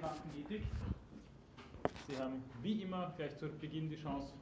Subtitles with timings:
[0.00, 0.62] Datenethik.
[2.08, 4.32] Sie haben wie immer gleich zu Beginn die Chance,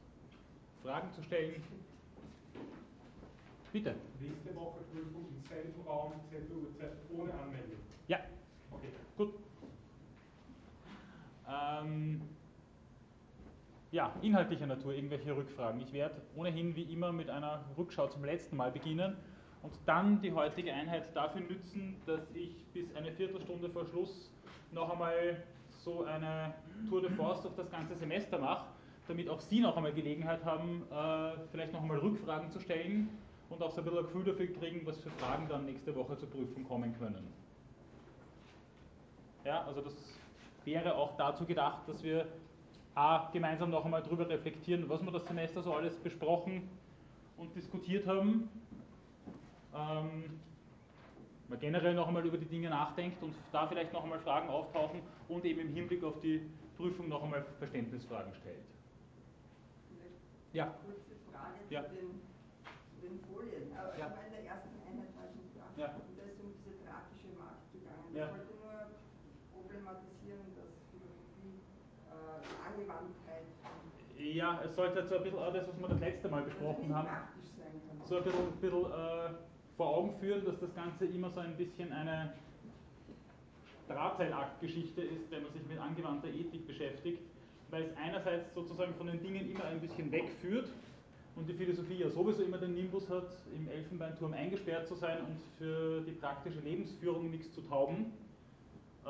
[0.83, 1.61] Fragen zu stellen.
[3.71, 3.95] Bitte.
[4.19, 7.77] Nächste Woche Prüfung im selben Raum, selbe Uhrzeit, ohne Anmeldung.
[8.07, 8.19] Ja.
[8.71, 8.87] Okay.
[9.15, 9.33] Gut.
[11.47, 12.21] Ähm,
[13.91, 15.81] ja, inhaltlicher Natur, irgendwelche Rückfragen.
[15.81, 19.17] Ich werde ohnehin wie immer mit einer Rückschau zum letzten Mal beginnen
[19.61, 24.31] und dann die heutige Einheit dafür nützen, dass ich bis eine Viertelstunde vor Schluss
[24.71, 25.43] noch einmal
[25.83, 26.53] so eine
[26.87, 28.65] Tour de Force durch das ganze Semester mache,
[29.07, 33.09] damit auch Sie noch einmal Gelegenheit haben, äh, vielleicht noch einmal Rückfragen zu stellen
[33.49, 36.17] und auch so ein bisschen ein Gefühl dafür kriegen, was für Fragen dann nächste Woche
[36.17, 37.33] zur Prüfung kommen können.
[39.45, 39.93] Ja, also das
[40.65, 42.27] wäre auch dazu gedacht, dass wir
[42.95, 46.69] A, gemeinsam noch einmal darüber reflektieren, was wir das Semester so alles besprochen
[47.37, 48.49] und diskutiert haben.
[49.73, 50.39] Ähm,
[51.49, 55.01] man generell noch einmal über die Dinge nachdenkt und da vielleicht noch einmal Fragen auftauchen
[55.27, 56.41] und eben im Hinblick auf die
[56.77, 58.63] Prüfung noch einmal Verständnisfragen stellt.
[60.53, 60.73] Ja.
[60.85, 61.83] Kurze Frage ja.
[61.83, 62.21] zu, den,
[62.93, 63.73] zu den Folien.
[63.77, 64.07] Aber ja.
[64.25, 65.65] in der ersten Einheit war ich nicht da.
[65.77, 65.93] Ja.
[65.93, 68.09] Und da ist um diese drastische Markt gegangen.
[68.13, 68.25] Ja.
[68.25, 68.73] Ich wollte nur
[69.53, 71.61] problematisieren, dass Philosophie
[72.09, 73.45] äh, Angewandtheit
[74.19, 77.07] ja, es sollte so ein bisschen auch das, was wir das letzte Mal besprochen haben,
[78.03, 79.29] so ein bisschen, ein bisschen äh,
[79.79, 82.33] vor Augen führen, dass das Ganze immer so ein bisschen eine
[83.87, 87.21] Drahtseilakt-Geschichte ist, wenn man sich mit angewandter Ethik beschäftigt,
[87.69, 90.67] weil es einerseits sozusagen von den Dingen immer ein bisschen wegführt
[91.37, 95.39] und die Philosophie ja sowieso immer den Nimbus hat, im Elfenbeinturm eingesperrt zu sein und
[95.57, 98.11] für die praktische Lebensführung nichts zu taugen.
[99.05, 99.09] Äh,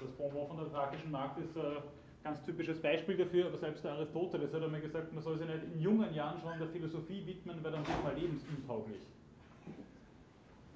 [0.00, 1.76] das Bonbon von der thrakischen Markt ist ein
[2.24, 5.62] ganz typisches Beispiel dafür, aber selbst der Aristoteles hat einmal gesagt, man soll sich nicht
[5.74, 8.98] in jungen Jahren schon der Philosophie widmen, weil dann wird man lebensuntauglich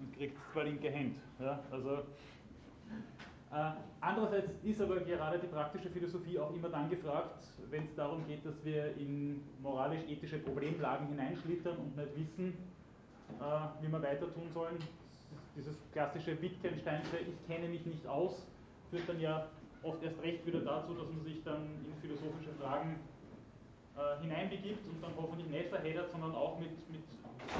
[0.05, 1.17] und kriegt zwei linke Hände.
[1.41, 1.99] Ja, also,
[3.53, 8.27] äh, andererseits ist aber gerade die praktische Philosophie auch immer dann gefragt, wenn es darum
[8.27, 12.55] geht, dass wir in moralisch-ethische Problemlagen hineinschlittern und nicht wissen,
[13.41, 14.77] äh, wie wir weiter tun sollen.
[15.57, 18.45] Dieses klassische Wittgensteinsche, ich kenne mich nicht aus,
[18.91, 19.47] führt dann ja
[19.83, 22.97] oft erst recht wieder dazu, dass man sich dann in philosophische Fragen
[23.97, 27.03] äh, hineinbegibt und dann hoffentlich nicht verheddert, sondern auch mit, mit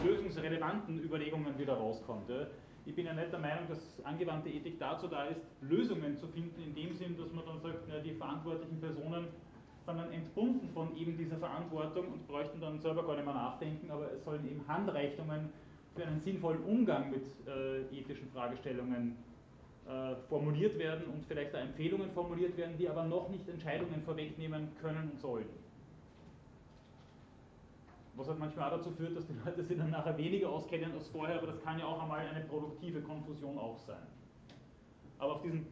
[0.05, 2.31] lösungsrelevanten Überlegungen wieder rauskommt.
[2.87, 6.63] Ich bin ja nicht der Meinung, dass angewandte Ethik dazu da ist, Lösungen zu finden,
[6.63, 9.29] in dem Sinn, dass man dann sagt, die verantwortlichen Personen
[9.87, 13.91] sind dann entbunden von eben dieser Verantwortung und bräuchten dann selber gar nicht mehr nachdenken,
[13.91, 15.51] aber es sollen eben Handreichungen
[15.95, 19.17] für einen sinnvollen Umgang mit äh, ethischen Fragestellungen
[19.87, 24.69] äh, formuliert werden und vielleicht auch Empfehlungen formuliert werden, die aber noch nicht Entscheidungen vorwegnehmen
[24.81, 25.49] können und sollen.
[28.17, 31.09] Was halt manchmal auch dazu führt, dass die Leute sich dann nachher weniger auskennen als
[31.09, 34.07] vorher, aber das kann ja auch einmal eine produktive Konfusion auch sein.
[35.19, 35.67] Aber auf diesen,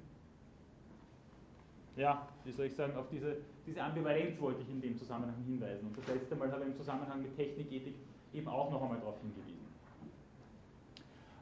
[1.96, 3.36] ja, wie soll ich sagen, auf diese,
[3.66, 5.86] diese Ambivalenz wollte ich in dem Zusammenhang hinweisen.
[5.86, 7.94] Und das letzte Mal habe ich im Zusammenhang mit Technikethik
[8.32, 9.66] eben auch noch einmal darauf hingewiesen.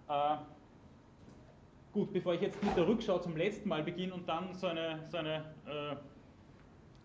[0.08, 0.36] Äh,
[1.92, 5.00] gut, bevor ich jetzt mit der Rückschau zum letzten Mal beginne und dann so eine,
[5.08, 5.96] so eine äh,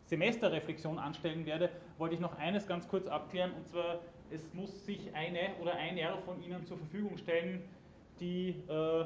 [0.05, 3.99] Semesterreflexion anstellen werde, wollte ich noch eines ganz kurz abklären, und zwar,
[4.29, 7.63] es muss sich eine oder einer von Ihnen zur Verfügung stellen,
[8.19, 9.05] die äh,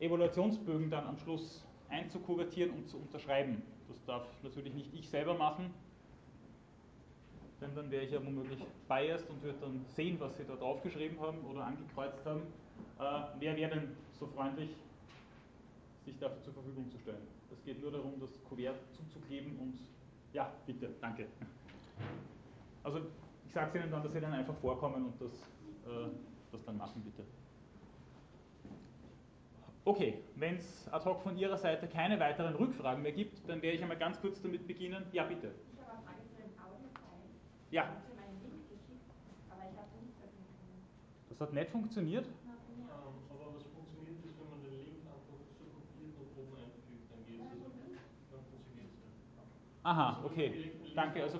[0.00, 3.62] Evaluationsbögen dann am Schluss einzukuvertieren und zu unterschreiben.
[3.88, 5.72] Das darf natürlich nicht ich selber machen,
[7.60, 8.58] denn dann wäre ich ja womöglich
[8.88, 12.42] biased und würde dann sehen, was Sie da draufgeschrieben haben oder angekreuzt haben.
[12.98, 13.02] Äh,
[13.38, 14.70] wer wäre denn so freundlich,
[16.04, 17.26] sich dafür zur Verfügung zu stellen?
[17.52, 19.78] Es geht nur darum, das Kuvert zuzukleben und
[20.36, 21.28] ja, bitte, danke.
[22.84, 23.00] Also
[23.46, 26.10] ich sage es Ihnen dann, dass Sie dann einfach vorkommen und das, äh,
[26.52, 27.24] das dann machen, bitte.
[29.86, 33.76] Okay, wenn es ad hoc von Ihrer Seite keine weiteren Rückfragen mehr gibt, dann werde
[33.76, 35.06] ich einmal ganz kurz damit beginnen.
[35.12, 35.54] Ja, bitte.
[35.72, 37.32] Ich habe eine Frage zu dem Audio-File.
[37.70, 37.82] Ja.
[37.82, 39.08] Ich habe meinen Link geschickt,
[39.48, 40.84] aber ich habe nicht öffnen können.
[41.30, 42.26] Das hat nicht funktioniert?
[42.44, 43.08] Na, bei mir auch.
[43.08, 47.08] Ähm, aber was funktioniert ist, wenn man den Link einfach so kopiert und oben einfügt,
[47.08, 47.56] dann geht es.
[47.56, 49.06] Also, dann funktioniert es.
[49.86, 50.72] Aha, okay.
[50.96, 51.22] Danke.
[51.22, 51.38] Also,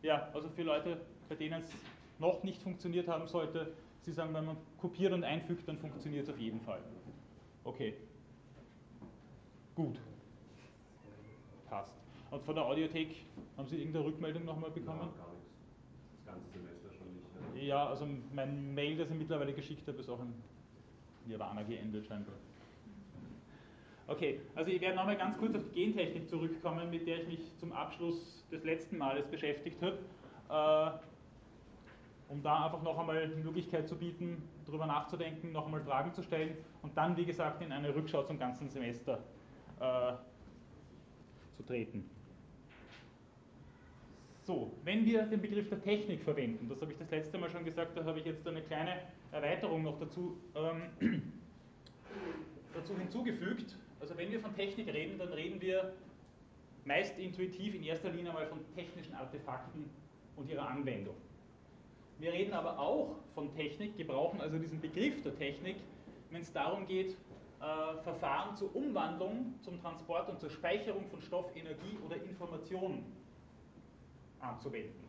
[0.00, 1.72] ja, also für Leute, bei denen es
[2.20, 3.72] noch nicht funktioniert haben sollte,
[4.02, 6.80] Sie sagen, wenn man kopiert und einfügt, dann funktioniert es auf jeden Fall.
[7.64, 7.94] Okay.
[9.74, 9.98] Gut.
[11.68, 11.92] Passt.
[12.30, 13.24] Und von der Audiothek
[13.56, 15.10] haben Sie irgendeine Rückmeldung nochmal bekommen?
[15.16, 15.50] Ja, gar nichts.
[16.24, 17.66] Das ganze Semester schon nicht.
[17.66, 20.32] Ja, also mein Mail, das ich mittlerweile geschickt habe, ist auch in
[21.26, 22.36] Nirvana geendet scheinbar.
[24.08, 27.58] Okay, also ich werde nochmal ganz kurz auf die Gentechnik zurückkommen, mit der ich mich
[27.58, 29.98] zum Abschluss des letzten Males beschäftigt habe,
[30.48, 36.14] äh, um da einfach noch einmal die Möglichkeit zu bieten, darüber nachzudenken, noch einmal Fragen
[36.14, 39.22] zu stellen und dann, wie gesagt, in eine Rückschau zum ganzen Semester
[39.78, 40.12] äh,
[41.54, 42.08] zu treten.
[44.44, 47.66] So, wenn wir den Begriff der Technik verwenden, das habe ich das letzte Mal schon
[47.66, 49.02] gesagt, da habe ich jetzt eine kleine
[49.32, 50.82] Erweiterung noch dazu, ähm,
[52.74, 53.76] dazu hinzugefügt.
[54.00, 55.92] Also wenn wir von Technik reden, dann reden wir
[56.84, 59.90] meist intuitiv in erster Linie mal von technischen Artefakten
[60.36, 61.16] und ihrer Anwendung.
[62.18, 65.76] Wir reden aber auch von Technik, gebrauchen also diesen Begriff der Technik,
[66.30, 67.16] wenn es darum geht,
[67.60, 73.04] äh, Verfahren zur Umwandlung, zum Transport und zur Speicherung von Stoff, Energie oder Informationen
[74.40, 75.08] anzuwenden.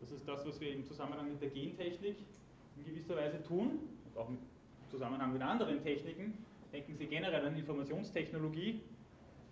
[0.00, 2.16] Das ist das, was wir im Zusammenhang mit der Gentechnik
[2.76, 4.38] in gewisser Weise tun und auch im
[4.88, 6.34] Zusammenhang mit anderen Techniken.
[6.72, 8.80] Denken Sie generell an Informationstechnologie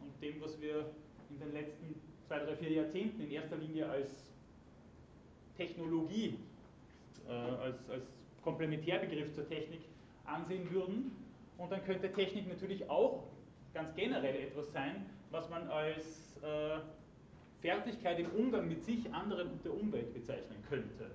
[0.00, 0.90] und dem, was wir
[1.30, 4.30] in den letzten zwei, drei, vier Jahrzehnten in erster Linie als
[5.56, 6.38] Technologie,
[7.26, 8.04] äh, als, als
[8.42, 9.80] Komplementärbegriff zur Technik
[10.24, 11.12] ansehen würden.
[11.56, 13.24] Und dann könnte Technik natürlich auch
[13.74, 16.78] ganz generell etwas sein, was man als äh,
[17.60, 21.10] Fertigkeit im Umgang mit sich, anderen und der Umwelt bezeichnen könnte.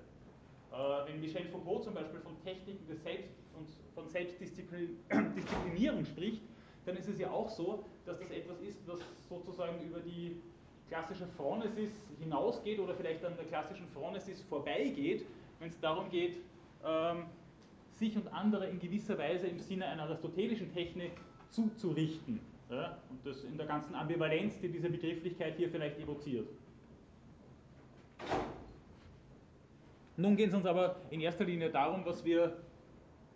[0.70, 6.42] Äh, wenn Michel Foucault zum Beispiel von Techniken des Selbst und von Selbstdisziplinierung spricht,
[6.86, 10.36] dann ist es ja auch so, dass das etwas ist, was sozusagen über die
[10.88, 11.90] klassische Phronesis
[12.20, 15.24] hinausgeht oder vielleicht an der klassischen Phronesis vorbeigeht,
[15.58, 16.36] wenn es darum geht,
[16.84, 17.24] ähm,
[17.92, 21.12] sich und andere in gewisser Weise im Sinne einer aristotelischen Technik
[21.50, 22.40] zuzurichten.
[22.70, 22.98] Ja?
[23.08, 26.48] Und das in der ganzen Ambivalenz, die diese Begrifflichkeit hier vielleicht evoziert.
[30.16, 32.56] Nun geht es uns aber in erster Linie darum, was wir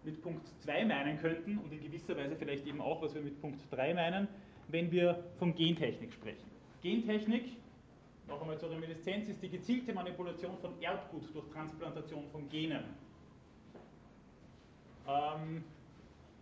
[0.04, 3.40] mit Punkt 2 meinen könnten und in gewisser Weise vielleicht eben auch, was wir mit
[3.40, 4.28] Punkt 3 meinen,
[4.68, 6.48] wenn wir von Gentechnik sprechen.
[6.82, 7.56] Gentechnik,
[8.28, 12.84] noch einmal zur Reminiszenz, ist die gezielte Manipulation von Erbgut durch Transplantation von Genen.
[15.08, 15.64] Ähm,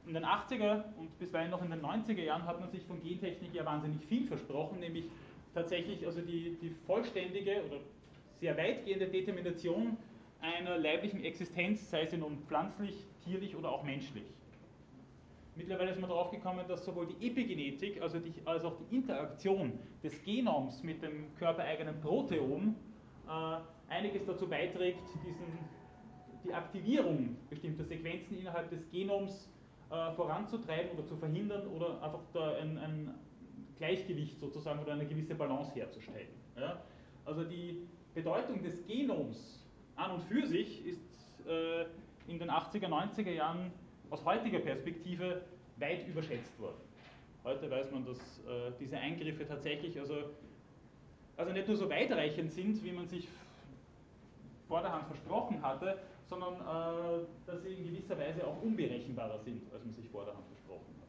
[0.06, 3.54] in den 80er und bisweilen noch in den 90er Jahren hat man sich von Gentechnik
[3.54, 5.04] ja wahnsinnig viel versprochen, nämlich
[5.54, 7.80] tatsächlich also die, die vollständige oder
[8.40, 9.96] sehr weitgehende Determination
[10.46, 12.94] einer leiblichen Existenz, sei sie nun pflanzlich,
[13.24, 14.24] tierlich oder auch menschlich.
[15.56, 19.72] Mittlerweile ist man darauf gekommen, dass sowohl die Epigenetik also die, als auch die Interaktion
[20.02, 22.76] des Genoms mit dem körpereigenen Proteom
[23.26, 25.58] äh, einiges dazu beiträgt, diesen,
[26.44, 29.50] die Aktivierung bestimmter Sequenzen innerhalb des Genoms
[29.90, 32.20] äh, voranzutreiben oder zu verhindern oder einfach
[32.60, 33.14] ein, ein,
[33.78, 36.28] Gleichgewicht sozusagen oder eine gewisse Balance herzustellen.
[36.58, 36.80] Ja?
[37.26, 39.65] Also die Bedeutung des Genoms
[39.96, 41.00] an und für sich ist
[41.46, 41.84] äh,
[42.28, 43.72] in den 80er, 90er Jahren
[44.10, 45.42] aus heutiger Perspektive
[45.76, 46.80] weit überschätzt worden.
[47.44, 50.16] Heute weiß man, dass äh, diese Eingriffe tatsächlich also,
[51.36, 53.28] also nicht nur so weitreichend sind, wie man sich
[54.68, 59.94] vorderhand versprochen hatte, sondern äh, dass sie in gewisser Weise auch unberechenbarer sind, als man
[59.94, 61.06] sich vorderhand versprochen hat.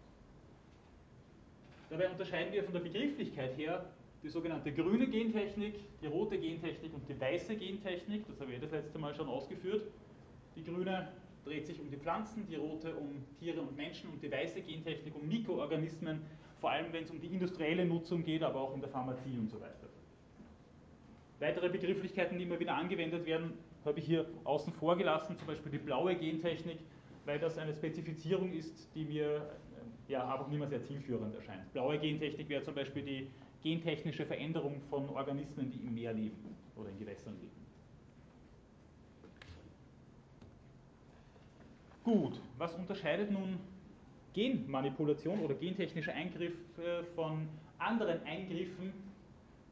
[1.90, 3.86] Dabei unterscheiden wir von der Begrifflichkeit her
[4.24, 8.26] die sogenannte grüne Gentechnik, die rote Gentechnik und die weiße Gentechnik.
[8.28, 9.84] Das habe ich das letzte Mal schon ausgeführt.
[10.56, 11.08] Die grüne
[11.46, 15.16] dreht sich um die Pflanzen, die rote um Tiere und Menschen und die weiße Gentechnik
[15.16, 16.22] um Mikroorganismen,
[16.60, 19.50] vor allem wenn es um die industrielle Nutzung geht, aber auch in der Pharmazie und
[19.50, 19.88] so weiter.
[21.40, 23.54] Weitere Begrifflichkeiten, die immer wieder angewendet werden,
[23.86, 26.80] habe ich hier außen vor gelassen, zum Beispiel die blaue Gentechnik,
[27.26, 31.72] weil das eine Spezifizierung ist, die mir äh, ja, einfach nicht mehr sehr zielführend erscheint.
[31.74, 33.28] Blaue Gentechnik wäre zum Beispiel die
[33.64, 37.68] gentechnische Veränderung von Organismen, die im Meer leben oder in Gewässern leben.
[42.04, 43.60] Gut, was unterscheidet nun
[44.34, 47.50] Genmanipulation oder gentechnische Eingriffe von
[47.80, 48.94] anderen Eingriffen,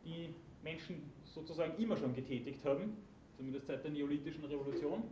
[0.04, 2.98] die Menschen sozusagen immer schon getätigt haben,
[3.38, 5.04] zumindest seit der neolithischen Revolution?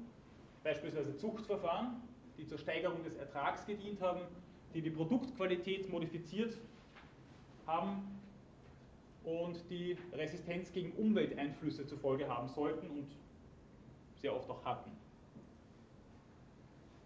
[0.63, 2.01] Beispielsweise Zuchtverfahren,
[2.37, 4.21] die zur Steigerung des Ertrags gedient haben,
[4.73, 6.57] die die Produktqualität modifiziert
[7.67, 8.01] haben
[9.23, 13.07] und die Resistenz gegen Umwelteinflüsse zur Folge haben sollten und
[14.15, 14.91] sehr oft auch hatten.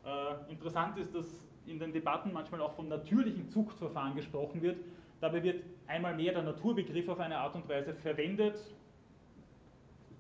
[0.05, 4.77] Äh, interessant ist, dass in den Debatten manchmal auch von natürlichen Zuchtverfahren gesprochen wird.
[5.19, 8.57] Dabei wird einmal mehr der Naturbegriff auf eine Art und Weise verwendet,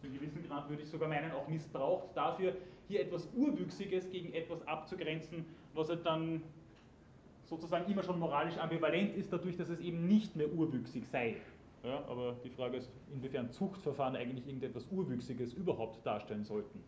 [0.01, 2.55] zu gewissen Grad würde ich sogar meinen, auch missbraucht, dafür
[2.87, 6.41] hier etwas Urwüchsiges gegen etwas abzugrenzen, was halt dann
[7.45, 11.37] sozusagen immer schon moralisch ambivalent ist, dadurch, dass es eben nicht mehr urwüchsig sei.
[11.83, 16.83] Ja, aber die Frage ist, inwiefern Zuchtverfahren eigentlich irgendetwas Urwüchsiges überhaupt darstellen sollten.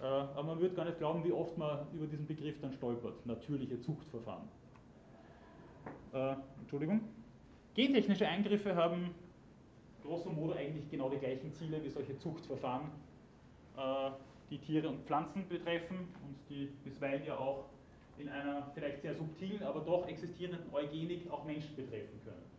[0.00, 3.24] Äh, aber man wird gar nicht glauben, wie oft man über diesen Begriff dann stolpert.
[3.26, 4.48] Natürliche Zuchtverfahren.
[6.12, 7.00] Äh, Entschuldigung.
[7.74, 9.14] Gentechnische Eingriffe haben
[10.02, 12.88] grosso modo eigentlich genau die gleichen Ziele wie solche Zuchtverfahren,
[13.76, 14.10] äh,
[14.50, 17.66] die Tiere und Pflanzen betreffen und die bisweilen ja auch
[18.18, 22.49] in einer vielleicht sehr subtilen, aber doch existierenden Eugenik auch Menschen betreffen können.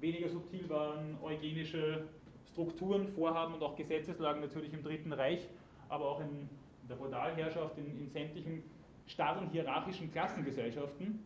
[0.00, 2.04] Weniger subtil waren eugenische
[2.52, 5.46] Strukturen, Vorhaben und auch Gesetzeslagen natürlich im Dritten Reich,
[5.88, 6.48] aber auch in
[6.88, 8.62] der Feudalherrschaft, in, in sämtlichen
[9.06, 11.20] starren hierarchischen Klassengesellschaften.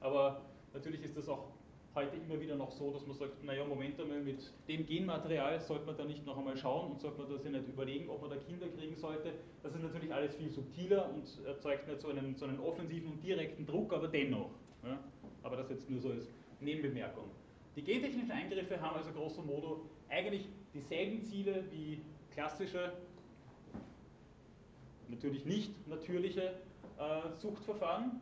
[0.00, 0.42] Aber
[0.72, 1.48] natürlich ist das auch
[1.94, 5.86] heute immer wieder noch so, dass man sagt, naja, Moment einmal, mit dem Genmaterial sollte
[5.86, 8.30] man da nicht noch einmal schauen und sollte man da sich nicht überlegen, ob man
[8.30, 9.32] da Kinder kriegen sollte.
[9.62, 13.24] Das ist natürlich alles viel subtiler und erzeugt nicht so einen, so einen offensiven und
[13.24, 14.50] direkten Druck, aber dennoch.
[14.84, 14.98] Ja?
[15.42, 16.28] Aber das jetzt nur so als
[16.60, 17.30] Nebenbemerkung.
[17.76, 22.00] Die gentechnischen Eingriffe haben also grosso modo eigentlich dieselben Ziele wie
[22.32, 22.90] klassische,
[25.08, 26.54] natürlich nicht natürliche
[26.98, 28.12] äh, Suchtverfahren.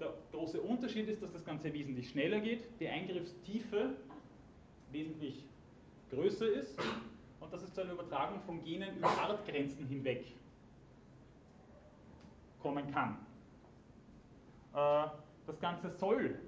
[0.00, 3.90] Der große Unterschied ist, dass das Ganze wesentlich schneller geht, die Eingriffstiefe
[4.92, 5.44] wesentlich
[6.10, 6.78] größer ist
[7.38, 10.24] und dass es zu einer Übertragung von Genen über Artgrenzen hinweg
[12.62, 13.18] kommen kann.
[14.72, 15.10] Äh,
[15.46, 16.38] das Ganze soll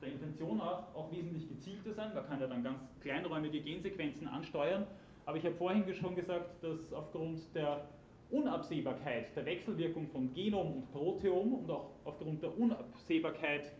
[0.00, 2.14] der Intention auch, auch wesentlich gezielter sein.
[2.14, 4.86] Man kann ja dann ganz kleinräumige Gensequenzen ansteuern.
[5.24, 7.86] Aber ich habe vorhin schon gesagt, dass aufgrund der
[8.30, 13.72] Unabsehbarkeit der Wechselwirkung von Genom und Proteom und auch aufgrund der Unabsehbarkeit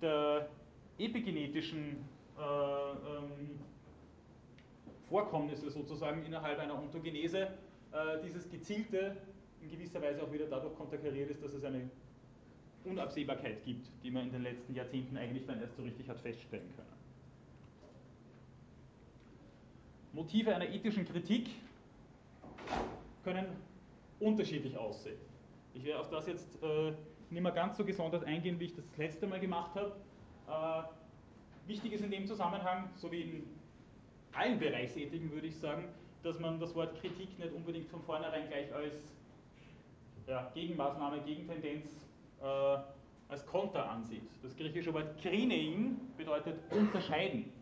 [0.00, 0.48] der
[0.98, 2.04] epigenetischen
[2.38, 3.60] äh, ähm,
[5.08, 7.48] Vorkommnisse sozusagen innerhalb einer Ontogenese,
[7.92, 9.16] äh, dieses gezielte
[9.60, 11.90] in gewisser Weise auch wieder dadurch konterkariert ist, dass es eine
[12.84, 16.68] Unabsehbarkeit gibt, die man in den letzten Jahrzehnten eigentlich dann erst so richtig hat feststellen
[16.76, 16.88] können.
[20.12, 21.50] Motive einer ethischen Kritik
[23.22, 23.46] können
[24.18, 25.18] unterschiedlich aussehen.
[25.74, 26.92] Ich werde auf das jetzt äh,
[27.30, 29.94] nicht mehr ganz so gesondert eingehen, wie ich das, das letzte Mal gemacht habe.
[30.48, 33.46] Äh, wichtig ist in dem Zusammenhang, so wie in
[34.32, 35.84] allen Bereichsethiken würde ich sagen,
[36.22, 38.94] dass man das Wort Kritik nicht unbedingt von vornherein gleich als
[40.26, 42.09] ja, Gegenmaßnahme, Gegentendenz
[42.40, 44.28] als Konter ansieht.
[44.42, 47.52] Das griechische Wort krinein bedeutet unterscheiden.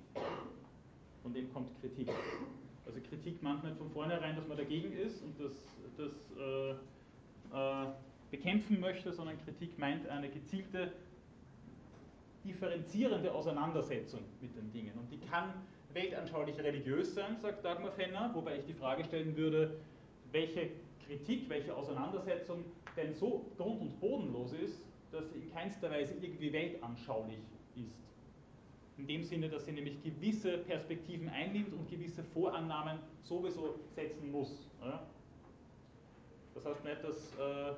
[1.22, 2.08] Von dem kommt Kritik.
[2.86, 5.52] Also Kritik meint nicht von vornherein, dass man dagegen ist und das,
[5.98, 6.70] das äh,
[7.54, 7.86] äh,
[8.30, 10.92] bekämpfen möchte, sondern Kritik meint eine gezielte,
[12.44, 14.92] differenzierende Auseinandersetzung mit den Dingen.
[14.98, 15.52] Und die kann
[15.92, 19.78] weltanschaulich religiös sein, sagt Dagmar Fenner, wobei ich die Frage stellen würde,
[20.32, 20.70] welche
[21.08, 26.52] Kritik, welche Auseinandersetzung denn so grund- und bodenlos ist, dass sie in keinster Weise irgendwie
[26.52, 27.38] weltanschaulich
[27.74, 27.96] ist.
[28.98, 34.68] In dem Sinne, dass sie nämlich gewisse Perspektiven einnimmt und gewisse Vorannahmen sowieso setzen muss.
[36.54, 37.74] Das heißt nicht, dass äh,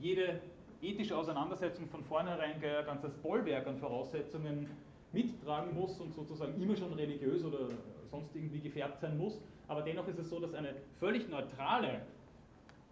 [0.00, 0.40] jede
[0.80, 4.68] ethische Auseinandersetzung von vornherein ein ganzes Bollwerk an Voraussetzungen
[5.12, 7.70] mittragen muss und sozusagen immer schon religiös oder
[8.10, 9.40] sonst irgendwie gefärbt sein muss.
[9.66, 12.02] Aber dennoch ist es so, dass eine völlig neutrale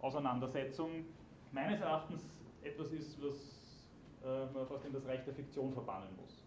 [0.01, 1.05] Auseinandersetzung
[1.51, 2.23] meines Erachtens
[2.63, 3.35] etwas ist, was
[4.23, 6.43] äh, man fast in das Reich der Fiktion verbannen muss.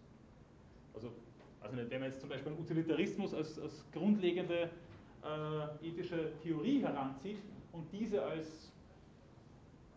[0.93, 1.11] Also,
[1.61, 4.69] also wenn man jetzt zum Beispiel einen Utilitarismus als, als grundlegende
[5.23, 7.37] äh, ethische Theorie heranzieht
[7.71, 8.71] und diese als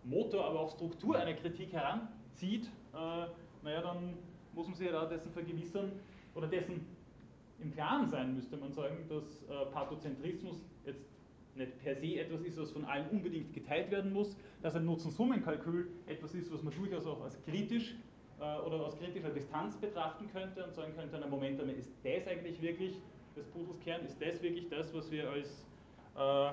[0.04, 3.26] Motor, aber auch Struktur einer Kritik heranzieht, äh,
[3.62, 4.14] naja, dann
[4.52, 5.92] muss man sich ja dessen vergewissern
[6.34, 6.86] oder dessen
[7.60, 11.13] im Klaren sein, müsste man sagen, dass äh, Pathozentrismus jetzt
[11.56, 15.88] nicht per se etwas ist, was von allen unbedingt geteilt werden muss, dass ein Nutzen-Summen-Kalkül
[16.06, 17.94] etwas ist, was man durchaus auch als kritisch
[18.40, 22.60] äh, oder aus kritischer Distanz betrachten könnte und sagen könnte, na Moment ist das eigentlich
[22.60, 23.00] wirklich
[23.36, 25.66] des Pudels Kern, ist das wirklich das, was wir als,
[26.16, 26.52] äh,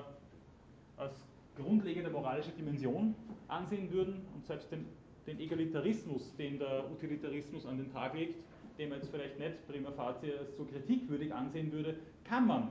[1.00, 3.14] als grundlegende moralische Dimension
[3.48, 4.86] ansehen würden und selbst den,
[5.26, 8.36] den Egalitarismus, den der Utilitarismus an den Tag legt,
[8.78, 12.70] den man jetzt vielleicht nicht prima facie als so kritikwürdig ansehen würde, kann man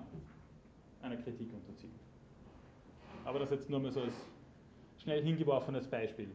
[1.02, 2.01] einer Kritik unterziehen.
[3.26, 4.14] Aber das jetzt nur mal so als
[5.02, 6.30] schnell hingeworfenes Beispiel.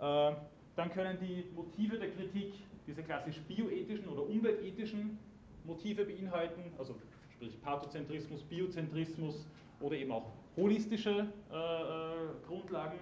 [0.00, 0.32] Äh,
[0.76, 2.54] dann können die Motive der Kritik
[2.86, 5.18] diese klassisch bioethischen oder umweltethischen
[5.64, 6.94] Motive beinhalten, also
[7.34, 9.46] sprich Pathozentrismus, Biozentrismus
[9.80, 12.98] oder eben auch holistische äh, äh, Grundlagen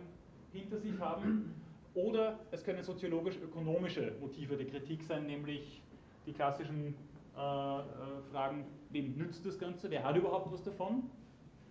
[0.52, 1.54] hinter sich haben.
[1.94, 5.80] Oder es können soziologisch-ökonomische Motive der Kritik sein, nämlich
[6.26, 6.94] die klassischen
[7.34, 7.38] äh,
[8.30, 11.04] Fragen, wem nützt das Ganze, wer hat überhaupt was davon,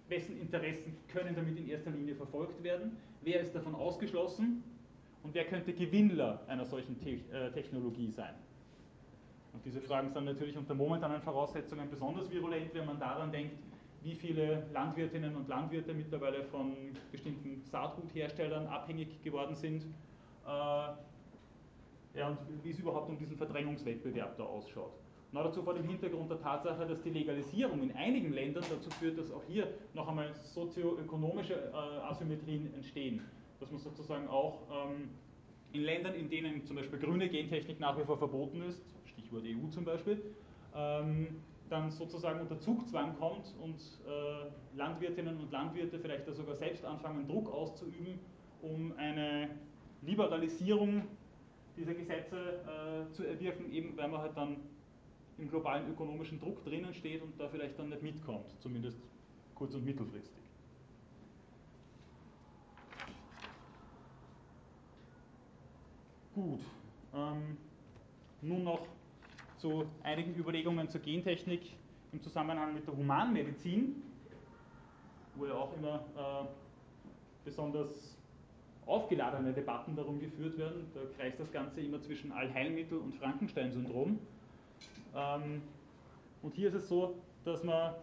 [0.07, 4.63] wessen Interessen können damit in erster Linie verfolgt werden, wer ist davon ausgeschlossen
[5.23, 8.35] und wer könnte Gewinnler einer solchen äh, Technologie sein.
[9.53, 13.55] Und diese Fragen sind natürlich unter momentanen Voraussetzungen besonders virulent, wenn man daran denkt,
[14.03, 16.75] wie viele Landwirtinnen und Landwirte mittlerweile von
[17.11, 19.83] bestimmten Saatgutherstellern abhängig geworden sind.
[20.45, 24.93] Äh, ja, und wie es überhaupt um diesen Verdrängungswettbewerb da ausschaut.
[25.31, 29.17] Na, dazu vor dem Hintergrund der Tatsache, dass die Legalisierung in einigen Ländern dazu führt,
[29.17, 31.75] dass auch hier noch einmal sozioökonomische äh,
[32.09, 33.21] Asymmetrien entstehen.
[33.59, 35.09] Dass man sozusagen auch ähm,
[35.73, 39.67] in Ländern, in denen zum Beispiel grüne Gentechnik nach wie vor verboten ist, Stichwort EU
[39.69, 40.21] zum Beispiel,
[40.73, 47.27] ähm, dann sozusagen unter Zugzwang kommt und äh, Landwirtinnen und Landwirte vielleicht sogar selbst anfangen,
[47.27, 48.19] Druck auszuüben,
[48.61, 49.49] um eine
[50.01, 51.03] Liberalisierung
[51.75, 54.57] dieser Gesetze äh, zu erwirken, eben weil man halt dann
[55.37, 58.99] im globalen ökonomischen Druck drinnen steht und da vielleicht dann nicht mitkommt, zumindest
[59.53, 60.43] kurz- und mittelfristig.
[66.33, 66.59] Gut,
[67.13, 67.57] ähm,
[68.41, 68.87] nun noch
[69.57, 71.73] zu einigen Überlegungen zur Gentechnik
[72.11, 74.03] im Zusammenhang mit der Humanmedizin,
[75.35, 76.47] wo ja auch immer äh,
[77.45, 78.17] besonders
[78.85, 80.91] aufgeladene Debatten darum geführt werden.
[80.93, 84.19] Da kreist das Ganze immer zwischen Allheilmittel und Frankenstein-Syndrom.
[85.15, 85.61] Ähm,
[86.41, 87.95] und hier ist es so, dass man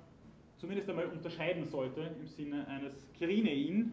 [0.56, 3.92] zumindest einmal unterscheiden sollte im Sinne eines Krinein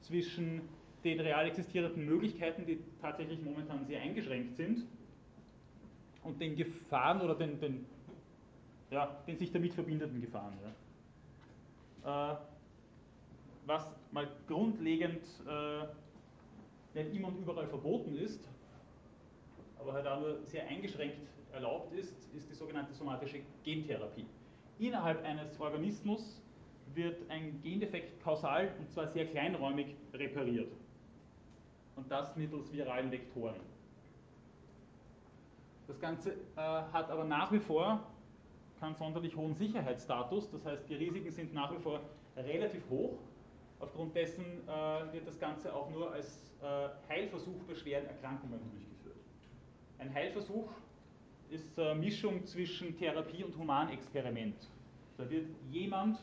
[0.00, 0.62] zwischen
[1.04, 4.86] den real existierenden Möglichkeiten, die tatsächlich momentan sehr eingeschränkt sind,
[6.24, 7.86] und den Gefahren oder den, den,
[8.90, 10.56] ja, den sich damit verbindenden Gefahren.
[12.04, 12.32] Ja.
[12.32, 12.36] Äh,
[13.66, 15.84] was mal grundlegend äh,
[16.94, 18.48] nicht immer und überall verboten ist,
[19.78, 21.16] aber halt auch nur sehr eingeschränkt
[21.52, 24.26] erlaubt ist, ist die sogenannte somatische Gentherapie.
[24.78, 26.42] Innerhalb eines Organismus
[26.94, 30.72] wird ein Gendefekt kausal und zwar sehr kleinräumig repariert.
[31.96, 33.60] Und das mittels viralen Vektoren.
[35.86, 38.00] Das Ganze äh, hat aber nach wie vor
[38.80, 42.00] keinen sonderlich hohen Sicherheitsstatus, das heißt die Risiken sind nach wie vor
[42.36, 43.18] relativ hoch.
[43.78, 49.16] Aufgrund dessen äh, wird das Ganze auch nur als äh, Heilversuch bei schweren Erkrankungen durchgeführt.
[49.98, 50.70] Ein Heilversuch
[51.52, 54.56] ist eine Mischung zwischen Therapie und Humanexperiment.
[55.18, 56.18] Da wird jemand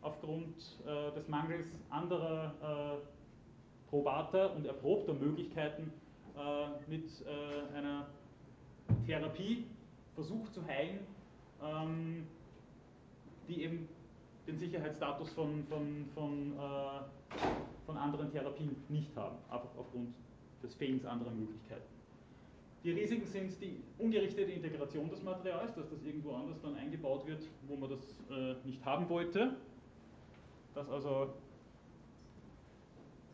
[0.00, 0.56] aufgrund
[0.86, 5.92] äh, des Mangels anderer äh, probater und erprobter Möglichkeiten
[6.36, 8.06] äh, mit äh, einer
[9.06, 9.64] Therapie
[10.14, 11.00] versucht zu heilen,
[11.62, 12.26] ähm,
[13.48, 13.88] die eben
[14.46, 17.36] den Sicherheitsstatus von, von, von, äh,
[17.84, 20.14] von anderen Therapien nicht haben, einfach aufgrund
[20.62, 21.93] des Fehlens anderer Möglichkeiten.
[22.84, 27.42] Die Risiken sind die ungerichtete Integration des Materials, dass das irgendwo anders dann eingebaut wird,
[27.66, 29.56] wo man das äh, nicht haben wollte.
[30.74, 31.32] Dass also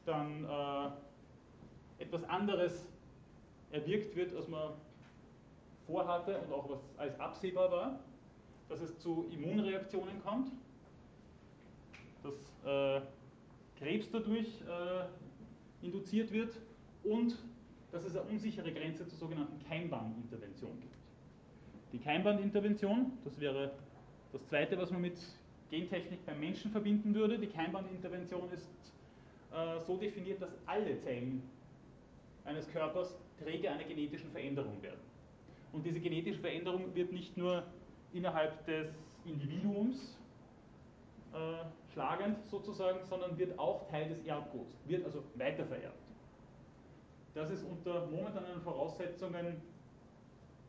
[0.07, 2.87] dann äh, etwas anderes
[3.73, 4.71] erwirkt wird, als man
[5.85, 7.99] vorhatte und auch was als absehbar war,
[8.69, 10.53] dass es zu Immunreaktionen kommt,
[12.23, 12.35] dass
[12.65, 13.01] äh,
[13.81, 16.55] Krebs dadurch äh, induziert wird.
[17.03, 17.37] Und
[17.93, 20.95] dass es eine unsichere Grenze zur sogenannten Keimbahnintervention gibt.
[21.93, 23.73] Die Keimbahnintervention, das wäre
[24.33, 25.19] das zweite, was man mit
[25.71, 27.39] Gentechnik beim Menschen verbinden würde.
[27.39, 28.71] Die Keimbahnintervention ist
[29.53, 31.43] äh, so definiert, dass alle Zellen
[32.45, 35.01] eines Körpers Träger einer genetischen Veränderung werden.
[35.73, 37.65] Und diese genetische Veränderung wird nicht nur
[38.13, 38.89] innerhalb des
[39.25, 40.19] Individuums
[41.33, 46.10] äh, schlagend sozusagen, sondern wird auch Teil des Erbguts, wird also weitervererbt.
[47.35, 49.63] Das ist unter momentanen Voraussetzungen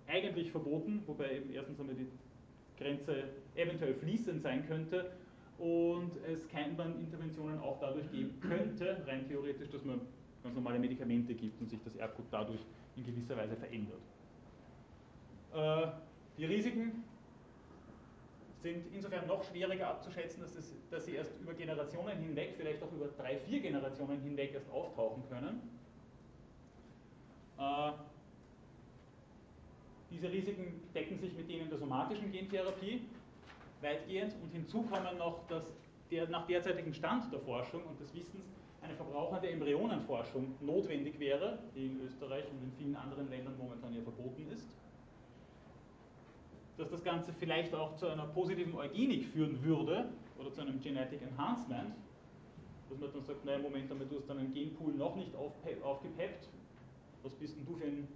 [0.07, 2.07] eigentlich verboten, wobei eben erstens einmal die
[2.77, 3.23] Grenze
[3.55, 5.11] eventuell fließend sein könnte
[5.57, 10.01] und es Keimbahninterventionen auch dadurch geben könnte, rein theoretisch, dass man
[10.43, 12.61] ganz normale Medikamente gibt und sich das Erbgut dadurch
[12.95, 14.01] in gewisser Weise verändert.
[15.53, 15.87] Äh,
[16.37, 17.03] die Risiken
[18.61, 22.91] sind insofern noch schwieriger abzuschätzen, dass, es, dass sie erst über Generationen hinweg, vielleicht auch
[22.91, 25.61] über drei, vier Generationen hinweg erst auftauchen können.
[27.61, 27.91] Äh,
[30.09, 33.01] diese Risiken decken sich mit denen der somatischen Gentherapie
[33.81, 35.63] weitgehend und hinzu kommen noch, dass
[36.09, 38.45] der, nach derzeitigem Stand der Forschung und des Wissens
[38.81, 44.01] eine verbrauchende Embryonenforschung notwendig wäre, die in Österreich und in vielen anderen Ländern momentan ja
[44.01, 44.67] verboten ist.
[46.77, 51.21] Dass das Ganze vielleicht auch zu einer positiven Eugenik führen würde oder zu einem Genetic
[51.21, 51.93] Enhancement,
[52.89, 56.49] dass man dann sagt, naja, Moment einmal, du hast deinen Genpool noch nicht aufgepeppt,
[57.23, 58.07] was bist denn du für ein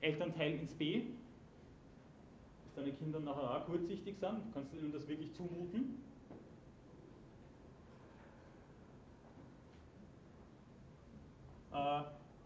[0.00, 1.02] Elternteil ins B?
[2.64, 6.02] Dass deine Kinder nachher auch kurzsichtig sind, kannst du ihnen das wirklich zumuten?
[11.72, 12.02] Äh,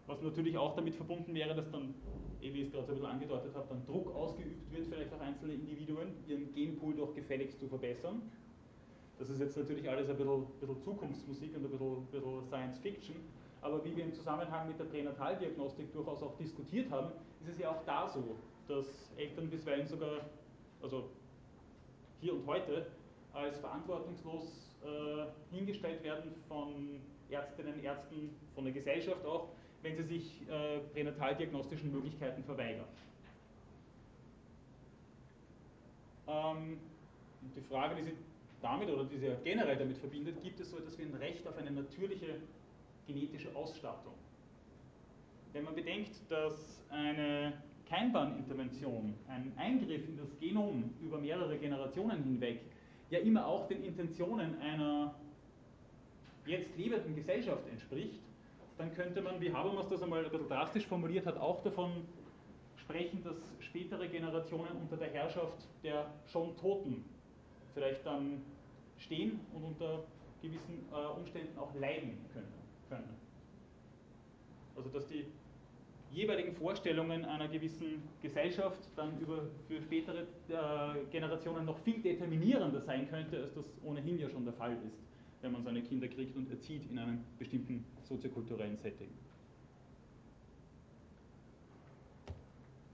[0.07, 1.95] was natürlich auch damit verbunden wäre, dass dann,
[2.41, 5.13] eh wie ich es gerade so ein bisschen angedeutet habe, dann Druck ausgeübt wird, vielleicht
[5.13, 8.21] auf einzelne Individuen, ihren Genpool doch gefälligst zu verbessern.
[9.17, 13.15] Das ist jetzt natürlich alles ein bisschen, bisschen Zukunftsmusik und ein bisschen, bisschen Science Fiction,
[13.65, 17.71] aber wie wir im Zusammenhang mit der Pränataldiagnostik durchaus auch diskutiert haben, ist es ja
[17.71, 18.35] auch da so,
[18.67, 18.85] dass
[19.17, 20.29] Eltern bisweilen sogar,
[20.83, 21.09] also
[22.21, 22.85] hier und heute,
[23.33, 26.99] als verantwortungslos äh, hingestellt werden von
[27.31, 29.49] Ärztinnen, Ärzten, von der Gesellschaft auch,
[29.81, 32.85] wenn sie sich äh, pränataldiagnostischen Möglichkeiten verweigern.
[36.27, 36.77] Ähm,
[37.55, 38.17] die Frage, die sie
[38.61, 41.57] damit oder die sie generell damit verbindet, gibt es so etwas wie ein Recht auf
[41.57, 42.35] eine natürliche
[43.07, 44.13] genetische Ausstattung.
[45.53, 47.53] Wenn man bedenkt, dass eine
[47.87, 52.61] Keimbahnintervention, ein Eingriff in das Genom über mehrere Generationen hinweg,
[53.09, 55.13] ja immer auch den Intentionen einer
[56.45, 58.19] jetzt lebenden Gesellschaft entspricht,
[58.77, 61.91] dann könnte man, wie Habermas das einmal ein bisschen drastisch formuliert hat, auch davon
[62.75, 67.05] sprechen, dass spätere Generationen unter der Herrschaft der schon Toten
[67.73, 68.41] vielleicht dann
[68.97, 70.03] stehen und unter
[70.41, 72.53] gewissen äh, Umständen auch leiden können,
[72.89, 73.15] können.
[74.75, 75.25] Also dass die
[76.11, 83.09] jeweiligen Vorstellungen einer gewissen Gesellschaft dann über, für spätere äh, Generationen noch viel determinierender sein
[83.09, 84.97] könnte, als das ohnehin ja schon der Fall ist,
[85.41, 89.09] wenn man seine Kinder kriegt und erzieht in einem bestimmten soziokulturellen Setting.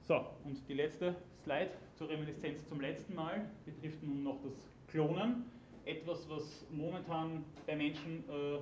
[0.03, 4.53] So, und die letzte Slide zur Reminiszenz zum letzten Mal betrifft nun noch das
[4.87, 5.45] Klonen.
[5.85, 8.57] Etwas, was momentan bei Menschen äh,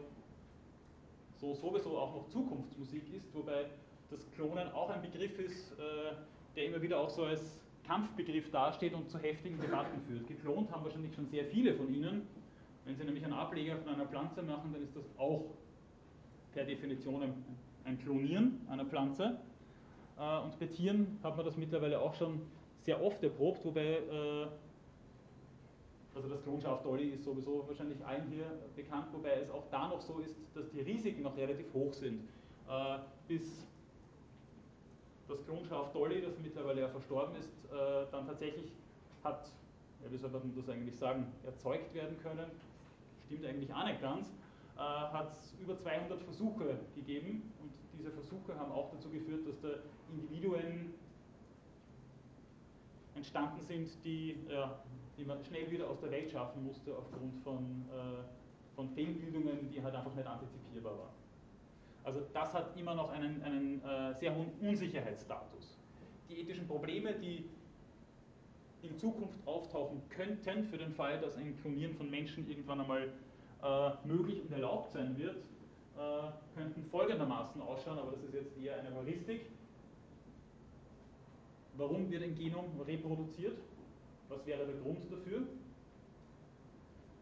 [1.40, 3.66] so sowieso auch noch Zukunftsmusik ist, wobei
[4.10, 6.14] das Klonen auch ein Begriff ist, äh,
[6.56, 10.28] der immer wieder auch so als Kampfbegriff dasteht und zu heftigen Debatten führt.
[10.28, 12.28] Geklont haben wahrscheinlich schon sehr viele von Ihnen.
[12.86, 15.46] Wenn Sie nämlich einen Ableger von einer Pflanze machen, dann ist das auch
[16.54, 19.40] per Definition ein, Klonieren einer Pflanze.
[20.20, 22.42] Äh, und bei Tieren hat man das mittlerweile auch schon
[22.82, 24.48] sehr oft erprobt, wobei, äh,
[26.20, 30.02] also das Klonschaf Dolly ist sowieso wahrscheinlich allen hier bekannt, wobei es auch da noch
[30.02, 32.28] so ist, dass die Risiken noch relativ hoch sind.
[32.68, 33.66] Äh, bis
[35.30, 38.74] das Klonschaf Dolly, das mittlerweile ja verstorben ist, äh, dann tatsächlich
[39.24, 39.50] hat,
[40.04, 42.52] ja, wie soll man das eigentlich sagen, erzeugt werden können,
[43.28, 44.28] stimmt eigentlich auch nicht ganz,
[44.76, 49.62] äh, hat es über 200 Versuche gegeben und diese Versuche haben auch dazu geführt, dass
[49.62, 49.70] da
[50.12, 50.94] Individuen
[53.16, 54.80] entstanden sind, die, ja,
[55.20, 59.84] die man schnell wieder aus der Welt schaffen musste aufgrund von, äh, von Fehlbildungen, die
[59.84, 61.20] halt einfach nicht antizipierbar waren.
[62.04, 65.78] Also das hat immer noch einen, einen äh, sehr hohen Unsicherheitsstatus.
[66.30, 67.50] Die ethischen Probleme, die
[68.82, 73.10] in Zukunft auftauchen könnten, für den Fall, dass ein Klonieren von Menschen irgendwann einmal
[73.62, 75.36] äh, möglich und erlaubt sein wird,
[75.98, 79.42] äh, könnten folgendermaßen ausschauen, aber das ist jetzt eher eine Heuristik.
[81.76, 83.58] Warum wird ein Genom reproduziert?
[84.30, 85.40] Was wäre der Grund dafür?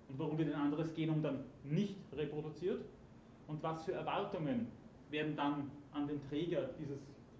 [0.10, 2.84] Und warum wird ein anderes Genom dann nicht reproduziert?
[3.48, 4.67] Und was für Erwartungen
[5.10, 7.00] werden dann an den Träger dieses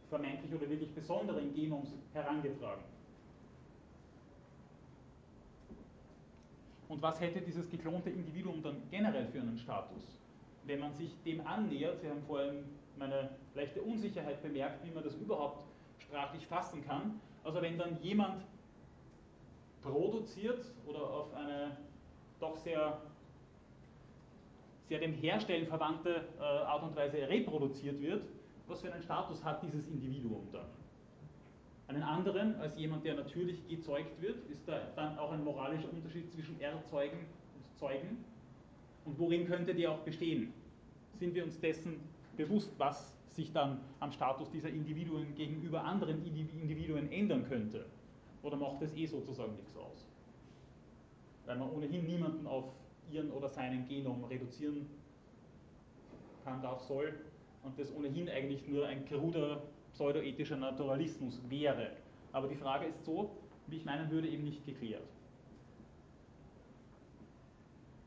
[0.10, 2.84] vermeintlich oder wirklich besonderen Genoms herangetragen.
[6.88, 10.17] Und was hätte dieses geklonte Individuum dann generell für einen Status?
[10.65, 12.63] Wenn man sich dem annähert, Sie haben vorhin
[12.97, 15.65] meine leichte Unsicherheit bemerkt, wie man das überhaupt
[15.99, 17.19] sprachlich fassen kann.
[17.43, 18.41] Also wenn dann jemand
[19.81, 21.77] produziert oder auf eine
[22.39, 22.99] doch sehr
[24.87, 28.23] sehr dem Herstellen verwandte äh, Art und Weise reproduziert wird,
[28.67, 30.65] was für einen Status hat dieses Individuum dann?
[31.87, 36.31] Einen anderen als jemand, der natürlich gezeugt wird, ist da dann auch ein moralischer Unterschied
[36.31, 38.23] zwischen Erzeugen und Zeugen?
[39.05, 40.53] Und worin könnte der auch bestehen?
[41.15, 41.99] Sind wir uns dessen
[42.35, 47.85] bewusst, was sich dann am Status dieser Individuen gegenüber anderen Individuen ändern könnte?
[48.43, 50.06] Oder macht das eh sozusagen nichts aus?
[51.45, 52.65] Weil man ohnehin niemanden auf
[53.12, 54.88] ihren oder seinen Genom reduzieren
[56.43, 57.13] kann, darf, soll
[57.63, 61.91] und das ohnehin eigentlich nur ein kruder pseudoethischer Naturalismus wäre.
[62.32, 63.32] Aber die Frage ist so,
[63.67, 65.08] wie ich meinen würde, eben nicht geklärt.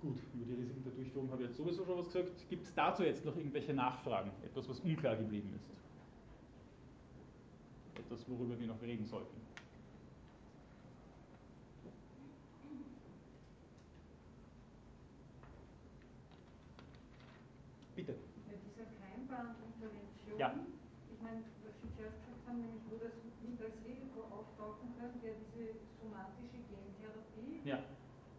[0.00, 2.48] Gut, über die Risiken der Durchführung habe ich jetzt sowieso schon was gesagt.
[2.48, 4.30] Gibt es dazu jetzt noch irgendwelche Nachfragen?
[4.42, 5.68] Etwas, was unklar geblieben ist?
[7.98, 9.36] Etwas, worüber wir noch reden sollten?
[17.94, 18.12] Bitte.
[18.12, 20.56] Ja, dieser Keimbahnintervention, ja.
[21.12, 23.12] ich meine, was Sie zuerst gesagt haben, nämlich wo das
[23.44, 27.60] mit als Risiko auftauchen könnte, ja diese somatische Gentherapie.
[27.68, 27.84] Ja.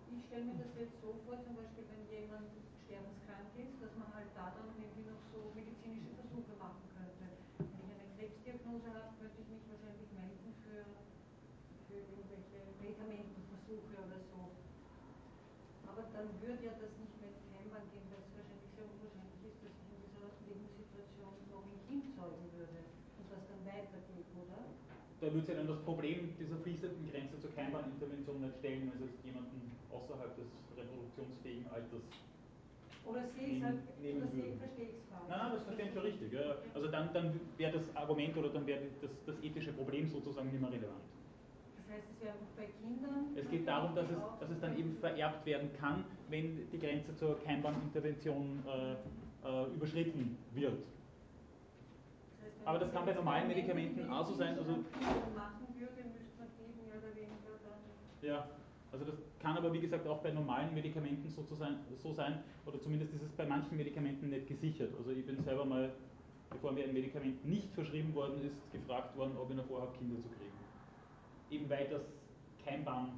[0.09, 2.49] Ich stelle mir das jetzt so vor, zum Beispiel, wenn jemand
[2.89, 7.37] sterbenskrank ist, dass man halt da dann irgendwie noch so medizinische Versuche machen könnte.
[7.61, 10.83] Wenn ich eine Krebsdiagnose habe, könnte ich mich wahrscheinlich melden für,
[11.85, 14.57] für irgendwelche Medikamentenversuche oder so.
[15.85, 19.39] Aber dann würde ja das nicht mehr in Keimbahn gehen, weil es wahrscheinlich sehr unwahrscheinlich
[19.47, 24.27] ist, dass ich in dieser Lebenssituation noch ein Kind zeugen würde und das dann weitergeht,
[24.35, 24.71] oder?
[25.20, 29.15] Da würde sich dann das Problem dieser fließenden Grenze zur Keimbahnintervention nicht stellen, wenn es
[29.23, 32.03] jemanden außerhalb des reproduktionsfähigen Alters
[33.05, 35.25] oder sehe ich halt, oder sehe, verstehe ich es falsch?
[35.27, 36.33] Nein, nein, das verstehen Sie schon richtig.
[36.33, 36.55] Ja.
[36.73, 40.61] Also dann, dann wäre das Argument oder dann wäre das, das ethische Problem sozusagen nicht
[40.61, 41.01] mehr relevant.
[41.75, 43.35] Das Das heißt, es wäre einfach bei Kindern.
[43.35, 47.15] Es geht darum, dass es, dass es dann eben vererbt werden kann, wenn die Grenze
[47.15, 48.93] zur Keimbahnintervention äh,
[49.47, 50.83] äh, überschritten wird.
[52.65, 54.83] Aber das kann bei normalen Medikamenten auch so sein, also-.
[58.21, 58.47] Ja,
[58.91, 62.43] also das kann aber wie gesagt auch bei normalen Medikamenten so, zu sein, so sein,
[62.65, 64.93] oder zumindest ist es bei manchen Medikamenten nicht gesichert.
[64.95, 65.91] Also ich bin selber mal,
[66.49, 70.21] bevor mir ein Medikament nicht verschrieben worden ist, gefragt worden, ob ich noch vorhabe, Kinder
[70.21, 70.51] zu kriegen.
[71.49, 72.03] Eben weil das
[72.63, 73.17] Keimbahn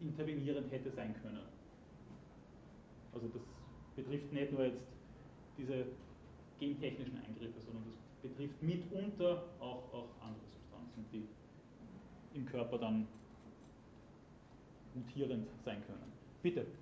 [0.00, 1.42] intervenierend hätte sein können.
[3.12, 3.42] Also das
[3.96, 4.86] betrifft nicht nur jetzt
[5.58, 5.86] diese
[6.60, 11.28] gentechnischen Eingriffe, sondern das betrifft mitunter auch, auch andere Substanzen, die
[12.36, 13.06] im Körper dann
[14.94, 16.12] mutierend sein können.
[16.42, 16.66] Bitte.
[16.66, 16.72] Das,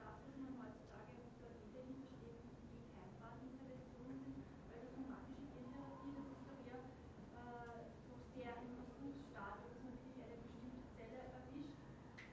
[0.00, 2.40] was man heutzutage unter Gentechnik versteht,
[2.72, 4.40] die Keimbahninterventionen sind,
[4.72, 6.80] weil das humanische Gentherapie, das ist doch eher
[7.36, 11.76] äh, noch sehr im Versuchsstadium, dass man wirklich eine bestimmte Zelle erwischt.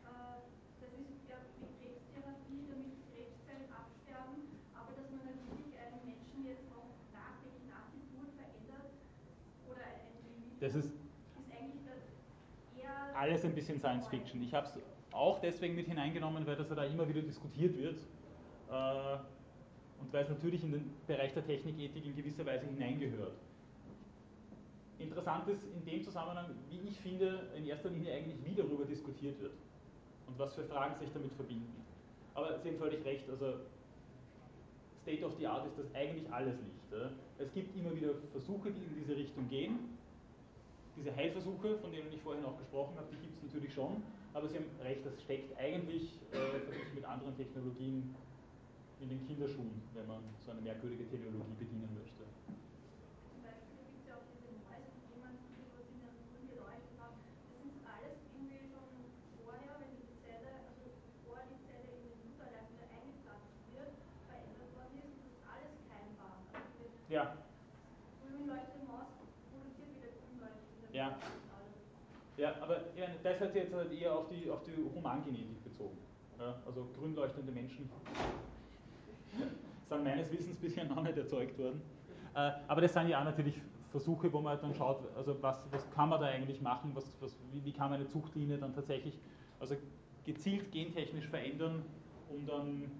[0.07, 0.39] Äh,
[0.81, 6.47] das ist ja wie Krebstherapie, damit Krebszellen absterben, aber dass man halt wirklich einen Menschen
[6.47, 8.87] jetzt noch nachträglich nach Geburt verändert
[9.67, 10.91] oder ein, ein Das ist
[13.13, 14.41] alles ein bisschen Science Fiction.
[14.43, 14.79] Ich habe es
[15.11, 17.97] auch deswegen mit hineingenommen, weil das ja da immer wieder diskutiert wird
[18.69, 19.17] äh,
[19.99, 23.33] und weil es natürlich in den Bereich der Technikethik in gewisser Weise hineingehört.
[24.99, 29.39] Interessant ist in dem Zusammenhang, wie ich finde, in erster Linie eigentlich, wie darüber diskutiert
[29.41, 29.53] wird
[30.27, 31.83] und was für Fragen sich damit verbinden.
[32.33, 33.53] Aber Sie haben völlig recht, also
[35.01, 36.77] State of the Art ist das eigentlich alles nicht.
[37.37, 39.96] Es gibt immer wieder Versuche, die in diese Richtung gehen.
[40.97, 44.01] Diese Heilversuche, von denen ich vorhin auch gesprochen habe, die gibt es natürlich schon,
[44.33, 46.57] aber Sie haben recht, das steckt eigentlich äh,
[46.95, 48.15] mit anderen Technologien
[48.99, 52.25] in den Kinderschuhen, wenn man so eine merkwürdige Teleologie bedienen möchte.
[53.29, 56.49] Zum Beispiel gibt es ja auch diese Mäuse, die jemand, die was in einem grün
[56.49, 57.17] geleuchtet haben.
[57.21, 58.89] Das ist alles irgendwie schon
[59.45, 60.81] vorher, wenn diese Zelle, also
[61.21, 63.93] bevor die Zelle in den Mutterleib wieder eingepflanzt wird,
[64.25, 65.13] verändert worden ist.
[65.13, 66.41] Und das ist alles Keimbahn.
[66.57, 67.37] Also diese Ja,
[68.25, 69.13] grün leuchtende Maus
[69.53, 71.13] produziert wieder grün leuchtende Ja.
[71.13, 71.77] Mäuse und alles.
[72.37, 72.81] Ja, aber
[73.23, 75.97] das hat jetzt halt eher auf die, auf die Humangenetik bezogen.
[76.39, 77.89] Ja, also grün leuchtende Menschen
[79.89, 81.81] sind meines Wissens bisher noch nicht erzeugt worden.
[82.35, 85.65] Äh, aber das sind ja auch natürlich Versuche, wo man halt dann schaut, also was,
[85.71, 88.75] was kann man da eigentlich machen, was, was, wie, wie kann man eine Zuchtlinie dann
[88.75, 89.17] tatsächlich
[89.59, 89.75] also
[90.25, 91.83] gezielt gentechnisch verändern,
[92.29, 92.91] um dann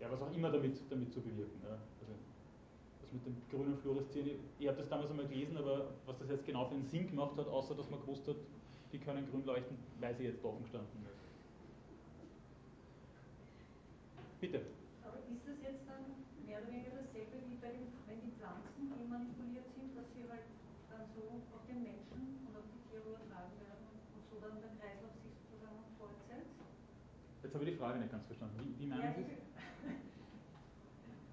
[0.00, 1.60] ja, was auch immer damit, damit zu bewirken.
[1.62, 1.78] Ja.
[3.14, 6.66] Mit dem grünen Fluoreszieren, ich, habe das damals einmal gelesen, aber was das jetzt genau
[6.66, 8.34] für einen Sinn gemacht hat, außer dass man gewusst hat,
[8.90, 11.06] die können grün leuchten, weiß ich jetzt offen gestanden.
[14.40, 14.66] Bitte.
[15.06, 16.10] Aber ist das jetzt dann
[16.42, 20.50] mehr oder weniger dasselbe wie bei den, wenn die Pflanzen genmanipuliert sind, dass sie halt
[20.90, 24.74] dann so auf den Menschen und auf die Tiere übertragen werden und so dann der
[24.74, 26.58] Kreislauf sich sozusagen fortsetzt?
[27.46, 28.58] Jetzt habe ich die Frage nicht ganz verstanden.
[28.58, 29.43] Wie, wie meinen Ja, Sie ich, es?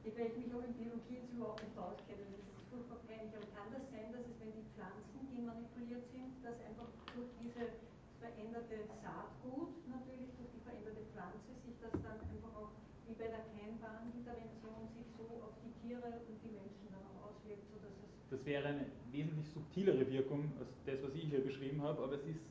[0.03, 3.33] Ich, weil ich mich auch in Biologie jetzt überhaupt nicht auskenne, das ist furchtbar peinlich,
[3.37, 7.77] aber kann das sein, dass es, wenn die Pflanzen genmanipuliert sind, dass einfach durch diese
[8.17, 12.73] veränderte Saatgut natürlich, durch die veränderte Pflanze, sich das dann einfach auch
[13.05, 17.65] wie bei der Keimbahnintervention sich so auf die Tiere und die Menschen dann auch auswirkt,
[17.69, 22.01] sodass es Das wäre eine wesentlich subtilere Wirkung als das, was ich hier beschrieben habe,
[22.01, 22.41] aber es ist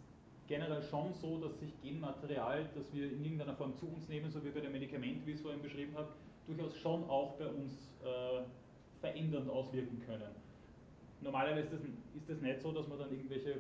[0.46, 4.44] generell schon so, dass sich Genmaterial, das wir in irgendeiner Form zu uns nehmen, so
[4.44, 6.10] wie bei dem Medikament, wie ich es vorhin beschrieben habe,
[6.50, 8.42] durchaus schon auch bei uns äh,
[9.00, 10.30] verändernd auswirken können.
[11.20, 11.80] Normalerweise ist das,
[12.16, 13.56] ist das nicht so, dass man dann irgendwelche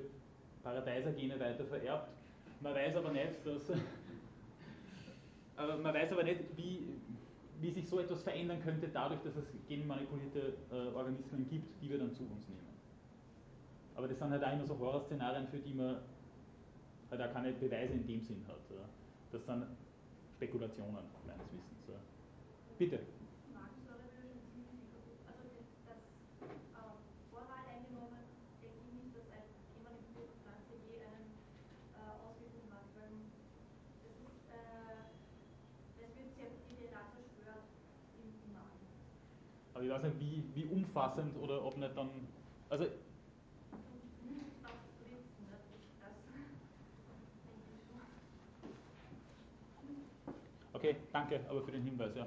[0.62, 2.08] Paradeiser-Gene weiter vererbt.
[2.60, 3.70] Man weiß aber nicht, dass
[5.56, 6.88] aber man weiß aber nicht, wie,
[7.60, 11.98] wie sich so etwas verändern könnte, dadurch, dass es genmanipulierte äh, Organismen gibt, die wir
[11.98, 12.60] dann zu uns nehmen.
[13.94, 15.96] Aber das sind halt auch immer so Horrorszenarien, für die man
[17.10, 18.56] halt auch keine Beweise in dem Sinn hat.
[19.32, 19.66] Das sind
[20.36, 21.79] Spekulationen meines Wissens.
[22.80, 22.98] Bitte.
[39.74, 42.08] Aber ich weiß nicht, wie, wie umfassend oder ob nicht dann.
[42.70, 42.86] Also.
[50.72, 52.26] Okay, danke aber für den Hinweis, ja.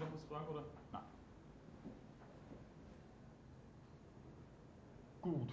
[0.00, 0.64] Noch was fragen oder?
[0.92, 1.02] Nein.
[5.20, 5.48] Gut.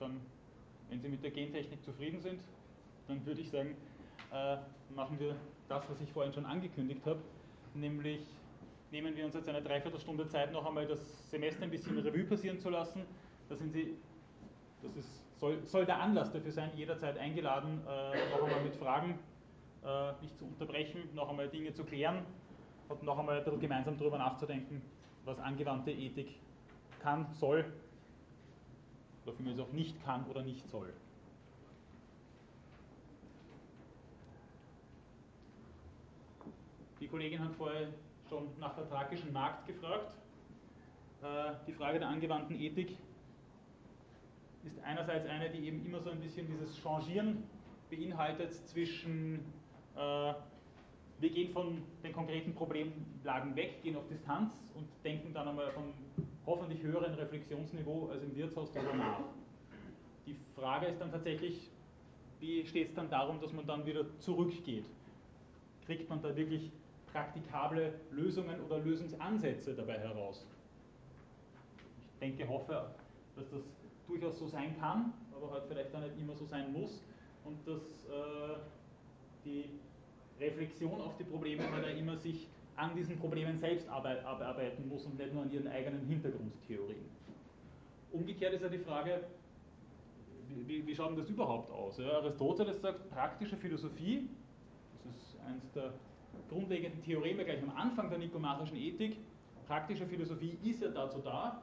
[0.00, 0.20] Dann,
[0.88, 2.40] wenn Sie mit der Gentechnik zufrieden sind,
[3.08, 3.76] dann würde ich sagen,
[4.32, 4.56] äh,
[4.94, 5.36] machen wir
[5.68, 7.20] das, was ich vorhin schon angekündigt habe,
[7.74, 8.20] nämlich
[8.90, 12.58] nehmen wir uns jetzt eine Dreiviertelstunde Zeit, noch einmal das Semester ein bisschen Revue passieren
[12.58, 13.02] zu lassen,
[13.50, 13.96] da sind Sie,
[14.82, 19.18] das ist, soll, soll der Anlass dafür sein, jederzeit eingeladen, äh, noch einmal mit Fragen
[19.84, 22.24] äh, mich zu unterbrechen, noch einmal Dinge zu klären
[22.88, 24.82] und noch einmal ein bisschen gemeinsam darüber nachzudenken,
[25.24, 26.34] was angewandte Ethik
[27.00, 27.64] kann, soll,
[29.24, 30.92] oder vielmehr auch nicht kann oder nicht soll.
[37.00, 37.88] Die Kollegin hat vorher
[38.28, 40.16] schon nach der thrakischen Markt gefragt.
[41.22, 42.96] Äh, die Frage der angewandten Ethik
[44.64, 47.44] ist einerseits eine, die eben immer so ein bisschen dieses Changieren
[47.90, 49.40] beinhaltet zwischen,
[49.98, 55.92] wir gehen von den konkreten Problemlagen weg, gehen auf Distanz und denken dann einmal von
[56.46, 59.20] hoffentlich höheren Reflexionsniveau als im Wirtshaus darüber nach.
[60.26, 61.70] Die Frage ist dann tatsächlich,
[62.40, 64.84] wie steht es dann darum, dass man dann wieder zurückgeht?
[65.84, 66.70] Kriegt man da wirklich
[67.12, 70.46] praktikable Lösungen oder Lösungsansätze dabei heraus?
[72.14, 72.90] Ich denke, hoffe,
[73.36, 73.62] dass das
[74.06, 77.02] durchaus so sein kann, aber halt vielleicht auch nicht immer so sein muss
[77.44, 78.58] und dass äh,
[79.44, 79.64] die
[80.40, 85.18] Reflexion auf die Probleme halt auch immer sich an diesen Problemen selbst arbeiten muss und
[85.18, 87.04] nicht nur an ihren eigenen Hintergrundtheorien.
[88.12, 89.24] Umgekehrt ist ja die Frage,
[90.66, 91.98] wie, wie schaut denn das überhaupt aus?
[91.98, 94.28] Ja, Aristoteles sagt, praktische Philosophie,
[95.04, 95.92] das ist eines der
[96.48, 99.16] grundlegenden Theoreme gleich am Anfang der nikomachischen Ethik,
[99.66, 101.62] praktische Philosophie ist ja dazu da,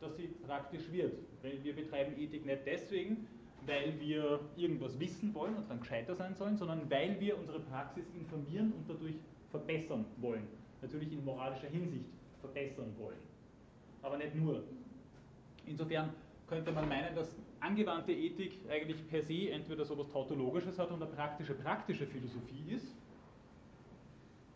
[0.00, 1.14] dass sie praktisch wird.
[1.42, 3.26] Wir betreiben Ethik nicht deswegen,
[3.66, 8.04] weil wir irgendwas wissen wollen und dann gescheiter sein sollen, sondern weil wir unsere Praxis
[8.14, 9.16] informieren und dadurch
[9.50, 10.46] verbessern wollen.
[10.82, 12.06] Natürlich in moralischer Hinsicht
[12.40, 13.18] verbessern wollen.
[14.02, 14.62] Aber nicht nur.
[15.66, 16.10] Insofern
[16.46, 21.02] könnte man meinen, dass angewandte Ethik eigentlich per se entweder so etwas Tautologisches hat und
[21.02, 22.96] eine praktische, praktische Philosophie ist.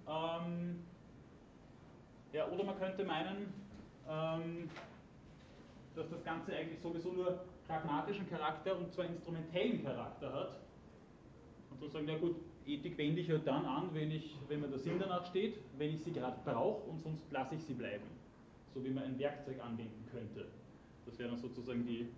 [0.08, 0.82] Ähm,
[2.32, 3.52] ja, oder man könnte meinen,
[4.08, 4.68] ähm,
[5.94, 10.60] dass das Ganze eigentlich sowieso nur pragmatischen Charakter und zwar instrumentellen Charakter hat.
[11.70, 14.68] Und so sagen, ja gut, Ethik wende ich halt dann an, wenn, ich, wenn mir
[14.68, 18.04] der Sinn danach steht, wenn ich sie gerade brauche und sonst lasse ich sie bleiben.
[18.72, 20.46] So wie man ein Werkzeug anwenden könnte.
[21.04, 22.08] Das wäre dann sozusagen die,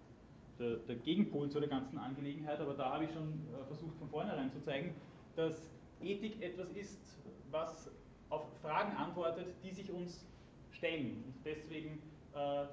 [0.59, 4.09] der, der, Gegenpol zu der ganzen Angelegenheit, aber da habe ich schon äh, versucht von
[4.09, 4.95] vornherein zu zeigen,
[5.35, 7.19] dass Ethik etwas ist,
[7.51, 7.91] was
[8.31, 10.25] auf Fragen antwortet, die sich uns
[10.71, 12.01] stellen und deswegen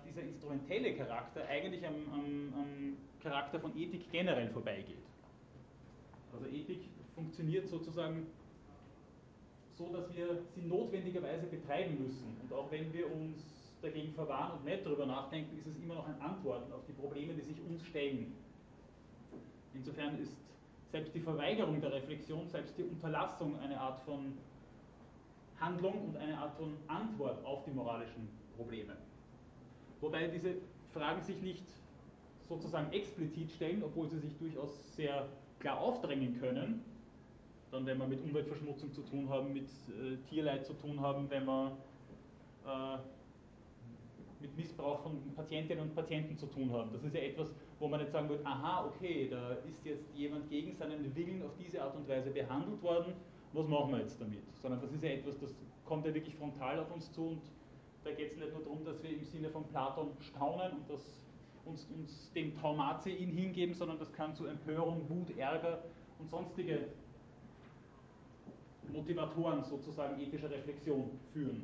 [0.05, 4.97] dieser instrumentelle Charakter eigentlich am, am, am Charakter von Ethik generell vorbeigeht.
[6.33, 6.81] Also Ethik
[7.15, 8.27] funktioniert sozusagen
[9.77, 12.37] so, dass wir sie notwendigerweise betreiben müssen.
[12.41, 13.41] Und auch wenn wir uns
[13.81, 17.33] dagegen verwahren und nicht darüber nachdenken, ist es immer noch ein Antworten auf die Probleme,
[17.33, 18.33] die sich uns stellen.
[19.73, 20.35] Insofern ist
[20.91, 24.37] selbst die Verweigerung der Reflexion, selbst die Unterlassung eine Art von
[25.59, 28.95] Handlung und eine Art von Antwort auf die moralischen Probleme.
[30.03, 30.55] Wobei diese
[30.93, 31.63] Fragen sich nicht
[32.49, 36.81] sozusagen explizit stellen, obwohl sie sich durchaus sehr klar aufdrängen können.
[37.71, 41.45] Dann, wenn wir mit Umweltverschmutzung zu tun haben, mit äh, Tierleid zu tun haben, wenn
[41.45, 41.77] wir
[42.65, 42.97] äh,
[44.41, 46.91] mit Missbrauch von Patientinnen und Patienten zu tun haben.
[46.91, 50.49] Das ist ja etwas, wo man nicht sagen wird, aha, okay, da ist jetzt jemand
[50.49, 53.13] gegen seinen Willen auf diese Art und Weise behandelt worden,
[53.53, 54.43] was machen wir jetzt damit?
[54.61, 57.41] Sondern das ist ja etwas, das kommt ja wirklich frontal auf uns zu und
[58.03, 61.01] da geht es nicht nur darum, dass wir im Sinne von Platon staunen und dass
[61.65, 65.79] uns, uns dem Taumazein hingeben, sondern das kann zu Empörung, Wut, Ärger
[66.19, 66.87] und sonstige
[68.91, 71.63] Motivatoren sozusagen ethischer Reflexion führen.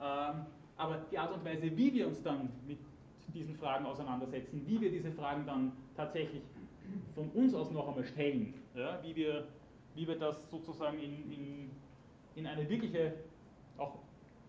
[0.00, 2.78] Ähm, aber die Art und Weise, wie wir uns dann mit
[3.32, 6.42] diesen Fragen auseinandersetzen, wie wir diese Fragen dann tatsächlich
[7.14, 9.46] von uns aus noch einmal stellen, ja, wie, wir,
[9.94, 11.70] wie wir das sozusagen in, in,
[12.34, 13.14] in eine wirkliche,
[13.78, 13.98] auch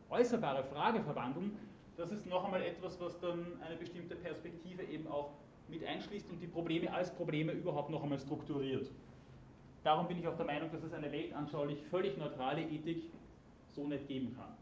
[0.09, 1.57] äußerbare Frage verwandeln,
[1.97, 5.31] das ist noch einmal etwas, was dann eine bestimmte Perspektive eben auch
[5.67, 8.91] mit einschließt und die Probleme als Probleme überhaupt noch einmal strukturiert.
[9.83, 13.03] Darum bin ich auch der Meinung, dass es eine weltanschaulich völlig neutrale Ethik
[13.71, 14.55] so nicht geben kann.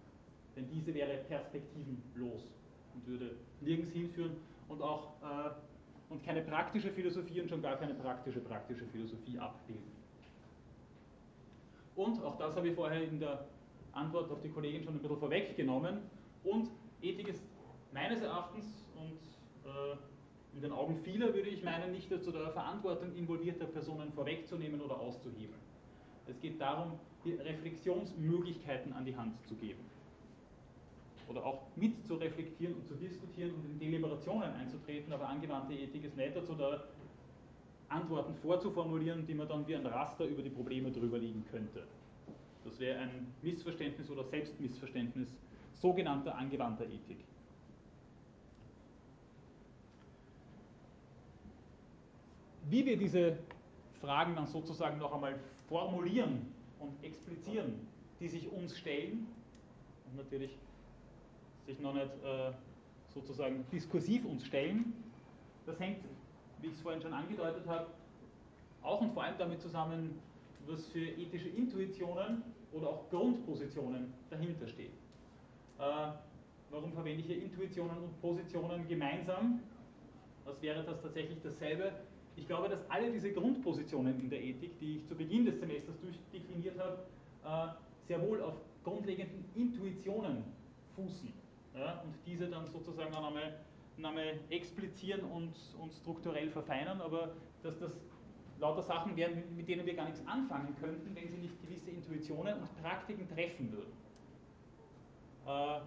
[0.56, 2.48] Denn diese wäre perspektivenlos
[2.94, 3.32] und würde
[3.62, 4.36] nirgends hinführen
[4.68, 5.50] und auch äh,
[6.10, 9.92] und keine praktische Philosophie und schon gar keine praktische praktische Philosophie abbilden.
[11.96, 13.46] Und auch das habe ich vorher in der
[13.94, 16.00] Antwort auf die Kollegin schon ein bisschen vorweggenommen.
[16.44, 16.70] Und
[17.02, 17.44] Ethik ist
[17.94, 18.66] meines Erachtens
[18.96, 19.96] und äh,
[20.56, 25.00] in den Augen vieler würde ich meinen, nicht dazu der Verantwortung involvierter Personen vorwegzunehmen oder
[25.00, 25.60] auszuhebeln.
[26.28, 29.84] Es geht darum, Reflexionsmöglichkeiten an die Hand zu geben.
[31.30, 36.04] Oder auch mit zu reflektieren und zu diskutieren und in Deliberationen einzutreten, aber angewandte Ethik
[36.04, 36.84] ist nicht dazu da,
[37.90, 41.84] Antworten vorzuformulieren, die man dann wie ein Raster über die Probleme drüber liegen könnte.
[42.64, 45.28] Das wäre ein Missverständnis oder Selbstmissverständnis
[45.74, 47.18] sogenannter angewandter Ethik.
[52.70, 53.38] wie wir diese
[54.02, 57.88] Fragen dann sozusagen noch einmal formulieren und explizieren,
[58.20, 59.28] die sich uns stellen
[60.06, 60.58] und natürlich
[61.66, 62.52] sich noch nicht äh,
[63.14, 64.94] sozusagen diskursiv uns stellen,
[65.66, 66.04] das hängt,
[66.62, 67.88] wie ich es vorhin schon angedeutet habe,
[68.82, 70.20] auch und vor allem damit zusammen,
[70.68, 74.94] was für ethische Intuitionen oder auch Grundpositionen dahinter stehen.
[75.80, 76.12] Äh,
[76.72, 79.62] warum verwende ich hier Intuitionen und Positionen gemeinsam?
[80.46, 81.94] Was wäre das tatsächlich dasselbe?
[82.36, 85.96] Ich glaube, dass alle diese Grundpositionen in der Ethik, die ich zu Beginn des Semesters
[86.02, 87.06] durchdekliniert habe,
[87.46, 90.44] äh, sehr wohl auf grundlegenden Intuitionen
[90.96, 91.32] fußen
[91.76, 93.60] ja, und diese dann sozusagen noch einmal,
[93.98, 97.92] noch einmal explizieren und, und strukturell verfeinern, aber dass das
[98.64, 102.62] lauter Sachen wären, mit denen wir gar nichts anfangen könnten, wenn sie nicht gewisse Intuitionen
[102.62, 103.92] und Praktiken treffen würden.
[105.46, 105.82] Äh,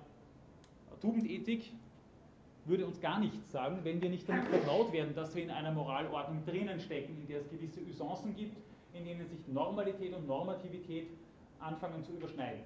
[1.00, 1.72] Tugendethik
[2.66, 5.72] würde uns gar nichts sagen, wenn wir nicht damit vertraut werden, dass wir in einer
[5.72, 8.56] Moralordnung drinnen stecken, in der es gewisse Usancen gibt,
[8.92, 11.08] in denen sich Normalität und Normativität
[11.58, 12.62] anfangen zu überschneiden.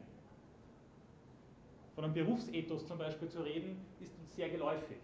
[1.94, 4.96] Von einem Berufsethos zum Beispiel zu reden, ist uns sehr geläufig.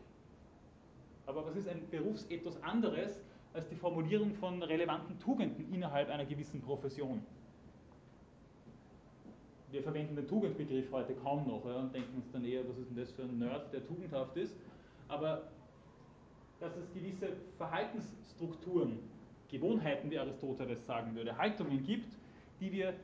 [1.27, 3.21] Aber was ist ein Berufsethos anderes
[3.57, 7.23] als die Formulierung von relevanten Tugenden innerhalb einer gewissen Profession?
[9.71, 12.91] Wir verwenden den Tugendbegriff heute kaum noch ja, und denken uns dann eher, was ist
[12.91, 14.55] denn das für ein Nerd, der tugendhaft ist.
[15.09, 15.49] Aber
[16.61, 18.99] dass es gewisse Verhaltensstrukturen,
[19.51, 22.13] Gewohnheiten, wie Aristoteles sagen würde, Haltungen gibt,
[22.61, 22.95] die wir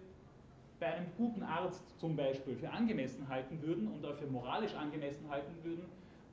[0.81, 5.29] bei einem guten Arzt zum Beispiel für angemessen halten würden und auch für moralisch angemessen
[5.31, 5.85] halten würden,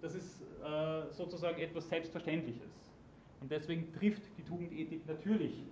[0.01, 2.88] das ist äh, sozusagen etwas Selbstverständliches.
[3.41, 5.63] Und deswegen trifft die Tugendethik natürlich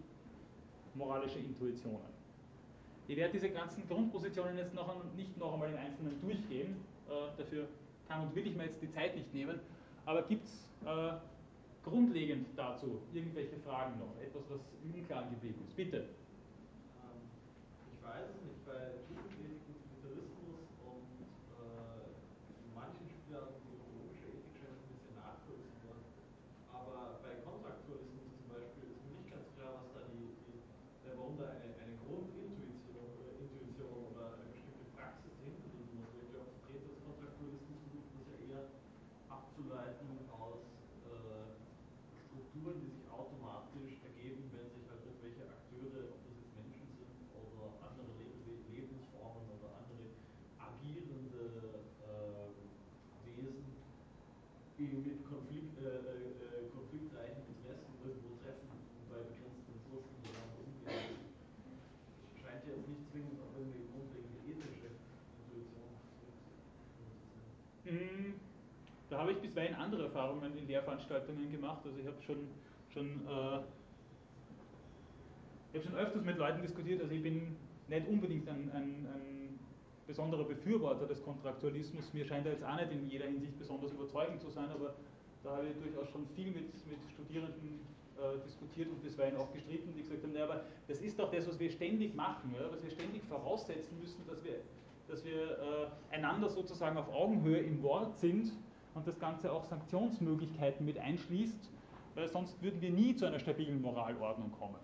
[0.95, 2.17] moralische Intuitionen.
[3.07, 6.75] Ich werde diese ganzen Grundpositionen jetzt noch, nicht noch einmal im Einzelnen durchgehen,
[7.07, 7.67] äh, dafür
[8.07, 9.59] kann und will ich mir jetzt die Zeit nicht nehmen,
[10.05, 11.15] aber gibt es äh,
[11.83, 14.11] grundlegend dazu irgendwelche Fragen noch?
[14.21, 15.75] Etwas, was im Unklaren geblieben ist?
[15.75, 15.97] Bitte.
[16.99, 17.19] Ähm,
[17.95, 21.07] ich weiß es nicht, bei Tugendethik, Utilitarismus und
[21.59, 22.11] äh,
[22.75, 25.99] manchen Spielarten deontologischer Ethik scheint es ein bisschen nachvollziehbar.
[26.75, 30.59] Aber bei Kontraktualismus zum Beispiel ist mir nicht ganz klar, was da die, die
[31.15, 32.67] warum da eine, eine Grundintuition
[39.57, 40.61] abzuleiten aus
[41.09, 41.57] äh,
[42.29, 47.17] Strukturen, die sich automatisch ergeben, wenn sich halt irgendwelche Akteure, ob das jetzt Menschen sind
[47.33, 50.13] oder andere Le Lebensformen oder andere
[50.61, 52.53] agierende äh,
[53.25, 53.81] Wesen,
[54.77, 61.17] die mit Konflikt, äh, äh, konfliktreichen Interessen irgendwo treffen und bei begrenzten Ressourcen miteinander umgehen.
[62.37, 68.37] Scheint jetzt nicht zwingend auf irgendwie grundlegende ethische Intuition zurückzuführen zu sein.
[69.09, 71.81] Da habe ich bisweilen andere Erfahrungen in Lehrveranstaltungen gemacht.
[71.83, 72.47] Also ich habe schon,
[72.93, 73.59] schon, äh,
[75.73, 77.01] ich schon öfters mit Leuten diskutiert.
[77.01, 77.55] Also ich bin
[77.87, 79.59] nicht unbedingt ein, ein, ein
[80.05, 82.13] besonderer Befürworter des Kontraktualismus.
[82.13, 84.93] Mir scheint er jetzt auch nicht in jeder Hinsicht besonders überzeugend zu sein, aber
[85.43, 87.79] da habe ich durchaus schon viel mit, mit Studierenden
[88.17, 91.47] äh, diskutiert und bisweilen auch gestritten, die gesagt haben, naja, aber das ist doch das,
[91.47, 94.57] was wir ständig machen, ja, was wir ständig voraussetzen müssen, dass wir,
[95.07, 98.51] dass wir äh, einander sozusagen auf Augenhöhe im Wort sind
[98.97, 101.69] und das Ganze auch Sanktionsmöglichkeiten mit einschließt,
[102.15, 104.79] weil sonst würden wir nie zu einer stabilen Moralordnung kommen.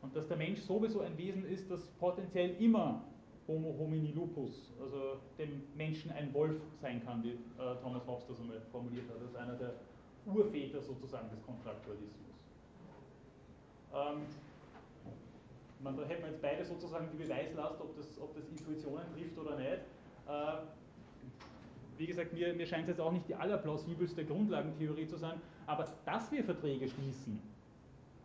[0.00, 3.02] Und dass der Mensch sowieso ein Wesen ist, das potenziell immer
[3.48, 8.40] Homo homini lupus, also dem Menschen ein Wolf sein kann, wie äh, Thomas Hobbes das
[8.40, 9.20] einmal formuliert hat.
[9.22, 9.74] Ist einer der
[10.26, 12.12] Urväter sozusagen des Kontraktualismus.
[13.92, 14.22] Ähm,
[15.80, 19.36] man, da hätten wir jetzt beide sozusagen die Beweislast, ob das, ob das Intuitionen trifft
[19.36, 19.80] oder nicht.
[20.28, 20.81] Äh,
[21.98, 25.88] wie gesagt, mir, mir scheint es jetzt auch nicht die allerplausibelste Grundlagentheorie zu sein, aber
[26.04, 27.40] dass wir Verträge schließen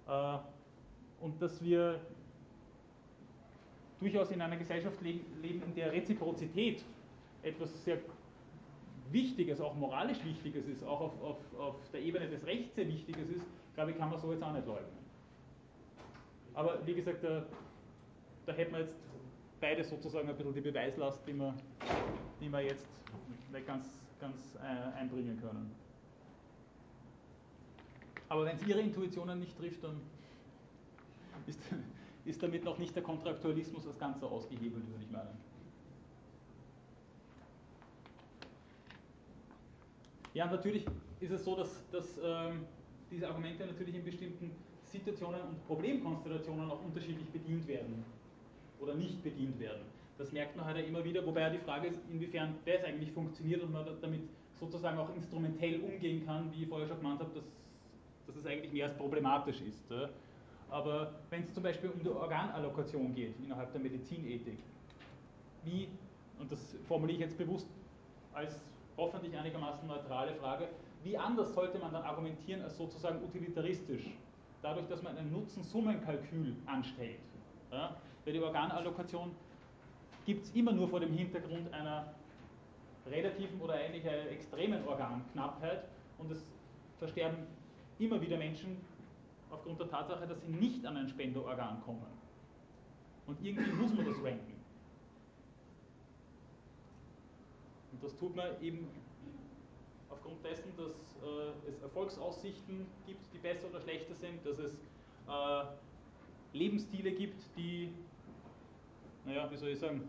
[0.07, 0.37] äh,
[1.21, 1.99] und dass wir
[3.99, 6.83] durchaus in einer Gesellschaft leben, in der Reziprozität
[7.43, 7.97] etwas sehr
[9.11, 13.29] Wichtiges, auch moralisch Wichtiges ist, auch auf, auf, auf der Ebene des Rechts sehr Wichtiges
[13.29, 13.45] ist,
[13.75, 14.97] glaube ich, kann man so jetzt auch nicht leugnen.
[16.53, 17.45] Aber wie gesagt, da,
[18.45, 18.95] da hätten wir jetzt
[19.61, 21.53] beide sozusagen ein bisschen die Beweislast, die wir,
[22.41, 22.85] die wir jetzt
[23.65, 23.87] ganz,
[24.19, 25.71] ganz äh, einbringen können.
[28.29, 30.01] Aber wenn es Ihre Intuitionen nicht trifft, dann
[31.45, 31.59] ist,
[32.25, 35.37] ist damit noch nicht der Kontraktualismus als Ganzer ausgehebelt, würde ich meinen.
[40.33, 40.85] Ja, natürlich
[41.19, 42.65] ist es so, dass, dass ähm,
[43.09, 44.51] diese Argumente natürlich in bestimmten
[44.83, 48.05] Situationen und Problemkonstellationen auch unterschiedlich bedient werden
[48.79, 49.96] oder nicht bedient werden.
[50.17, 53.61] Das merkt man halt immer wieder, wobei ja die Frage ist, inwiefern das eigentlich funktioniert
[53.61, 54.21] und man damit
[54.59, 57.43] sozusagen auch instrumentell umgehen kann, wie ich vorher schon gemeint habe, dass,
[58.25, 59.85] dass das eigentlich mehr als problematisch ist.
[60.69, 64.57] Aber wenn es zum Beispiel um die Organallokation geht innerhalb der Medizinethik,
[65.63, 65.87] wie,
[66.39, 67.67] und das formuliere ich jetzt bewusst
[68.33, 68.59] als
[68.97, 70.67] hoffentlich einigermaßen neutrale Frage,
[71.03, 74.09] wie anders sollte man dann argumentieren als sozusagen utilitaristisch?
[74.61, 77.19] Dadurch, dass man ein Nutzen-Summen-Kalkül anstellt.
[77.71, 77.95] Ja?
[78.25, 79.31] Bei der Organallokation
[80.27, 82.13] gibt es immer nur vor dem Hintergrund einer
[83.09, 85.85] relativen oder eigentlich einer extremen Organknappheit
[86.17, 86.51] und es
[86.99, 87.47] versterben
[87.97, 88.77] immer wieder Menschen
[89.49, 92.05] aufgrund der Tatsache, dass sie nicht an ein Spenderorgan kommen.
[93.25, 94.53] Und irgendwie muss man das ranken.
[97.93, 98.85] Und das tut man eben
[100.09, 100.91] aufgrund dessen, dass
[101.23, 104.73] äh, es Erfolgsaussichten gibt, die besser oder schlechter sind, dass es
[105.29, 105.63] äh,
[106.51, 107.93] Lebensstile gibt, die,
[109.25, 110.01] naja, wie soll ich sagen,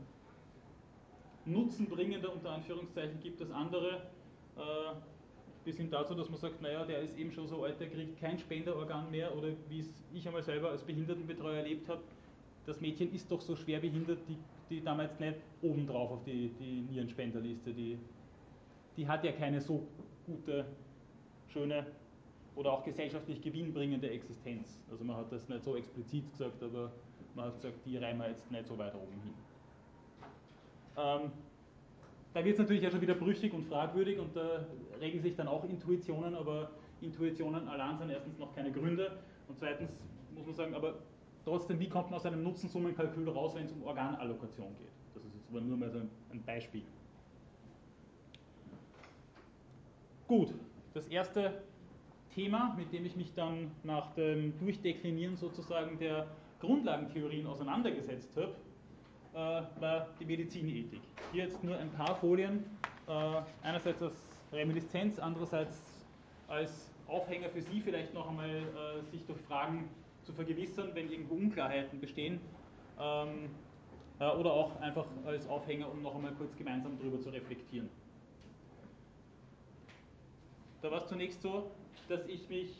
[1.49, 4.03] nutzenbringender unter Anführungszeichen gibt als andere.
[4.57, 4.95] Äh,
[5.65, 8.19] bis hin dazu, dass man sagt, naja, der ist eben schon so alt, der kriegt
[8.19, 12.01] kein Spenderorgan mehr oder wie es ich einmal selber als Behindertenbetreuer erlebt habe,
[12.65, 14.37] das Mädchen ist doch so schwer behindert, die,
[14.71, 17.99] die damals nicht obendrauf auf die, die Nierenspenderliste, die,
[18.97, 19.87] die hat ja keine so
[20.27, 20.67] gute,
[21.49, 21.87] schöne
[22.57, 24.81] oder auch gesellschaftlich gewinnbringende Existenz.
[24.91, 26.93] Also man hat das nicht so explizit gesagt, aber
[27.35, 29.35] man hat gesagt, die reihen wir jetzt nicht so weit oben hin.
[30.99, 31.31] Ähm,
[32.35, 34.67] da wird es natürlich ja schon wieder brüchig und fragwürdig und da
[35.01, 36.71] regen sich dann auch Intuitionen, aber
[37.01, 39.19] Intuitionen allein sind erstens noch keine Gründe
[39.49, 39.91] und zweitens
[40.35, 40.95] muss man sagen, aber
[41.45, 44.89] trotzdem, wie kommt man aus einem Nutzensummenkalkül raus, wenn es um Organallokation geht?
[45.15, 46.83] Das ist jetzt aber nur mal so ein Beispiel.
[50.27, 50.53] Gut,
[50.95, 51.63] das erste
[52.35, 56.27] Thema, mit dem ich mich dann nach dem Durchdeklinieren sozusagen der
[56.61, 58.55] Grundlagentheorien auseinandergesetzt habe,
[59.33, 61.01] war die Medizinethik.
[61.33, 62.65] Hier jetzt nur ein paar Folien,
[63.07, 63.13] äh,
[63.63, 66.07] einerseits als Reminiszenz, andererseits
[66.49, 69.89] als Aufhänger für Sie vielleicht noch einmal äh, sich durch Fragen
[70.23, 72.41] zu vergewissern, wenn irgendwo Unklarheiten bestehen.
[72.99, 73.51] Ähm,
[74.21, 77.89] oder auch einfach als Aufhänger, um noch einmal kurz gemeinsam darüber zu reflektieren.
[80.83, 81.71] Da war es zunächst so,
[82.09, 82.71] dass ich mich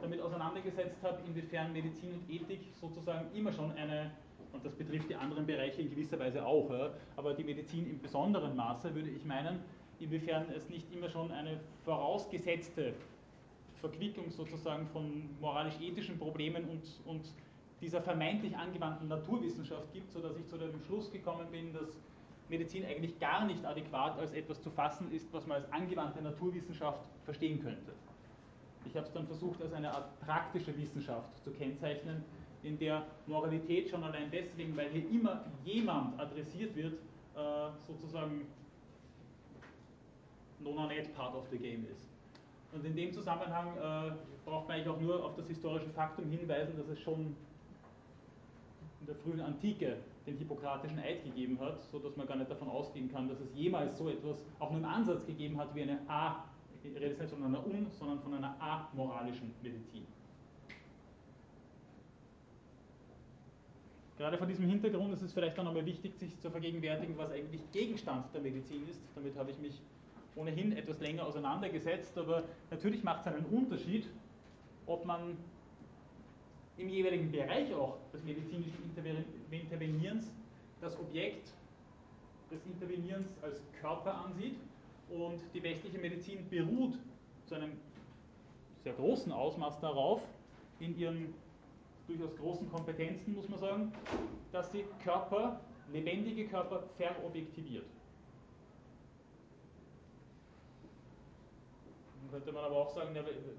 [0.00, 4.12] damit auseinandergesetzt habe, inwiefern Medizin und Ethik sozusagen immer schon eine,
[4.52, 6.70] und das betrifft die anderen Bereiche in gewisser Weise auch,
[7.16, 9.60] aber die Medizin im besonderen Maße, würde ich meinen,
[10.00, 12.94] inwiefern es nicht immer schon eine vorausgesetzte
[13.80, 17.28] Verquickung sozusagen von moralisch-ethischen Problemen und, und
[17.80, 22.00] dieser vermeintlich angewandten Naturwissenschaft gibt, sodass ich zu dem Schluss gekommen bin, dass
[22.48, 27.06] Medizin eigentlich gar nicht adäquat als etwas zu fassen ist, was man als angewandte Naturwissenschaft
[27.24, 27.92] verstehen könnte.
[28.84, 32.24] Ich habe es dann versucht, als eine Art praktische Wissenschaft zu kennzeichnen,
[32.68, 36.94] in der Moralität schon allein deswegen, weil hier immer jemand adressiert wird,
[37.34, 38.46] äh, sozusagen
[40.60, 42.08] nona net part of the game ist.
[42.72, 44.12] Und in dem Zusammenhang äh,
[44.44, 47.34] braucht man eigentlich auch nur auf das historische Faktum hinweisen, dass es schon
[49.00, 49.96] in der frühen Antike
[50.26, 53.96] den hippokratischen Eid gegeben hat, sodass man gar nicht davon ausgehen kann, dass es jemals
[53.96, 56.44] so etwas auch nur im Ansatz gegeben hat wie eine A,
[56.84, 60.06] ich rede jetzt nicht von einer un, sondern von einer amoralischen Medizin.
[64.18, 67.60] Gerade vor diesem Hintergrund ist es vielleicht dann nochmal wichtig, sich zu vergegenwärtigen, was eigentlich
[67.70, 69.00] Gegenstand der Medizin ist.
[69.14, 69.80] Damit habe ich mich
[70.34, 74.06] ohnehin etwas länger auseinandergesetzt, aber natürlich macht es einen Unterschied,
[74.86, 75.36] ob man
[76.78, 78.90] im jeweiligen Bereich auch des medizinischen
[79.50, 80.32] Intervenierens
[80.80, 81.52] das Objekt
[82.50, 84.56] des Intervenierens als Körper ansieht
[85.10, 86.94] und die westliche Medizin beruht
[87.46, 87.72] zu einem
[88.82, 90.22] sehr großen Ausmaß darauf,
[90.80, 91.34] in ihren
[92.08, 93.92] durchaus großen Kompetenzen, muss man sagen,
[94.50, 95.60] dass sie Körper,
[95.92, 97.86] lebendige Körper verobjektiviert.
[102.20, 103.10] Dann könnte man aber auch sagen,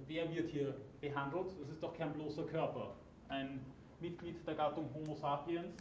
[0.07, 1.47] wer wird hier behandelt?
[1.61, 2.95] Das ist doch kein bloßer Körper
[3.29, 3.59] ein
[3.99, 5.75] Mitglied der Gattung Homo sapiens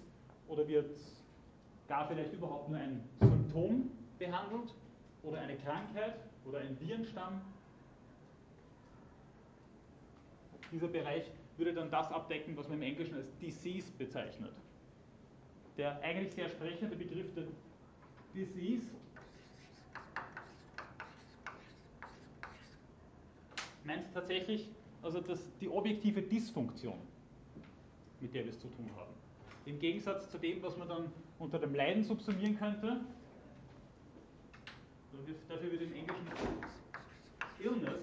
[0.47, 0.99] oder wird
[1.89, 4.75] gar vielleicht überhaupt nur ein Symptom behandelt
[5.23, 7.41] oder eine Krankheit oder ein Virenstamm?
[10.71, 11.25] Dieser Bereich
[11.59, 14.53] würde dann das abdecken, was man im Englischen als Disease bezeichnet.
[15.77, 17.45] Der eigentlich sehr sprechende Begriff der
[18.35, 18.87] Disease
[23.85, 24.69] meint tatsächlich
[25.03, 26.99] also das, die objektive Dysfunktion
[28.21, 29.13] mit der wir es zu tun haben.
[29.67, 33.01] Im Gegensatz zu dem, was man dann unter dem Leiden subsumieren könnte,
[35.49, 36.27] dafür wird im Englischen
[37.61, 38.01] Illness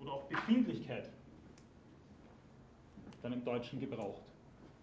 [0.00, 1.08] oder auch Befindlichkeit
[3.22, 4.22] dann im Deutschen gebraucht.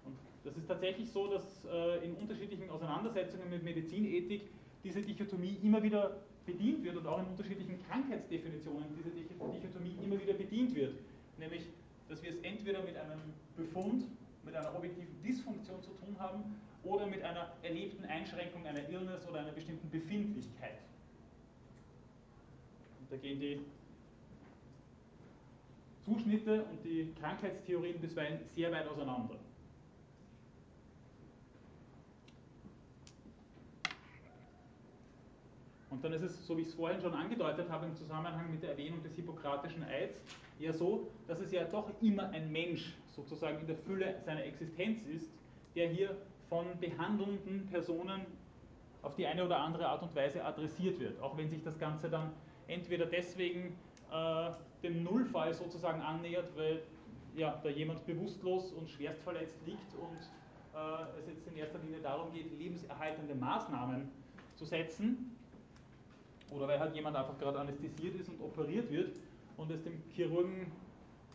[0.06, 4.44] Und das ist tatsächlich so, dass äh, in unterschiedlichen Auseinandersetzungen mit Medizinethik
[4.84, 10.34] diese Dichotomie immer wieder bedient wird und auch in unterschiedlichen Krankheitsdefinitionen diese Dichotomie immer wieder
[10.34, 10.96] bedient wird.
[11.38, 11.64] nämlich,
[12.08, 13.20] dass wir es entweder mit einem
[13.56, 14.06] Befund,
[14.44, 16.44] mit einer objektiven Dysfunktion zu tun haben
[16.84, 20.80] oder mit einer erlebten Einschränkung einer Illness oder einer bestimmten Befindlichkeit.
[23.00, 23.60] Und da gehen die
[26.10, 29.36] Zuschnitte und die Krankheitstheorien bisweilen sehr weit auseinander.
[35.90, 38.64] Und dann ist es, so wie ich es vorhin schon angedeutet habe, im Zusammenhang mit
[38.64, 40.22] der Erwähnung des hippokratischen Eids,
[40.60, 45.04] eher so, dass es ja doch immer ein Mensch sozusagen in der Fülle seiner Existenz
[45.04, 45.30] ist,
[45.76, 46.16] der hier
[46.48, 48.22] von behandelnden Personen
[49.02, 51.20] auf die eine oder andere Art und Weise adressiert wird.
[51.22, 52.32] Auch wenn sich das Ganze dann
[52.68, 53.76] entweder deswegen
[54.12, 54.52] äh,
[54.84, 56.82] dem Nullfall sozusagen annähert, weil
[57.36, 60.20] ja, da jemand bewusstlos und schwerst verletzt liegt und
[60.76, 64.10] äh, es jetzt in erster Linie darum geht, lebenserhaltende Maßnahmen
[64.56, 65.36] zu setzen,
[66.52, 69.16] oder weil halt jemand einfach gerade anästhesiert ist und operiert wird
[69.58, 70.72] und es dem Chirurgen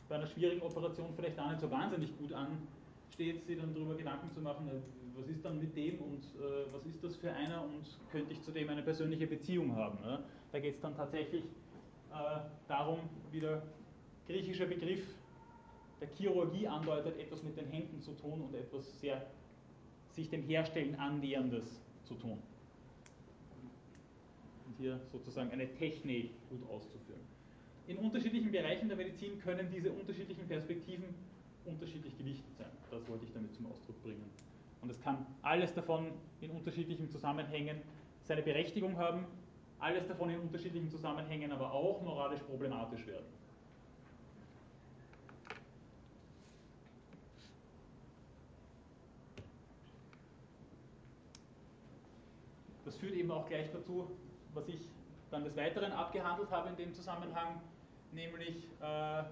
[0.09, 4.30] bei einer schwierigen Operation vielleicht auch nicht so wahnsinnig gut ansteht, sich dann darüber Gedanken
[4.32, 4.72] zu machen, äh,
[5.16, 8.42] was ist dann mit dem und äh, was ist das für einer und könnte ich
[8.42, 9.99] zu dem eine persönliche Beziehung haben.
[10.03, 10.18] Ne?
[10.51, 11.45] Da geht es dann tatsächlich
[12.69, 12.99] darum,
[13.31, 13.62] wie der
[14.27, 15.05] griechische Begriff
[16.01, 19.25] der Chirurgie andeutet, etwas mit den Händen zu tun und etwas sehr
[20.11, 22.39] sich dem Herstellen annäherndes zu tun.
[24.67, 27.21] Und hier sozusagen eine Technik gut auszuführen.
[27.87, 31.05] In unterschiedlichen Bereichen der Medizin können diese unterschiedlichen Perspektiven
[31.67, 32.71] unterschiedlich gewichtet sein.
[32.91, 34.25] Das wollte ich damit zum Ausdruck bringen.
[34.81, 37.81] Und es kann alles davon in unterschiedlichen Zusammenhängen
[38.23, 39.27] seine Berechtigung haben,
[39.79, 43.27] alles davon in unterschiedlichen Zusammenhängen aber auch moralisch problematisch werden.
[52.85, 54.11] Das führt eben auch gleich dazu,
[54.53, 54.81] was ich
[55.31, 57.61] dann des Weiteren abgehandelt habe in dem Zusammenhang,
[58.12, 59.25] nämlich äh,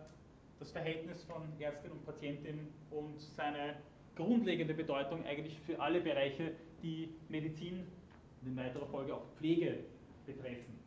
[0.59, 3.77] das Verhältnis von Ärztin und Patientin und seine
[4.17, 7.87] grundlegende Bedeutung eigentlich für alle Bereiche, die Medizin
[8.41, 9.79] und in weiterer Folge auch Pflege
[10.27, 10.79] betreffen.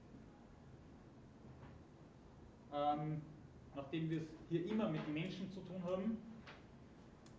[2.73, 3.21] Ähm,
[3.75, 6.17] nachdem wir es hier immer mit Menschen zu tun haben,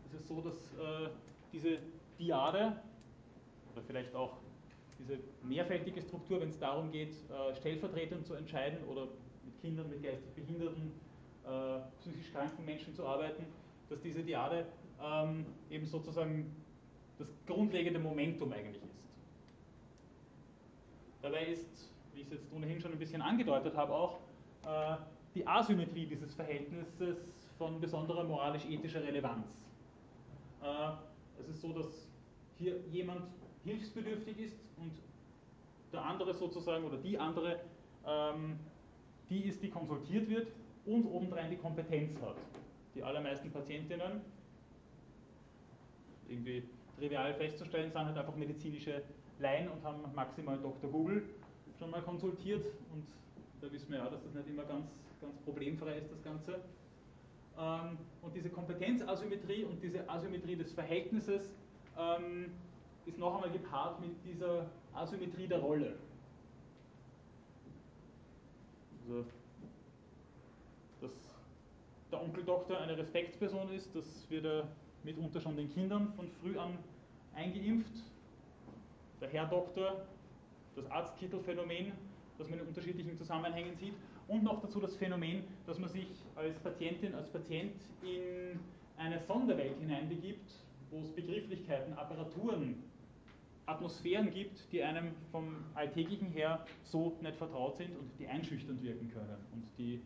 [0.07, 1.11] ist es so, dass äh,
[1.53, 1.79] diese
[2.19, 2.81] Diade
[3.73, 4.39] oder vielleicht auch
[4.99, 9.09] diese mehrfältige Struktur, wenn es darum geht, äh, stellvertretend zu entscheiden oder
[9.45, 10.93] mit Kindern, mit geistig behinderten,
[11.45, 13.45] äh, psychisch kranken Menschen zu arbeiten,
[13.89, 14.67] dass diese Diade
[15.03, 16.55] ähm, eben sozusagen
[17.19, 18.86] das grundlegende Momentum eigentlich.
[21.27, 24.21] Dabei ist, wie ich es jetzt ohnehin schon ein bisschen angedeutet habe, auch
[24.65, 24.95] äh,
[25.35, 27.17] die Asymmetrie dieses Verhältnisses
[27.59, 29.61] von besonderer moralisch-ethischer Relevanz.
[30.63, 30.93] Äh,
[31.41, 32.07] es ist so, dass
[32.59, 33.23] hier jemand
[33.65, 34.93] hilfsbedürftig ist und
[35.93, 37.59] der andere sozusagen oder die andere,
[38.07, 38.61] ähm,
[39.29, 40.47] die ist, die konsultiert wird
[40.85, 42.37] und obendrein die Kompetenz hat.
[42.95, 44.21] Die allermeisten Patientinnen,
[46.29, 46.63] irgendwie
[46.97, 49.03] trivial festzustellen, sind halt einfach medizinische
[49.39, 50.91] Laien und haben maximal Dr.
[50.91, 51.23] Google
[51.79, 53.07] schon mal konsultiert und
[53.61, 54.87] da wissen wir ja, dass das nicht immer ganz,
[55.21, 56.61] ganz problemfrei ist, das Ganze.
[57.59, 61.51] Ähm, und diese Kompetenzasymmetrie und diese Asymmetrie des Verhältnisses
[61.99, 62.53] ähm,
[63.07, 65.97] ist noch einmal gepaart mit dieser Asymmetrie der Rolle.
[69.03, 69.25] Also,
[71.01, 71.13] dass
[72.11, 74.69] der Onkel Doktor eine Respektsperson ist, das wird er
[75.05, 76.79] mitunter schon den Kindern von früh an
[77.35, 78.03] eingeimpft.
[79.21, 80.07] Der Herr Doktor,
[80.75, 81.93] das Arztkittelphänomen,
[82.39, 83.95] das man in unterschiedlichen Zusammenhängen sieht.
[84.29, 88.59] Und noch dazu das Phänomen, dass man sich als Patientin, als Patient in
[88.97, 90.53] eine Sonderwelt hineinbegibt,
[90.91, 92.83] wo es Begrifflichkeiten, Apparaturen
[93.67, 99.11] Atmosphären gibt, die einem vom Alltäglichen her so nicht vertraut sind und die einschüchternd wirken
[99.11, 100.01] können und die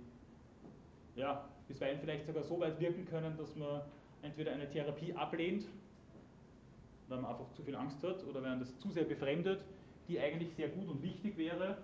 [1.14, 3.82] ja, bisweilen vielleicht sogar so weit wirken können, dass man
[4.22, 5.66] entweder eine Therapie ablehnt,
[7.10, 9.60] weil man einfach zu viel Angst hat oder wenn das zu sehr befremdet,
[10.08, 11.78] die eigentlich sehr gut und wichtig wäre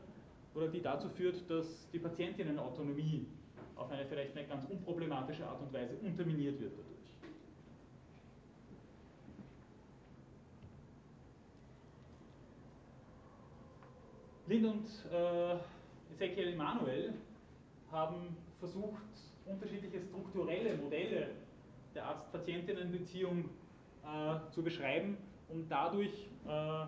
[0.54, 3.26] oder die dazu führt, dass die Patientinnenautonomie
[3.74, 6.96] auf eine vielleicht nicht ganz unproblematische Art und Weise unterminiert wird dadurch.
[14.46, 15.56] Lind und äh,
[16.14, 17.14] Ezekiel Emanuel
[17.90, 19.02] haben versucht,
[19.44, 21.30] unterschiedliche strukturelle Modelle
[21.94, 23.50] der Arzt-Patientinnen-Beziehung
[24.06, 25.16] äh, zu beschreiben,
[25.48, 26.86] um dadurch äh,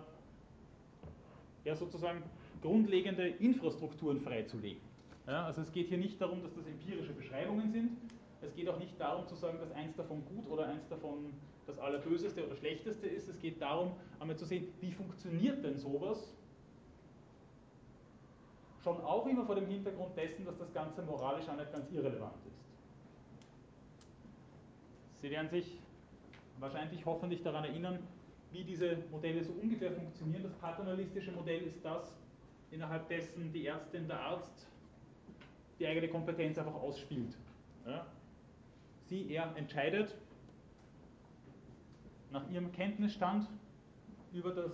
[1.65, 2.23] ja, sozusagen
[2.61, 4.81] grundlegende Infrastrukturen freizulegen.
[5.27, 7.97] Ja, also es geht hier nicht darum, dass das empirische Beschreibungen sind.
[8.41, 11.33] Es geht auch nicht darum zu sagen, dass eins davon gut oder eins davon
[11.67, 13.27] das Allerböseste oder Schlechteste ist.
[13.29, 16.33] Es geht darum, einmal zu sehen, wie funktioniert denn sowas
[18.83, 22.33] schon auch immer vor dem Hintergrund dessen, dass das Ganze moralisch auch nicht ganz irrelevant
[22.47, 22.59] ist.
[25.21, 25.78] Sie werden sich
[26.59, 27.99] wahrscheinlich hoffentlich daran erinnern,
[28.51, 30.43] wie diese Modelle so ungefähr funktionieren.
[30.43, 32.15] Das paternalistische Modell ist das,
[32.71, 34.67] innerhalb dessen die Ärztin, der Arzt
[35.79, 37.37] die eigene Kompetenz einfach ausspielt.
[37.85, 38.05] Ja?
[39.05, 40.15] Sie, er entscheidet
[42.31, 43.47] nach ihrem Kenntnisstand
[44.33, 44.71] über das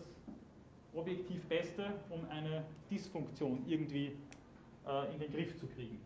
[0.94, 4.12] objektiv Beste, um eine Dysfunktion irgendwie
[4.88, 6.00] äh, in den Griff zu kriegen.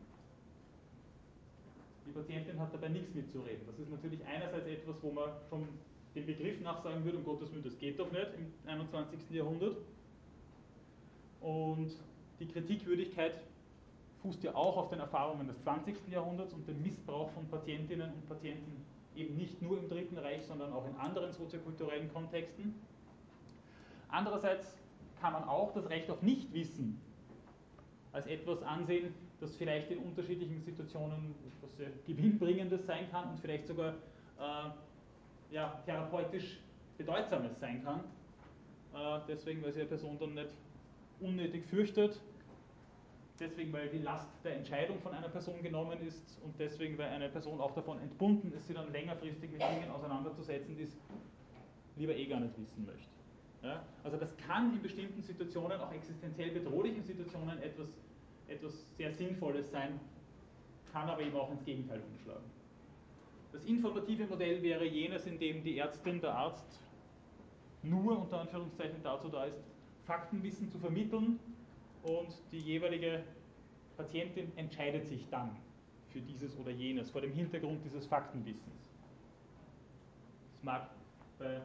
[2.09, 3.67] Die Patientin hat dabei nichts mitzureden.
[3.67, 5.67] Das ist natürlich einerseits etwas, wo man schon
[6.15, 9.29] den Begriff nachsagen würde, um Gottes Willen, das geht doch nicht im 21.
[9.29, 9.77] Jahrhundert.
[11.39, 11.91] Und
[12.39, 13.33] die Kritikwürdigkeit
[14.23, 15.95] fußt ja auch auf den Erfahrungen des 20.
[16.09, 18.83] Jahrhunderts und dem Missbrauch von Patientinnen und Patienten
[19.15, 22.73] eben nicht nur im Dritten Reich, sondern auch in anderen soziokulturellen Kontexten.
[24.07, 24.65] Andererseits
[25.21, 26.99] kann man auch das Recht auf Nichtwissen
[28.11, 33.67] als etwas ansehen, das vielleicht in unterschiedlichen Situationen etwas sehr Gewinnbringendes sein kann und vielleicht
[33.67, 33.93] sogar
[34.39, 36.59] äh, ja, therapeutisch
[36.97, 38.01] Bedeutsames sein kann.
[38.93, 40.49] Äh, deswegen, weil sich eine Person dann nicht
[41.19, 42.19] unnötig fürchtet,
[43.39, 47.29] deswegen, weil die Last der Entscheidung von einer Person genommen ist und deswegen, weil eine
[47.29, 50.97] Person auch davon entbunden ist, sie dann längerfristig mit Dingen auseinanderzusetzen, die es
[51.95, 53.09] lieber eh gar nicht wissen möchte.
[53.63, 53.83] Ja?
[54.03, 57.87] Also das kann in bestimmten Situationen, auch existenziell bedrohlichen Situationen, etwas,
[58.49, 59.99] etwas sehr Sinnvolles sein,
[60.91, 62.49] kann aber eben auch ins Gegenteil umschlagen.
[63.51, 66.79] Das informative Modell wäre jenes, in dem die Ärztin, der Arzt
[67.81, 69.59] nur unter Anführungszeichen dazu da ist,
[70.05, 71.39] Faktenwissen zu vermitteln
[72.03, 73.23] und die jeweilige
[73.97, 75.55] Patientin entscheidet sich dann
[76.07, 78.89] für dieses oder jenes vor dem Hintergrund dieses Faktenwissens.
[80.57, 80.89] Es mag
[81.37, 81.61] bei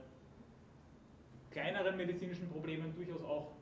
[1.51, 3.53] kleineren medizinischen Problemen durchaus auch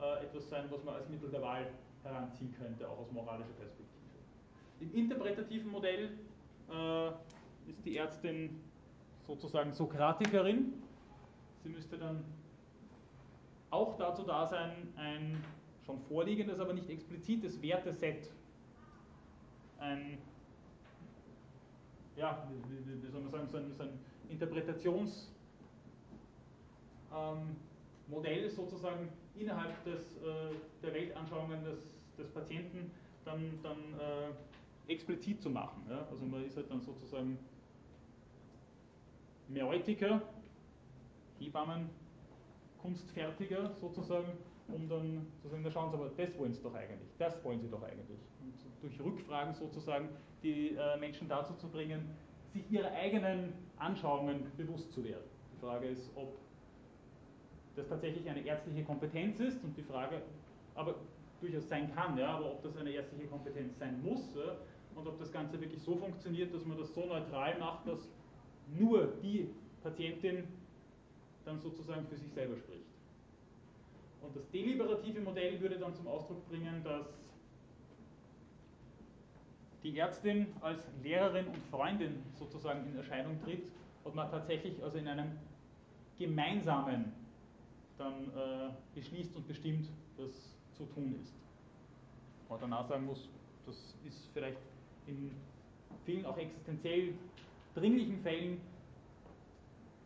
[0.00, 1.66] äh, etwas sein, was man als Mittel der Wahl
[2.02, 3.88] heranziehen könnte, auch aus moralischer Perspektive.
[4.80, 6.10] Im interpretativen Modell
[6.70, 7.08] äh,
[7.68, 8.60] ist die Ärztin
[9.26, 10.82] sozusagen Sokratikerin.
[11.62, 12.24] Sie müsste dann
[13.70, 15.42] auch dazu da sein, ein
[15.84, 18.30] schon vorliegendes, aber nicht explizites Werteset,
[19.78, 20.18] ein,
[22.16, 23.98] ja, wie, soll man sagen, so ein, so ein
[24.30, 25.28] Interpretations-
[27.12, 27.56] ähm,
[28.56, 31.78] sozusagen innerhalb des, äh, der Weltanschauungen des,
[32.18, 32.90] des Patienten
[33.24, 35.86] dann, dann äh, explizit zu machen.
[35.88, 36.06] Ja?
[36.10, 37.38] Also man ist halt dann sozusagen
[39.48, 40.22] Meutiker,
[41.38, 41.90] Hebammen,
[42.80, 44.32] Kunstfertiger sozusagen,
[44.68, 47.60] um dann zu sagen, na schauen Sie aber, das wollen Sie doch eigentlich, das wollen
[47.60, 48.18] Sie doch eigentlich.
[48.40, 50.08] Und durch Rückfragen sozusagen
[50.42, 52.14] die äh, Menschen dazu zu bringen,
[52.52, 55.24] sich ihrer eigenen Anschauungen bewusst zu werden.
[55.54, 56.38] Die Frage ist, ob
[57.80, 60.20] das tatsächlich eine ärztliche Kompetenz ist und die Frage,
[60.74, 60.94] aber
[61.40, 64.36] durchaus sein kann, ja, aber ob das eine ärztliche Kompetenz sein muss
[64.94, 68.08] und ob das Ganze wirklich so funktioniert, dass man das so neutral macht, dass
[68.78, 69.48] nur die
[69.82, 70.44] Patientin
[71.44, 72.84] dann sozusagen für sich selber spricht.
[74.20, 77.06] Und das deliberative Modell würde dann zum Ausdruck bringen, dass
[79.82, 83.62] die Ärztin als Lehrerin und Freundin sozusagen in Erscheinung tritt
[84.04, 85.30] und man tatsächlich also in einem
[86.18, 87.19] gemeinsamen
[88.00, 90.30] dann äh, beschließt und bestimmt, was
[90.76, 91.34] zu tun ist.
[92.48, 93.28] Man danach sagen muss,
[93.66, 93.76] das
[94.06, 94.58] ist vielleicht
[95.06, 95.30] in
[96.04, 97.14] vielen auch existenziell
[97.74, 98.60] dringlichen Fällen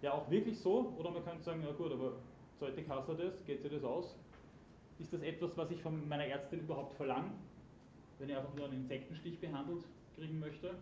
[0.02, 2.12] ja auch wirklich so, oder man könnte sagen, na gut, aber
[2.58, 4.16] sollte Kasse das, geht sich das aus?
[4.98, 7.30] Ist das etwas, was ich von meiner Ärztin überhaupt verlange,
[8.18, 9.84] wenn ich einfach nur einen Insektenstich behandelt
[10.16, 10.74] kriegen möchte?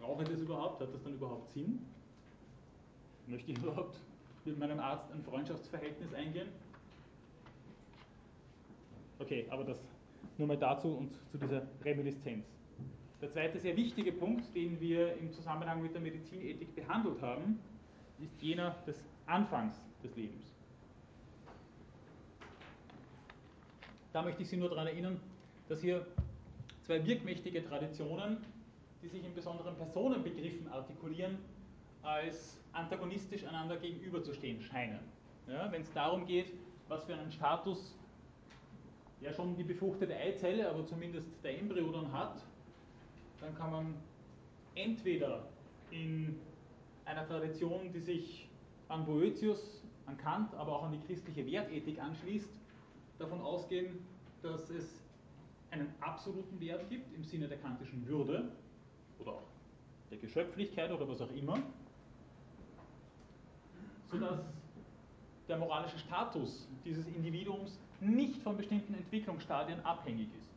[0.00, 0.80] Brauche ich das überhaupt?
[0.80, 1.86] Hat das dann überhaupt Sinn?
[3.28, 3.96] Möchte ich überhaupt
[4.44, 6.48] mit meinem Arzt ein Freundschaftsverhältnis eingehen.
[9.18, 9.78] Okay, aber das
[10.38, 12.46] nur mal dazu und zu dieser Reminiszenz.
[13.20, 17.60] Der zweite sehr wichtige Punkt, den wir im Zusammenhang mit der Medizinethik behandelt haben,
[18.20, 20.52] ist jener des Anfangs des Lebens.
[24.12, 25.20] Da möchte ich Sie nur daran erinnern,
[25.68, 26.04] dass hier
[26.82, 28.38] zwei wirkmächtige Traditionen,
[29.02, 31.38] die sich in besonderen Personenbegriffen artikulieren,
[32.02, 35.00] als antagonistisch einander gegenüberzustehen scheinen.
[35.48, 36.52] Ja, Wenn es darum geht,
[36.88, 37.96] was für einen Status
[39.20, 42.42] ja schon die befruchtete Eizelle, aber zumindest der Embryo dann hat,
[43.40, 43.94] dann kann man
[44.74, 45.46] entweder
[45.90, 46.38] in
[47.04, 48.48] einer Tradition, die sich
[48.88, 52.50] an Boetius, an Kant, aber auch an die christliche Wertethik anschließt,
[53.18, 53.98] davon ausgehen,
[54.42, 55.02] dass es
[55.70, 58.50] einen absoluten Wert gibt im Sinne der kantischen Würde
[59.18, 59.42] oder auch
[60.10, 61.58] der Geschöpflichkeit oder was auch immer,
[64.12, 64.40] sodass
[65.48, 70.52] der moralische Status dieses Individuums nicht von bestimmten Entwicklungsstadien abhängig ist.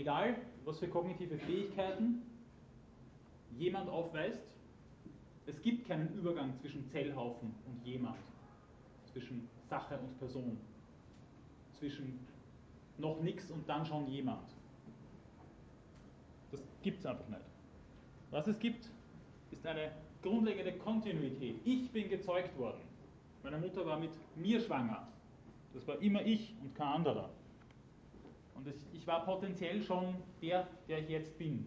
[0.00, 2.22] egal was für kognitive Fähigkeiten
[3.56, 4.42] jemand aufweist,
[5.46, 8.18] es gibt keinen Übergang zwischen Zellhaufen und jemand,
[9.12, 10.58] zwischen Sache und Person,
[11.78, 12.18] zwischen
[12.98, 14.48] noch nichts und dann schon jemand.
[16.52, 17.40] Das gibt es einfach nicht.
[18.30, 18.88] Was es gibt,
[19.50, 19.92] ist eine
[20.22, 21.56] grundlegende Kontinuität.
[21.64, 22.80] Ich bin gezeugt worden.
[23.42, 25.08] Meine Mutter war mit mir schwanger.
[25.72, 27.30] Das war immer ich und kein anderer.
[28.54, 31.66] Und ich war potenziell schon der, der ich jetzt bin.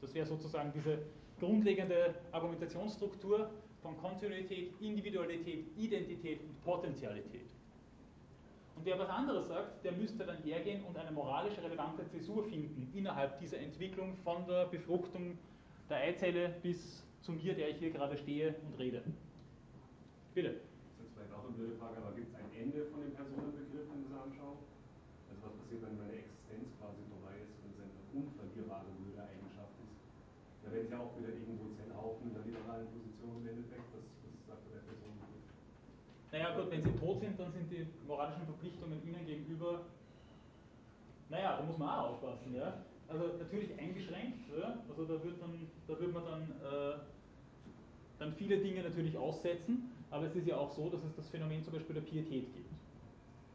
[0.00, 0.98] Das wäre sozusagen diese
[1.38, 3.50] grundlegende Argumentationsstruktur
[3.80, 7.48] von Kontinuität, Individualität, Identität und Potentialität.
[8.76, 12.90] Und wer was anderes sagt, der müsste dann hergehen und eine moralisch relevante Zäsur finden
[12.94, 15.38] innerhalb dieser Entwicklung von der Befruchtung
[15.90, 19.02] der Eizelle bis zu mir, der ich hier gerade stehe und rede.
[20.32, 20.54] Bitte.
[20.54, 23.10] Das ist jetzt vielleicht auch eine blöde Frage, aber gibt es ein Ende von dem
[23.10, 24.62] Personenbegriff in dieser Anschauung?
[25.26, 29.74] Also was passiert, wenn meine Existenz quasi vorbei ist und es eine unverlierbare blöde Eigenschaft
[29.82, 29.98] ist?
[30.62, 33.90] Da wäre ich ja auch wieder irgendwo Zellhaufen in der liberalen Position im Endeffekt.
[33.90, 35.50] Was, was sagt der Personenbegriff?
[36.30, 39.90] Naja gut, wenn sie tot sind, dann sind die moralischen Verpflichtungen ihnen gegenüber,
[41.26, 42.86] naja, da muss man auch aufpassen, ja.
[43.10, 44.78] Also natürlich eingeschränkt, ja?
[44.88, 46.98] also da wird, dann, da wird man dann, äh,
[48.20, 51.62] dann viele Dinge natürlich aussetzen, aber es ist ja auch so, dass es das Phänomen
[51.64, 52.70] zum Beispiel der Pietät gibt.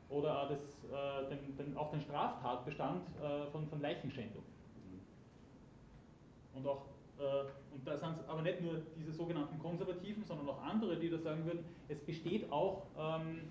[0.09, 4.43] Oder auch, das, äh, den, den, auch den Straftatbestand äh, von, von Leichenschändung.
[6.53, 6.85] Und auch
[7.17, 11.09] äh, und da sind es aber nicht nur diese sogenannten Konservativen, sondern auch andere, die
[11.09, 13.41] da sagen würden, es besteht auch ähm,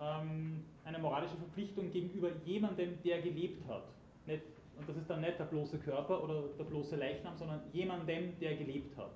[0.00, 3.84] ähm, eine moralische Verpflichtung gegenüber jemandem, der gelebt hat.
[4.26, 4.42] Nicht,
[4.80, 8.56] und das ist dann nicht der bloße Körper oder der bloße Leichnam, sondern jemandem, der
[8.56, 9.12] gelebt hat.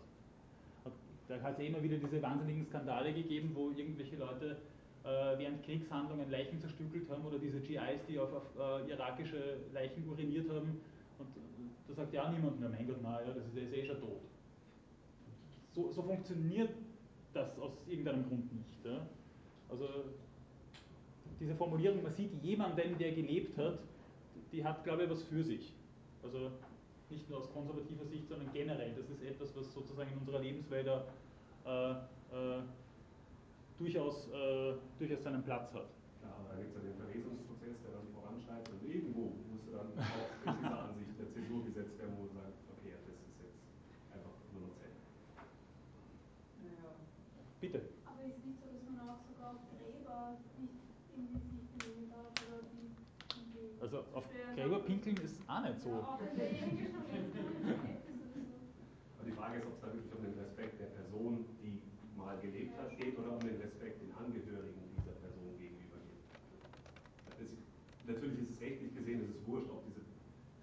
[1.26, 4.58] Da hat es ja immer wieder diese wahnsinnigen Skandale gegeben, wo irgendwelche Leute
[5.04, 10.06] äh, während Kriegshandlungen Leichen zerstückelt haben oder diese GIs, die auf, auf äh, irakische Leichen
[10.06, 10.80] uriniert haben
[11.18, 11.28] und
[11.88, 14.20] da sagt ja niemand mehr, mein Gott, naja, das ist, ist eh schon tot.
[15.72, 16.70] So, so, funktioniert
[17.32, 18.84] das aus irgendeinem Grund nicht.
[18.84, 19.06] Ja?
[19.68, 19.88] Also
[21.40, 23.78] diese Formulierung, man sieht jemanden, der gelebt hat,
[24.55, 25.74] die hat, glaube ich, was für sich.
[26.22, 26.50] Also
[27.11, 28.94] nicht nur aus konservativer Sicht, sondern generell.
[28.94, 32.62] Das ist etwas, was sozusagen in unserer Lebenswelt äh, äh,
[33.78, 35.90] durchaus, äh, durchaus seinen Platz hat.
[36.20, 38.72] Klar, aber da gibt es ja den Verwesungsprozess, der dann voranschreitet.
[38.72, 42.32] Also irgendwo musst du dann auch in dieser Ansicht der Zäsur gesetzt werden, wo du
[42.34, 43.62] sagst, okay, das ist jetzt
[44.14, 45.02] einfach nur noch Zellen.
[46.62, 46.94] Naja.
[47.61, 47.78] Bitte.
[48.07, 50.78] Aber ist nicht so, dass man auch sogar auf Gräber nicht
[51.12, 52.94] irgendwie sich nehmen darf oder die,
[53.34, 54.24] die Also auf
[54.55, 55.43] Gräber pinkeln ist auch nicht so.
[55.43, 56.02] Ja, auch wenn derjenige schon längst gar nicht mehr ist oder so.
[59.14, 61.78] Aber die Frage ist, ob es da wirklich um den Respekt der Person, die
[62.18, 66.26] mal gelebt hat, geht oder um den Respekt den Angehörigen dieser Person gegenüber geht.
[67.38, 67.55] Es,
[68.11, 70.02] natürlich ist es rechtlich gesehen, es ist wurscht, ob diese,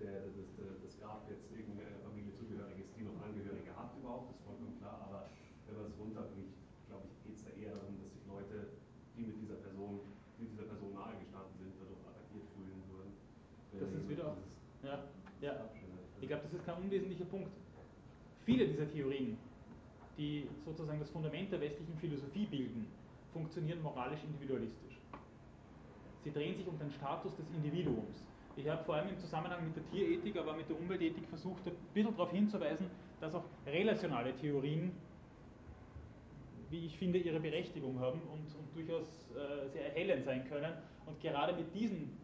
[0.03, 4.43] der, das, das Grab jetzt irgendeine Familie zugehörig ist, die noch Angehörige hat überhaupt, ist
[4.43, 5.31] vollkommen klar, aber
[5.65, 6.53] wenn man es runterbricht,
[6.91, 8.75] glaube ich, geht es da eher darum, dass sich Leute,
[9.15, 10.03] die mit dieser Person,
[10.35, 13.15] die dieser Person nahe gestanden sind, dadurch attackiert fühlen würden.
[13.71, 14.41] Das ist wieder auch.
[14.83, 15.05] Ja,
[15.41, 15.53] ja.
[16.21, 17.51] Ich glaube, das ist kein unwesentlicher Punkt.
[18.45, 19.37] Viele dieser Theorien
[20.17, 22.85] die sozusagen das Fundament der westlichen Philosophie bilden,
[23.33, 24.99] funktionieren moralisch individualistisch.
[26.23, 28.25] Sie drehen sich um den Status des Individuums.
[28.55, 31.73] Ich habe vor allem im Zusammenhang mit der Tierethik, aber mit der Umweltethik versucht, ein
[31.93, 32.87] bisschen darauf hinzuweisen,
[33.19, 34.91] dass auch relationale Theorien,
[36.69, 40.73] wie ich finde, ihre Berechtigung haben und, und durchaus äh, sehr erhellend sein können.
[41.05, 42.17] Und gerade mit diesen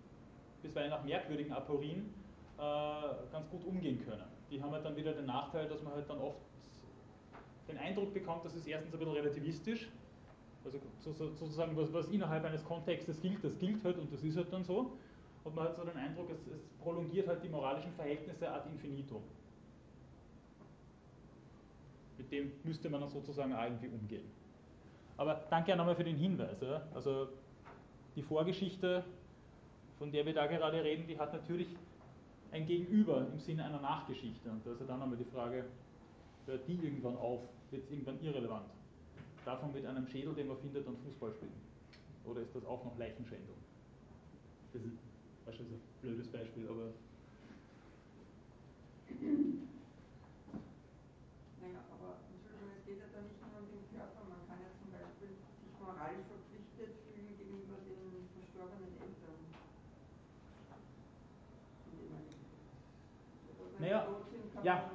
[0.61, 2.13] bisweilen auch merkwürdigen Aporien
[2.57, 4.23] ganz gut umgehen können.
[4.49, 6.39] Die haben halt dann wieder den Nachteil, dass man halt dann oft
[7.67, 9.89] den Eindruck bekommt, das ist erstens ein bisschen relativistisch,
[10.63, 14.51] also sozusagen, was, was innerhalb eines Kontextes gilt, das gilt halt und das ist halt
[14.51, 14.91] dann so.
[15.43, 19.21] Und man hat so den Eindruck, es, es prolongiert halt die moralischen Verhältnisse ad infinitum.
[22.17, 24.25] Mit dem müsste man dann sozusagen auch irgendwie umgehen.
[25.15, 26.57] Aber danke nochmal für den Hinweis.
[26.93, 27.29] Also
[28.15, 29.03] die Vorgeschichte,
[29.97, 31.67] von der wir da gerade reden, die hat natürlich
[32.51, 34.49] ein Gegenüber im Sinne einer Nachgeschichte.
[34.49, 35.65] Und da ist ja dann nochmal die Frage,
[36.45, 37.41] hört die irgendwann auf?
[37.71, 38.69] wird es irgendwann irrelevant.
[39.45, 41.51] Davon mit einem Schädel, den man findet, dann Fußball spielen.
[42.25, 43.55] Oder ist das auch noch Leichenschändung?
[44.73, 44.99] Das ist
[45.45, 46.91] wahrscheinlich ein blödes Beispiel, aber.
[51.63, 54.27] Naja, aber Entschuldigung, es geht ja da nicht nur um den Körper.
[54.27, 55.31] Man kann ja zum Beispiel
[55.63, 59.39] sich moralisch verpflichtet fühlen gegenüber den verstorbenen Eltern.
[61.87, 62.27] Indem man
[63.79, 64.91] naja, sind, kann ja.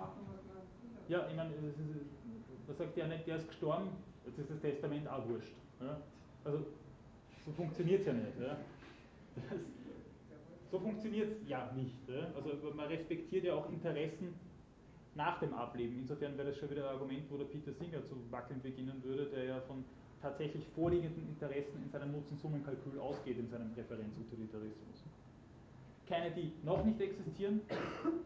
[1.08, 2.06] Ja, ich meine, es ist,
[2.66, 3.90] da sagt ja nicht, der ist gestorben,
[4.24, 5.54] jetzt ist das Testament auch wurscht.
[5.80, 6.00] Ja?
[6.44, 6.66] Also
[7.44, 8.40] so funktioniert es ja nicht.
[8.40, 8.56] Ja?
[9.34, 9.58] Das,
[10.70, 11.96] so funktioniert es ja nicht.
[12.34, 14.34] Also man respektiert ja auch Interessen
[15.14, 15.98] nach dem Ableben.
[15.98, 19.26] Insofern wäre das schon wieder ein Argument, wo der Peter Singer zu wackeln beginnen würde,
[19.26, 19.84] der ja von
[20.22, 25.04] tatsächlich vorliegenden Interessen in seinem Nutzen-Summen-Kalkül ausgeht, in seinem Präferenzutilitarismus.
[26.08, 27.60] Keine, die noch nicht existieren,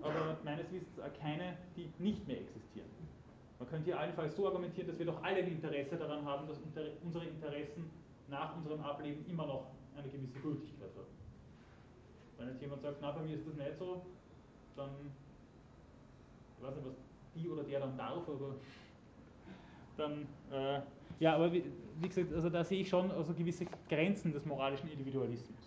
[0.03, 2.89] aber meines Wissens auch keine, die nicht mehr existieren.
[3.59, 6.59] Man könnte hier allenfalls so argumentieren, dass wir doch alle ein Interesse daran haben, dass
[7.03, 7.91] unsere Interessen
[8.29, 9.67] nach unserem Ableben immer noch
[9.97, 11.07] eine gewisse Gültigkeit haben.
[12.39, 14.05] Wenn jetzt jemand sagt, na, bei mir ist das nicht so,
[14.77, 14.91] dann,
[16.59, 16.95] ich weiß nicht, was
[17.35, 18.57] die oder der dann darf, aber
[19.97, 20.81] dann, äh,
[21.19, 21.65] ja, aber wie,
[22.01, 25.66] wie, gesagt, also da sehe ich schon also gewisse Grenzen des moralischen Individualismus.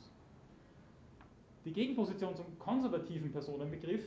[1.65, 4.03] Die Gegenposition zum konservativen Personenbegriff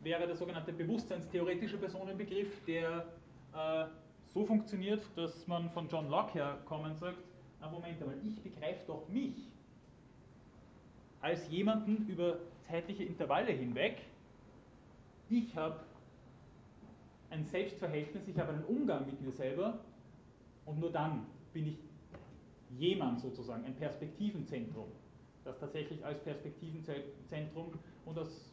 [0.00, 3.06] wäre der sogenannte bewusstseinstheoretische Personenbegriff, der
[3.54, 3.84] äh,
[4.32, 7.18] so funktioniert, dass man von John Locke her kommen sagt,
[7.60, 9.36] na Moment einmal, ich begreife doch mich
[11.20, 12.38] als jemanden über
[12.68, 13.98] zeitliche Intervalle hinweg.
[15.28, 15.80] Ich habe
[17.30, 19.78] ein Selbstverhältnis, ich habe einen Umgang mit mir selber
[20.66, 21.78] und nur dann bin ich
[22.78, 24.88] jemand sozusagen, ein Perspektivenzentrum,
[25.44, 27.72] das tatsächlich als Perspektivenzentrum
[28.04, 28.52] und als,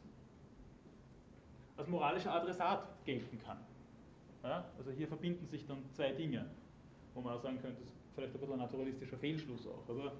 [1.77, 3.57] als moralischer Adressat gelten kann.
[4.43, 4.65] Ja?
[4.77, 6.45] Also hier verbinden sich dann zwei Dinge,
[7.13, 9.87] wo man auch sagen könnte, das ist vielleicht ein bisschen ein naturalistischer Fehlschluss auch.
[9.87, 10.13] Aber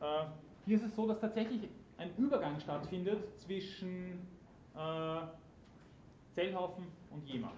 [0.00, 0.26] äh,
[0.66, 4.26] hier ist es so, dass tatsächlich ein Übergang stattfindet zwischen
[4.74, 5.20] äh,
[6.34, 7.56] Zellhaufen und jemand.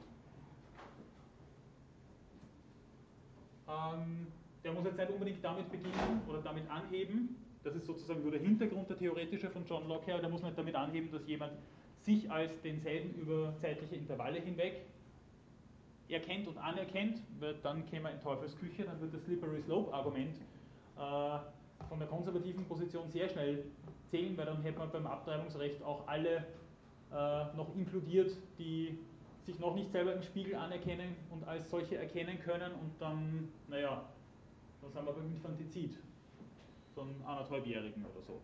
[3.69, 4.27] Ähm,
[4.65, 8.41] der muss jetzt nicht unbedingt damit beginnen oder damit anheben, das ist sozusagen nur der
[8.41, 11.53] Hintergrund der theoretische von John Locke her, der muss nicht damit anheben, dass jemand
[12.01, 14.83] sich als denselben über zeitliche Intervalle hinweg
[16.09, 19.95] erkennt und anerkennt, weil dann käme er in Teufels Küche, dann wird das Slippery Slope
[19.95, 20.37] Argument
[20.97, 21.39] äh,
[21.89, 23.65] von der konservativen Position sehr schnell
[24.11, 26.45] zählen, weil dann hätte man beim Abtreibungsrecht auch alle
[27.13, 28.99] äh, noch inkludiert, die
[29.45, 34.05] sich noch nicht selber im Spiegel anerkennen und als solche erkennen können und dann, naja,
[34.81, 35.97] dann sind wir beim Infantizid
[36.95, 38.41] von anderthalbjährigen oder so.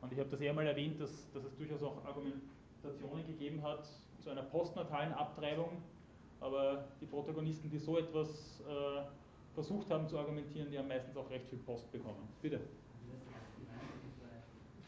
[0.00, 3.86] Und ich habe das eher mal erwähnt, dass, dass es durchaus auch Argumentationen gegeben hat
[4.20, 5.82] zu einer postnatalen Abtreibung,
[6.40, 9.02] aber die Protagonisten, die so etwas äh,
[9.54, 12.28] versucht haben zu argumentieren, die haben meistens auch recht viel Post bekommen.
[12.40, 12.60] Bitte.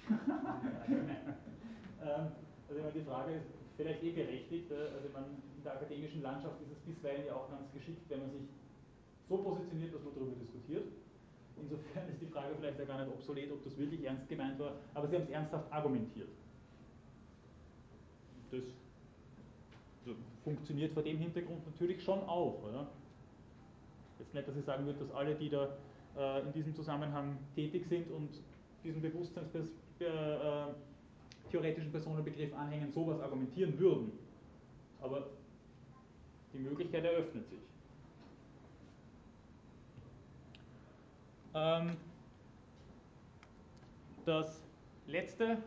[0.08, 0.18] ähm,
[2.68, 4.70] also meine, die Frage ist vielleicht eh berechtigt.
[4.70, 5.26] Äh, also meine,
[5.56, 8.42] in der akademischen Landschaft ist es bisweilen ja auch ganz geschickt, wenn man sich
[9.28, 10.84] so positioniert, dass man darüber diskutiert.
[11.60, 14.72] Insofern ist die Frage vielleicht ja gar nicht obsolet, ob das wirklich ernst gemeint war,
[14.94, 16.28] aber sie haben es ernsthaft argumentiert.
[18.50, 18.62] Das
[20.44, 22.62] funktioniert vor dem Hintergrund natürlich schon auch.
[22.62, 22.86] Oder?
[24.18, 25.70] Jetzt nicht, dass ich sagen würde, dass alle, die da
[26.16, 28.28] äh, in diesem Zusammenhang tätig sind und
[28.84, 34.12] diesen bewusstseinstheoretischen äh, Personenbegriff anhängen, sowas argumentieren würden.
[35.00, 35.28] Aber
[36.52, 37.60] die Möglichkeit eröffnet sich.
[44.24, 44.62] Das
[45.06, 45.58] letzte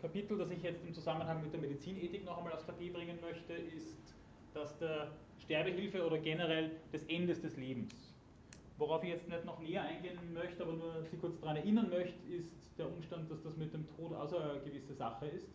[0.00, 3.52] Kapitel, das ich jetzt im Zusammenhang mit der Medizinethik noch einmal aufs Tapet bringen möchte,
[3.52, 4.16] ist
[4.52, 8.12] das der Sterbehilfe oder generell des Endes des Lebens.
[8.78, 12.18] Worauf ich jetzt nicht noch näher eingehen möchte, aber nur Sie kurz daran erinnern möchte,
[12.32, 15.48] ist der Umstand, dass das mit dem Tod also eine gewisse Sache ist.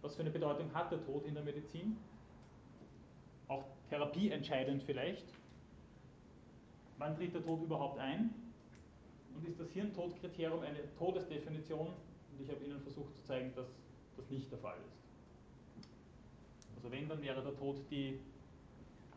[0.00, 1.96] Was für eine Bedeutung hat der Tod in der Medizin?
[3.48, 5.26] Auch therapieentscheidend vielleicht.
[6.98, 8.34] Wann tritt der Tod überhaupt ein?
[9.34, 11.86] Und ist das Hirntodkriterium eine Todesdefinition?
[11.88, 13.68] Und ich habe Ihnen versucht zu zeigen, dass
[14.16, 14.98] das nicht der Fall ist.
[16.76, 18.18] Also wenn, dann wäre der Tod die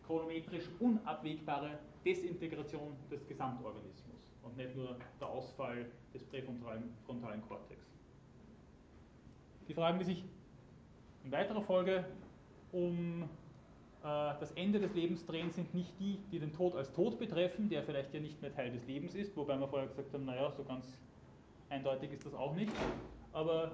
[0.06, 7.82] chronometrisch unabwegbare Desintegration des Gesamtorganismus und nicht nur der Ausfall des präfrontalen frontalen Kortex.
[9.68, 10.24] Die Fragen, die sich
[11.24, 12.06] in weiterer Folge
[12.72, 13.30] um
[14.04, 17.84] das Ende des Lebens drehen, sind nicht die, die den Tod als Tod betreffen, der
[17.84, 20.64] vielleicht ja nicht mehr Teil des Lebens ist, wobei wir vorher gesagt haben, naja, so
[20.64, 20.97] ganz
[21.70, 22.72] eindeutig ist das auch nicht.
[23.32, 23.72] Aber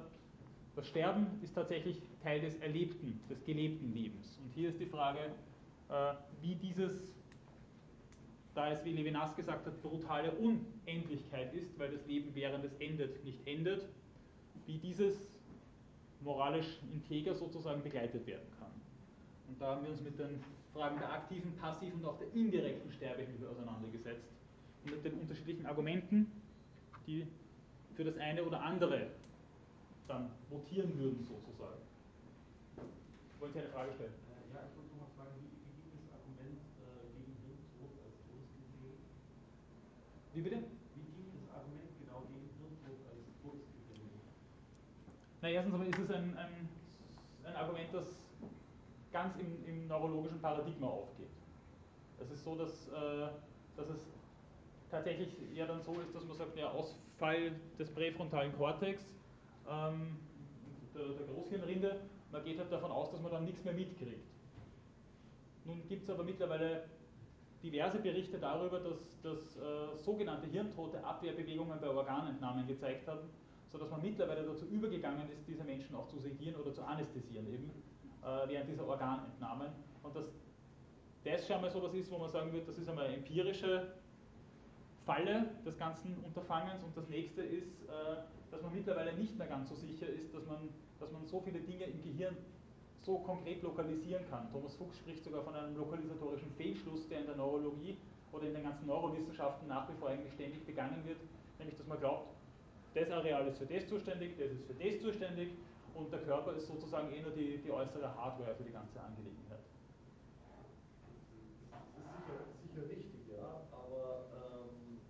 [0.75, 4.39] das Sterben ist tatsächlich Teil des erlebten, des gelebten Lebens.
[4.43, 5.19] Und hier ist die Frage,
[5.89, 7.15] äh, wie dieses,
[8.53, 13.23] da es, wie Levinas gesagt hat, brutale Unendlichkeit ist, weil das Leben während es endet
[13.23, 13.87] nicht endet,
[14.65, 15.31] wie dieses
[16.21, 18.56] moralisch integer sozusagen begleitet werden kann.
[19.47, 20.43] Und da haben wir uns mit den
[20.73, 24.27] Fragen der aktiven, passiven und auch der indirekten Sterbehilfe auseinandergesetzt.
[24.83, 26.31] Und mit den unterschiedlichen Argumenten,
[27.07, 27.25] die
[27.95, 29.07] für das eine oder andere
[30.07, 31.81] dann votieren würden, sozusagen.
[33.39, 34.13] Wollen Sie eine Frage stellen?
[34.13, 37.91] Äh, ja, ich wollte nochmal fragen, wie, wie ging das Argument äh, gegen den Tod
[38.05, 39.01] als Todesgefährdung?
[40.33, 40.59] Wie bitte?
[40.93, 44.21] Wie ging das Argument genau gegen Hirntod als Todesgefährdung?
[45.41, 46.53] Na, erstens einmal ist es ein, ein,
[47.45, 48.26] ein Argument, das
[49.17, 51.29] ganz im, im, neurologischen Paradigma aufgeht.
[52.21, 53.27] Es ist so, dass, äh,
[53.75, 53.99] dass es
[54.91, 59.03] tatsächlich ja dann so ist, dass man sagt, ja, Ausfall des präfrontalen Kortex,
[59.67, 60.17] ähm,
[60.93, 61.99] der, der Großhirnrinde,
[62.31, 64.27] man geht halt davon aus, dass man dann nichts mehr mitkriegt.
[65.65, 66.83] Nun gibt es aber mittlerweile
[67.63, 73.29] diverse Berichte darüber, dass, dass äh, sogenannte hirntote Abwehrbewegungen bei Organentnahmen gezeigt haben,
[73.71, 77.71] sodass man mittlerweile dazu übergegangen ist, diese Menschen auch zu sedieren oder zu anästhesieren eben
[78.21, 79.69] während dieser Organentnahmen.
[80.03, 80.25] Und dass
[81.23, 83.93] das schon mal sowas ist, wo man sagen wird, das ist einmal eine empirische
[85.05, 88.17] Falle des ganzen Unterfangens und das nächste ist, äh,
[88.51, 91.59] dass man mittlerweile nicht mehr ganz so sicher ist, dass man, dass man so viele
[91.59, 92.35] Dinge im Gehirn
[93.01, 94.51] so konkret lokalisieren kann.
[94.51, 97.97] Thomas Fuchs spricht sogar von einem lokalisatorischen Fehlschluss, der in der Neurologie
[98.33, 101.19] oder in den ganzen Neurowissenschaften nach wie vor eigentlich ständig begangen wird,
[101.57, 102.35] nämlich dass man glaubt,
[102.93, 105.49] das Areal ist für das zuständig, das ist für das zuständig
[105.97, 109.65] und der Körper ist sozusagen eh nur die, die äußere Hardware für die ganze Angelegenheit.
[111.73, 115.01] Das ist sicher, sicher richtig, ja, aber ähm,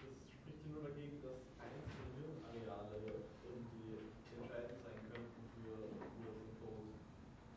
[0.00, 4.00] das spricht ja nur dagegen, dass einzelne Hirnareale irgendwie
[4.32, 6.96] entscheidend sein könnten für, für Symptome.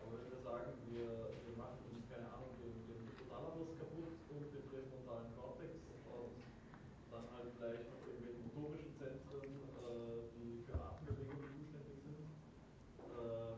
[0.03, 1.07] Aber wenn wir sagen, wir,
[1.39, 5.71] wir machen uns, keine Ahnung, den, den Hypothalamus kaputt und den präfrontalen Kortex
[6.03, 6.36] und
[7.15, 9.55] dann halt vielleicht noch irgendwelche motorischen Zentren,
[9.88, 12.27] äh, die für Atembewegung zuständig sind,
[13.15, 13.55] äh,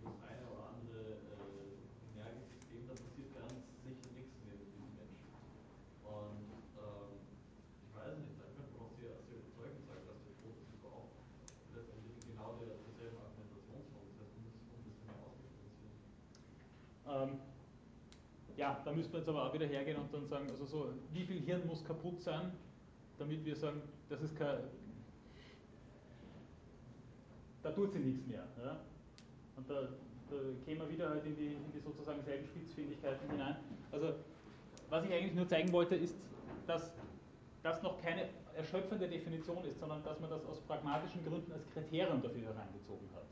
[0.00, 3.52] und das eine oder andere äh, Nervensystem, dann passiert ganz
[3.84, 5.28] sicher nichts mehr mit diesen Menschen.
[6.04, 6.48] Und
[6.80, 7.12] ähm,
[7.84, 11.12] ich weiß nicht, da könnte man auch sehr, sehr überzeugend sein, dass der Prototyp auch
[11.76, 16.00] letztendlich in genau der, derselben Argumentationsform, das heißt, um das, um das genau auszudifferenzieren.
[17.04, 17.30] Ähm,
[18.64, 21.24] ja, da müsste man jetzt aber auch wieder hergehen und dann sagen, also so, wie
[21.24, 22.52] viel Hirn muss kaputt sein,
[23.18, 24.56] damit wir sagen, das ist kein,
[27.62, 28.46] da tut sie nichts mehr.
[28.64, 28.80] Ja?
[29.56, 29.82] Und da,
[30.30, 33.56] da kämen wir wieder halt in die, in die sozusagen selben Spitzfindigkeiten hinein.
[33.92, 34.14] Also,
[34.88, 36.16] was ich eigentlich nur zeigen wollte, ist,
[36.66, 36.94] dass
[37.62, 42.22] das noch keine erschöpfende Definition ist, sondern dass man das aus pragmatischen Gründen als Kriterium
[42.22, 43.26] dafür herangezogen hat.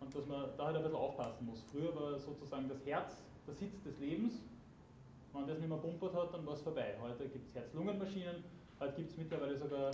[0.00, 1.62] Und dass man da halt ein bisschen aufpassen muss.
[1.70, 4.42] Früher war sozusagen das Herz der Sitz des Lebens.
[5.34, 6.94] Wenn das nicht mehr pumpert hat, dann war es vorbei.
[7.00, 8.44] Heute gibt es Herz-Lungen-Maschinen,
[8.78, 9.90] heute gibt es mittlerweile sogar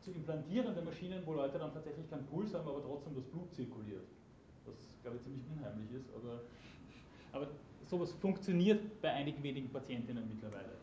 [0.00, 4.04] zu implantierende Maschinen, wo Leute dann tatsächlich keinen Puls haben, aber trotzdem das Blut zirkuliert.
[4.66, 6.42] Was, glaube ich, ziemlich unheimlich ist, aber,
[7.32, 7.48] aber
[7.86, 10.76] sowas funktioniert bei einigen wenigen Patientinnen mittlerweile.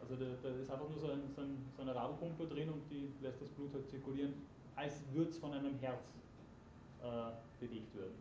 [0.00, 2.82] Also da, da ist einfach nur so, ein, so, ein, so eine Radlpumpe drin und
[2.90, 4.34] die lässt das Blut halt zirkulieren,
[4.76, 6.12] als würde es von einem Herz
[7.02, 8.14] äh, bewegt werden.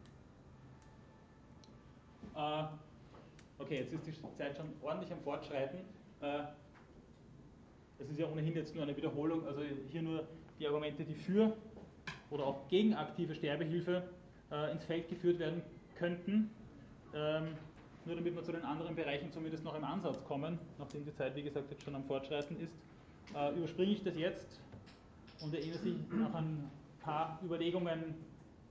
[2.36, 2.93] Äh,
[3.64, 5.80] okay, jetzt ist die Zeit schon ordentlich am Fortschreiten.
[6.22, 6.43] Äh,
[7.99, 10.28] das ist ja ohnehin jetzt nur eine Wiederholung, also hier nur
[10.59, 11.55] die Argumente, die für
[12.30, 14.03] oder auch gegen aktive Sterbehilfe
[14.51, 15.61] äh, ins Feld geführt werden
[15.97, 16.49] könnten.
[17.14, 17.55] Ähm,
[18.05, 21.36] nur damit wir zu den anderen Bereichen zumindest noch im Ansatz kommen, nachdem die Zeit,
[21.36, 22.74] wie gesagt, jetzt schon am Fortschreiten ist,
[23.36, 24.59] äh, überspringe ich das jetzt
[25.41, 26.71] und erinnere sich noch an ein
[27.01, 28.16] paar Überlegungen,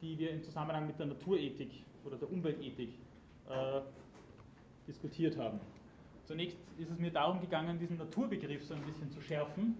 [0.02, 1.70] die wir im Zusammenhang mit der Naturethik
[2.04, 2.90] oder der Umweltethik
[4.86, 5.60] diskutiert haben.
[6.24, 9.76] Zunächst ist es mir darum gegangen, diesen Naturbegriff so ein bisschen zu schärfen,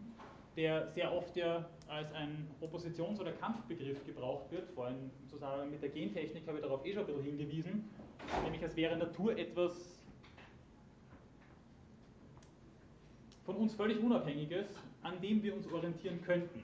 [0.57, 4.71] der sehr oft ja als ein Oppositions- oder Kampfbegriff gebraucht wird.
[4.71, 7.85] Vor allem im Zusammenhang mit der Gentechnik habe ich darauf eh schon ein bisschen hingewiesen,
[8.45, 10.03] nämlich als wäre Natur etwas
[13.45, 14.67] von uns völlig Unabhängiges,
[15.03, 16.63] an dem wir uns orientieren könnten.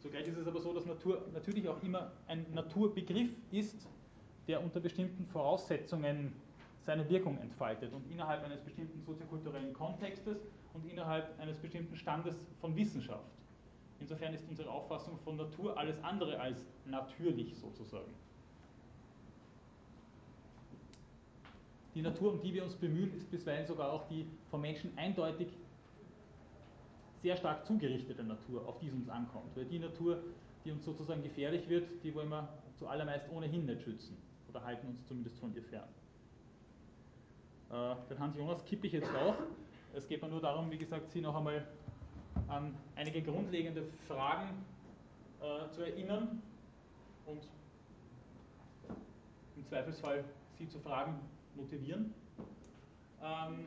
[0.00, 3.86] Zugleich ist es aber so, dass Natur natürlich auch immer ein Naturbegriff ist,
[4.46, 6.32] der unter bestimmten Voraussetzungen
[6.84, 10.38] seine Wirkung entfaltet und innerhalb eines bestimmten soziokulturellen Kontextes
[10.72, 13.30] und innerhalb eines bestimmten Standes von Wissenschaft.
[14.00, 18.12] Insofern ist unsere Auffassung von Natur alles andere als natürlich sozusagen.
[21.94, 25.48] Die Natur, um die wir uns bemühen, ist bisweilen sogar auch die vom Menschen eindeutig
[27.20, 29.54] sehr stark zugerichtete Natur, auf die es uns ankommt.
[29.54, 30.22] Weil die Natur,
[30.64, 34.16] die uns sozusagen gefährlich wird, die wollen wir zuallermeist ohnehin nicht schützen
[34.50, 35.88] oder halten uns zumindest von ihr fern.
[37.70, 39.36] Äh, den Hans Jonas kippe ich jetzt auch.
[39.94, 41.66] Es geht mir nur darum, wie gesagt, Sie noch einmal
[42.48, 44.64] an einige grundlegende Fragen
[45.40, 46.42] äh, zu erinnern
[47.26, 47.42] und
[49.56, 50.24] im Zweifelsfall
[50.58, 51.20] Sie zu Fragen
[51.54, 52.14] motivieren.
[53.22, 53.66] Ähm,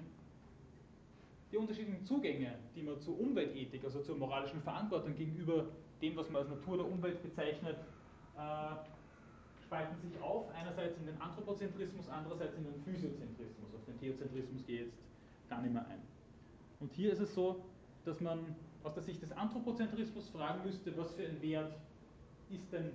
[1.52, 5.66] die unterschiedlichen Zugänge, die man zur Umweltethik, also zur moralischen Verantwortung gegenüber
[6.02, 7.78] dem, was man als Natur oder Umwelt bezeichnet,
[8.36, 8.76] äh,
[9.74, 10.46] spalten sich auf.
[10.54, 13.74] Einerseits in den Anthropozentrismus, andererseits in den Physiozentrismus.
[13.74, 14.98] Auf den Theozentrismus gehe ich jetzt
[15.50, 16.00] gar nicht mehr ein.
[16.80, 17.64] Und hier ist es so,
[18.06, 21.74] dass man aus der Sicht des Anthropozentrismus fragen müsste, was für ein Wert
[22.50, 22.92] ist denn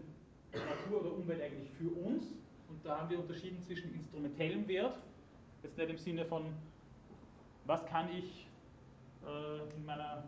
[0.52, 2.24] Natur oder Umwelt eigentlich für uns?
[2.68, 4.98] Und da haben wir unterschieden zwischen instrumentellem Wert,
[5.62, 6.44] jetzt nicht im Sinne von,
[7.64, 8.46] was kann ich
[9.26, 10.24] äh, in meiner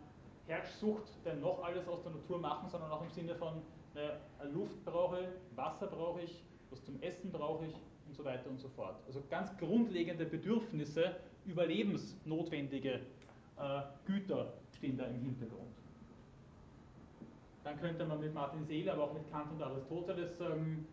[0.47, 3.61] Herrschsucht denn noch alles aus der Natur machen, sondern auch im Sinne von,
[4.53, 7.75] Luft brauche Wasser brauche ich, was zum Essen brauche ich
[8.07, 8.95] und so weiter und so fort.
[9.07, 11.15] Also ganz grundlegende Bedürfnisse,
[11.45, 13.01] überlebensnotwendige
[13.57, 15.75] äh, Güter stehen da im Hintergrund.
[17.63, 20.87] Dann könnte man mit Martin Seele, aber auch mit Kant und Aristoteles sagen,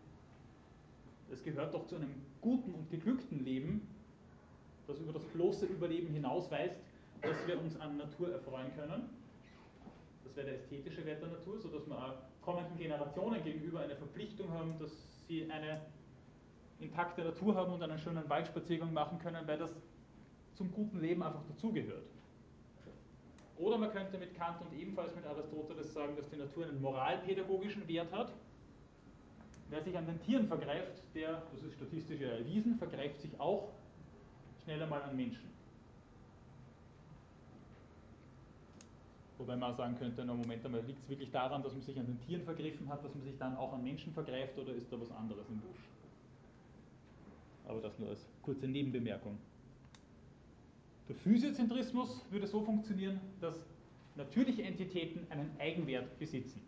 [1.31, 3.87] es gehört doch zu einem guten und geglückten Leben,
[4.87, 6.75] das über das bloße Überleben hinausweist,
[7.21, 9.09] dass wir uns an Natur erfreuen können.
[10.23, 14.51] Das wäre der ästhetische Wert der Natur, sodass wir auch kommenden Generationen gegenüber eine Verpflichtung
[14.51, 14.91] haben, dass
[15.27, 15.81] sie eine
[16.79, 19.71] intakte Natur haben und einen schönen Waldspaziergang machen können, weil das
[20.55, 22.05] zum guten Leben einfach dazugehört.
[23.57, 27.85] Oder man könnte mit Kant und ebenfalls mit Aristoteles sagen, dass die Natur einen moralpädagogischen
[27.87, 28.31] Wert hat.
[29.69, 33.69] Wer sich an den Tieren vergreift, der, das ist statistisch erwiesen, vergreift sich auch
[34.63, 35.58] schneller mal an Menschen.
[39.39, 41.97] Wobei man auch sagen könnte, na Moment einmal, liegt es wirklich daran, dass man sich
[41.97, 44.91] an den Tieren vergriffen hat, dass man sich dann auch an Menschen vergreift oder ist
[44.91, 45.79] da was anderes im Busch?
[47.65, 49.37] Aber das nur als kurze Nebenbemerkung.
[51.07, 53.65] Der Physiozentrismus würde so funktionieren, dass
[54.15, 56.61] natürliche Entitäten einen Eigenwert besitzen.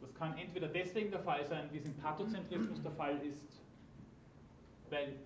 [0.00, 3.60] Das kann entweder deswegen der Fall sein, wie es im Pathozentrismus der Fall ist,
[4.88, 5.16] weil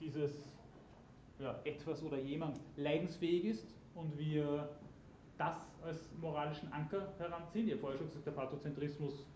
[0.00, 0.54] dieses
[1.40, 4.68] ja, etwas oder jemand leidensfähig ist und wir
[5.36, 7.66] das als moralischen Anker heranziehen.
[7.66, 9.26] Ich habe vorher schon gesagt, der Pathozentrismus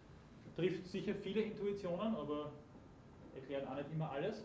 [0.56, 2.52] trifft sicher viele Intuitionen, aber
[3.34, 4.44] erklärt auch nicht immer alles.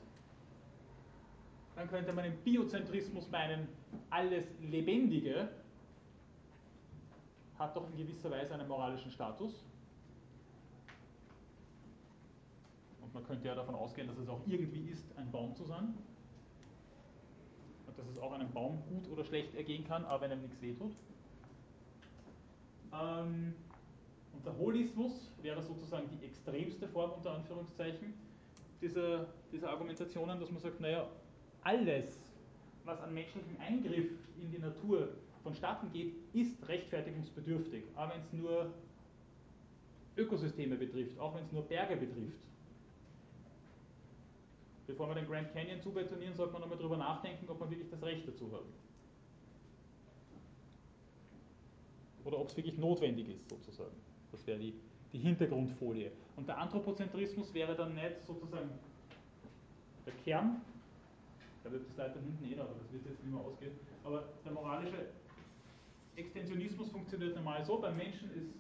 [1.76, 3.68] Dann könnte man im Biozentrismus meinen,
[4.10, 5.50] alles Lebendige
[7.60, 9.64] hat doch in gewisser Weise einen moralischen Status.
[13.02, 15.96] Und man könnte ja davon ausgehen, dass es auch irgendwie ist, ein Baum zu sein
[17.98, 20.94] dass es auch einem Baum gut oder schlecht ergehen kann, aber wenn ihm nichts wehtut.
[22.94, 23.54] Ähm,
[24.34, 28.14] und der Holismus wäre sozusagen die extremste Form unter Anführungszeichen
[28.82, 31.10] dieser, dieser Argumentationen, dass man sagt, naja,
[31.64, 32.18] alles,
[32.86, 35.10] was an menschlichem Eingriff in die Natur
[35.44, 37.84] vonstatten geht, ist rechtfertigungsbedürftig.
[37.96, 38.74] Aber wenn es nur
[40.16, 42.47] Ökosysteme betrifft, auch wenn es nur Berge betrifft,
[44.88, 48.02] bevor wir den Grand Canyon zubetonieren, sollte man nochmal darüber nachdenken, ob man wirklich das
[48.02, 48.64] Recht dazu hat.
[52.24, 53.96] Oder ob es wirklich notwendig ist, sozusagen.
[54.32, 54.74] Das wäre die,
[55.14, 56.12] die Hintergrundfolie.
[56.36, 58.70] Und der Anthropozentrismus wäre dann nicht sozusagen
[60.06, 60.62] der Kern,
[61.64, 63.74] da wird das leider hinten eh, aber das wird jetzt nicht mehr ausgehen.
[64.04, 65.08] Aber der moralische
[66.16, 68.54] Extensionismus funktioniert normal so, beim Menschen ist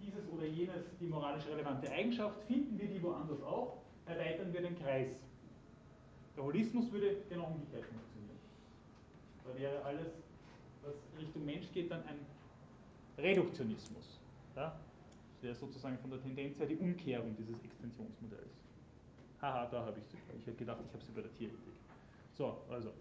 [0.00, 4.78] dieses oder jenes die moralisch relevante Eigenschaft, finden wir die woanders auch, erweitern wir den
[4.78, 5.08] Kreis.
[6.36, 8.38] Der Holismus würde genau umgekehrt funktionieren.
[9.44, 10.12] Da wäre alles,
[10.82, 12.18] was Richtung Mensch geht, dann ein
[13.18, 14.20] Reduktionismus.
[14.54, 14.78] Ja?
[15.34, 18.52] Das wäre sozusagen von der Tendenz her die Umkehrung dieses Extensionsmodells.
[19.40, 20.14] Haha, da habe ich es.
[20.40, 21.74] Ich hätte gedacht, ich habe es über der Tierethik.
[22.34, 22.92] So, also,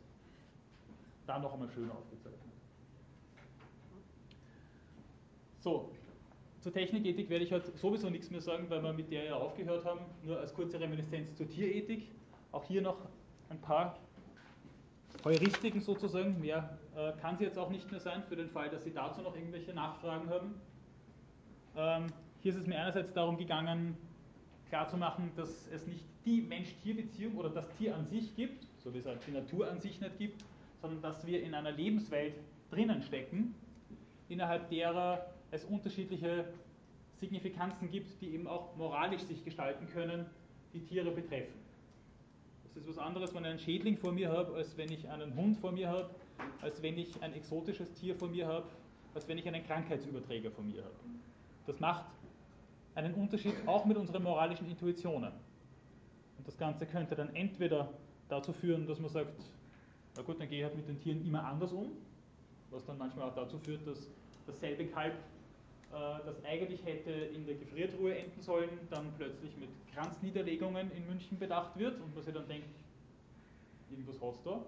[1.25, 2.41] da noch einmal schön aufgezeichnet.
[5.59, 5.91] So,
[6.61, 9.85] zur Technikethik werde ich heute sowieso nichts mehr sagen, weil wir mit der ja aufgehört
[9.85, 10.01] haben.
[10.23, 12.07] Nur als kurze Reminiszenz zur Tierethik.
[12.51, 12.97] Auch hier noch
[13.49, 13.97] ein paar
[15.23, 16.39] Heuristiken sozusagen.
[16.39, 19.21] Mehr äh, kann sie jetzt auch nicht mehr sein, für den Fall, dass Sie dazu
[19.21, 20.55] noch irgendwelche Nachfragen haben.
[21.75, 22.07] Ähm,
[22.41, 23.97] hier ist es mir einerseits darum gegangen,
[24.69, 29.05] klarzumachen, dass es nicht die Mensch-Tier-Beziehung oder das Tier an sich gibt, so wie es
[29.05, 30.43] halt die Natur an sich nicht gibt,
[30.81, 32.35] sondern dass wir in einer Lebenswelt
[32.69, 33.55] drinnen stecken,
[34.29, 36.45] innerhalb derer es unterschiedliche
[37.19, 40.25] Signifikanzen gibt, die eben auch moralisch sich gestalten können,
[40.73, 41.64] die Tiere betreffen.
[42.75, 45.33] Das ist was anderes, wenn ich einen Schädling vor mir habe, als wenn ich einen
[45.35, 46.09] Hund vor mir habe,
[46.61, 48.65] als wenn ich ein exotisches Tier vor mir habe,
[49.13, 50.93] als wenn ich einen Krankheitsüberträger vor mir habe.
[51.67, 52.03] Das macht
[52.93, 55.31] einen Unterschied auch mit unseren moralischen Intuitionen.
[56.37, 57.93] Und das Ganze könnte dann entweder
[58.27, 59.31] dazu führen, dass man sagt,
[60.17, 61.91] na gut, dann gehe ich halt mit den Tieren immer anders um,
[62.71, 64.09] was dann manchmal auch dazu führt, dass
[64.45, 65.13] dasselbe Kalb,
[65.91, 71.77] das eigentlich hätte in der Gefriertruhe enden sollen, dann plötzlich mit Kranzniederlegungen in München bedacht
[71.77, 72.67] wird und man sich dann denkt,
[73.89, 74.65] irgendwas hat es da.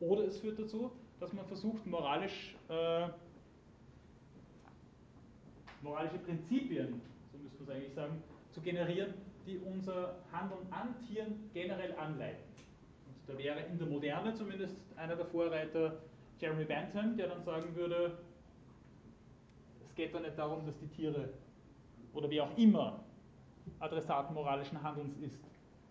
[0.00, 3.08] Oder es führt dazu, dass man versucht, moralisch, äh,
[5.82, 7.00] moralische Prinzipien,
[7.32, 8.22] so müsste man es eigentlich sagen,
[8.52, 9.14] zu generieren,
[9.46, 12.44] die unser Handeln an Tieren generell anleiten.
[13.06, 15.98] Und da wäre in der Moderne zumindest einer der Vorreiter
[16.38, 18.18] Jeremy Bentham, der dann sagen würde,
[19.98, 21.28] geht doch nicht darum, dass die Tiere
[22.14, 23.00] oder wie auch immer
[23.80, 25.40] Adressaten moralischen Handelns ist,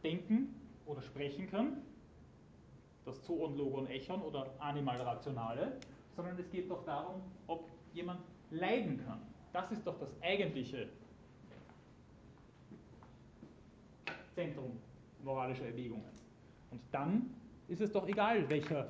[0.01, 0.55] denken
[0.85, 1.81] oder sprechen kann,
[3.03, 5.73] das Zoon, Logon, Echon oder Animal Rationale,
[6.15, 9.21] sondern es geht doch darum, ob jemand leiden kann.
[9.51, 10.87] Das ist doch das eigentliche
[14.33, 14.79] Zentrum
[15.21, 16.05] moralischer Erwägungen.
[16.71, 17.35] Und dann
[17.67, 18.87] ist es doch egal, welcher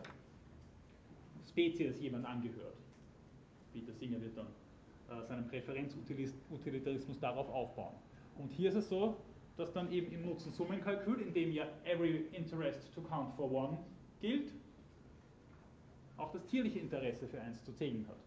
[1.49, 2.75] Spezies jemand angehört.
[3.73, 4.47] Peter Singer wird dann
[5.09, 7.95] äh, seinen Präferenzutilitarismus darauf aufbauen.
[8.37, 9.17] Und hier ist es so,
[9.57, 13.77] dass dann eben im Nutzen-Summen-Kalkül, in dem ja every interest to count for one
[14.21, 14.51] gilt,
[16.17, 18.17] auch das tierliche Interesse für eins zu zählen hat.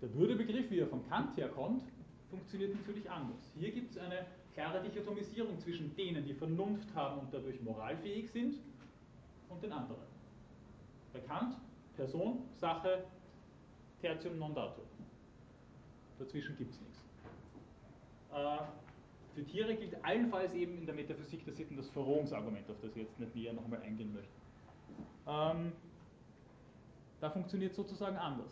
[0.00, 1.82] Der Würdebegriff, wie er von Kant herkommt,
[2.30, 3.52] funktioniert natürlich anders.
[3.58, 8.56] Hier gibt es eine klare Dichotomisierung zwischen denen, die Vernunft haben und dadurch moralfähig sind,
[9.48, 10.02] und den anderen.
[11.12, 11.56] Bei Kant
[11.96, 13.04] Person, Sache,
[14.00, 14.84] Tertium non datur.
[16.18, 17.04] Dazwischen gibt es nichts.
[18.32, 18.58] Äh,
[19.34, 23.02] für Tiere gilt allenfalls eben in der Metaphysik der Sitten das Verrohungsargument, auf das ich
[23.02, 24.32] jetzt nicht näher nochmal eingehen möchte.
[25.26, 25.72] Ähm,
[27.20, 28.50] da funktioniert sozusagen anders.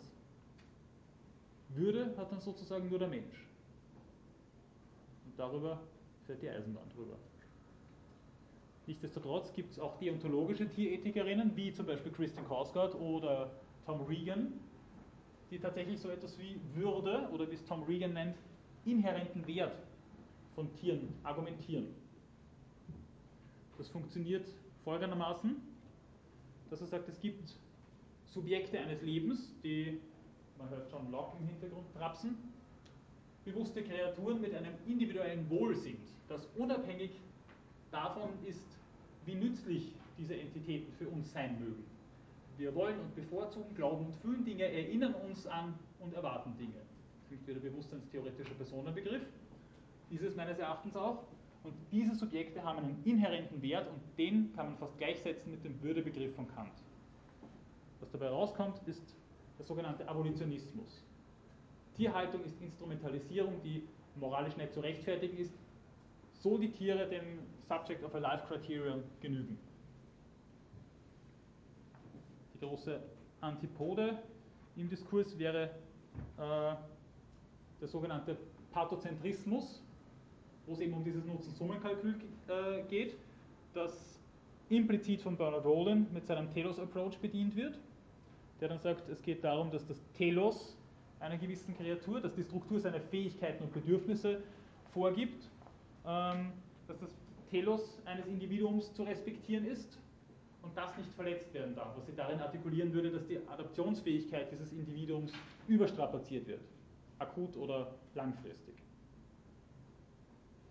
[1.69, 3.45] Würde hat dann sozusagen nur der Mensch.
[5.25, 5.81] Und darüber
[6.25, 7.17] fährt die Eisenbahn drüber.
[8.85, 13.51] Nichtsdestotrotz gibt es auch deontologische Tierethikerinnen, wie zum Beispiel Christian Korsgaard oder
[13.85, 14.53] Tom Regan,
[15.49, 18.35] die tatsächlich so etwas wie Würde oder wie es Tom Regan nennt,
[18.85, 19.77] inhärenten Wert
[20.55, 21.87] von Tieren argumentieren.
[23.77, 24.45] Das funktioniert
[24.83, 25.55] folgendermaßen,
[26.69, 27.53] dass er sagt, es gibt
[28.25, 29.99] Subjekte eines Lebens, die,
[30.57, 32.37] man hört John Locke im Hintergrund trapsen,
[33.45, 37.11] bewusste Kreaturen mit einem individuellen Wohl sind, das unabhängig
[37.91, 38.65] davon ist,
[39.25, 41.83] wie nützlich diese Entitäten für uns sein mögen.
[42.57, 46.81] Wir wollen und bevorzugen, glauben und fühlen Dinge, erinnern uns an und erwarten Dinge.
[47.29, 49.21] Das ist wieder bewusstseinstheoretischer Personenbegriff.
[50.09, 51.23] Ist es meines Erachtens auch.
[51.63, 55.81] Und diese Subjekte haben einen inhärenten Wert und den kann man fast gleichsetzen mit dem
[55.81, 56.71] Würdebegriff von Kant.
[57.99, 59.03] Was dabei rauskommt, ist
[59.59, 61.03] der sogenannte Abolitionismus.
[61.95, 63.83] Tierhaltung ist Instrumentalisierung, die
[64.15, 65.53] moralisch nicht zu rechtfertigen ist,
[66.33, 69.57] so die Tiere dem Subject of a Life Criterion genügen.
[72.59, 72.99] Die große
[73.41, 74.17] Antipode
[74.75, 75.69] im Diskurs wäre
[76.37, 76.75] äh,
[77.79, 78.35] der sogenannte
[78.71, 79.83] Pathozentrismus,
[80.65, 82.15] wo es eben um dieses Nutzen-Summen-Kalkül
[82.47, 83.15] äh, geht,
[83.73, 84.19] das
[84.69, 87.77] implizit von Bernard Rowland mit seinem Telos-Approach bedient wird,
[88.59, 90.75] der dann sagt, es geht darum, dass das Telos
[91.19, 94.41] einer gewissen Kreatur, dass die Struktur seiner Fähigkeiten und Bedürfnisse
[94.93, 95.47] vorgibt,
[96.07, 96.53] ähm,
[96.87, 97.11] dass das
[97.51, 99.99] Telos eines Individuums zu respektieren ist
[100.67, 104.71] und das nicht verletzt werden darf, was sie darin artikulieren würde, dass die Adaptionsfähigkeit dieses
[104.73, 105.31] Individuums
[105.67, 106.61] überstrapaziert wird,
[107.19, 108.75] akut oder langfristig.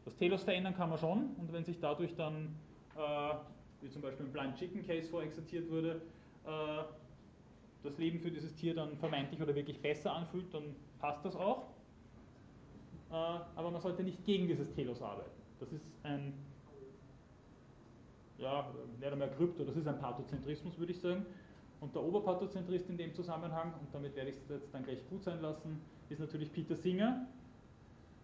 [0.05, 2.55] Das Telos verändern kann man schon und wenn sich dadurch dann,
[2.94, 3.35] äh,
[3.81, 6.02] wie zum Beispiel im Blind Chicken Case vorexerziert wurde,
[6.44, 6.85] äh,
[7.82, 11.68] das Leben für dieses Tier dann vermeintlich oder wirklich besser anfühlt, dann passt das auch.
[13.10, 15.31] Äh, aber man sollte nicht gegen dieses Telos arbeiten.
[15.59, 16.35] Das ist ein
[18.38, 21.24] ja, nicht einmal Krypto, das ist ein Pathozentrismus, würde ich sagen.
[21.80, 25.22] Und der Oberpathozentrist in dem Zusammenhang, und damit werde ich es jetzt dann gleich gut
[25.22, 27.26] sein lassen, ist natürlich Peter Singer.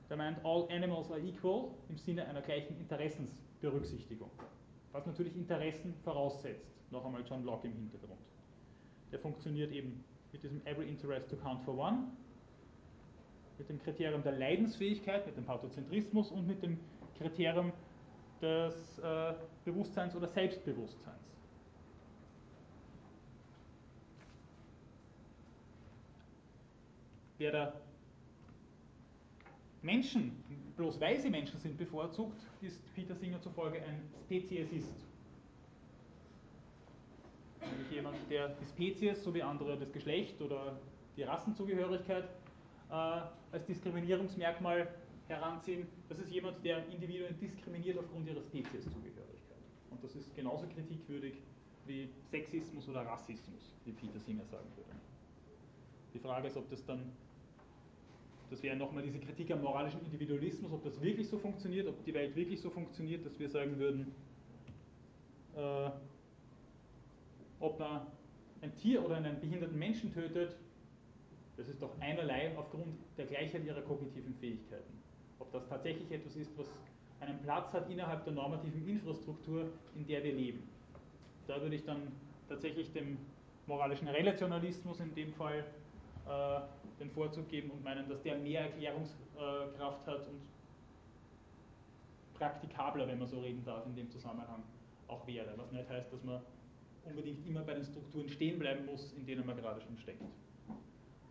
[0.09, 4.31] Der meint, all animals are equal im Sinne einer gleichen Interessensberücksichtigung.
[4.93, 6.71] Was natürlich Interessen voraussetzt.
[6.91, 8.21] Noch einmal John Locke im Hintergrund.
[9.11, 12.09] Der funktioniert eben mit diesem every interest to count for one,
[13.59, 16.79] mit dem Kriterium der Leidensfähigkeit, mit dem Pathozentrismus und mit dem
[17.19, 17.73] Kriterium
[18.43, 21.17] des äh, Bewusstseins oder Selbstbewusstseins.
[27.39, 27.73] Wer da
[29.83, 30.45] Menschen,
[30.77, 34.95] bloß weil sie Menschen sind, bevorzugt, ist Peter Singer zufolge ein Speziesist.
[37.61, 40.77] Nämlich jemand, der die Spezies sowie andere das Geschlecht oder
[41.17, 42.25] die Rassenzugehörigkeit
[42.91, 44.89] äh, als Diskriminierungsmerkmal
[45.29, 49.59] heranziehen, das ist jemand, der Individuen diskriminiert aufgrund ihrer Spezieszugehörigkeit.
[49.91, 51.35] Und das ist genauso kritikwürdig
[51.87, 54.91] wie Sexismus oder Rassismus, wie Peter Singer sagen würde.
[56.15, 57.13] Die Frage ist, ob das dann,
[58.51, 62.15] das wäre nochmal diese Kritik am moralischen Individualismus, ob das wirklich so funktioniert, ob die
[62.15, 64.15] Welt wirklich so funktioniert, dass wir sagen würden,
[65.57, 65.91] äh,
[67.61, 68.07] ob man
[68.61, 70.57] ein Tier oder einen behinderten Menschen tötet,
[71.57, 75.02] das ist doch einerlei aufgrund der Gleichheit ihrer kognitiven Fähigkeiten
[75.43, 76.67] ob das tatsächlich etwas ist, was
[77.21, 80.63] einen Platz hat innerhalb der normativen Infrastruktur, in der wir leben.
[81.47, 82.13] Da würde ich dann
[82.49, 83.19] tatsächlich dem
[83.67, 85.65] moralischen Relationalismus in dem Fall
[86.27, 86.61] äh,
[87.01, 90.41] den Vorzug geben und meinen, dass der mehr Erklärungskraft hat und
[92.35, 94.63] praktikabler, wenn man so reden darf, in dem Zusammenhang
[95.09, 95.53] auch wäre.
[95.57, 96.41] Was nicht heißt, dass man
[97.05, 100.23] unbedingt immer bei den Strukturen stehen bleiben muss, in denen man gerade schon steckt.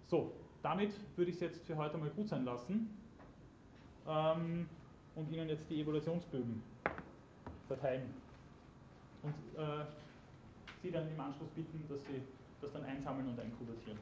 [0.07, 3.01] So, damit würde ich es jetzt für heute mal gut sein lassen
[4.07, 4.68] ähm,
[5.15, 6.61] und Ihnen jetzt die Evaluationsbögen
[7.68, 8.14] verteilen.
[9.23, 9.86] Und äh,
[10.82, 12.22] Sie dann im Anschluss bitten, dass Sie
[12.61, 13.99] das dann einsammeln und einkubatieren.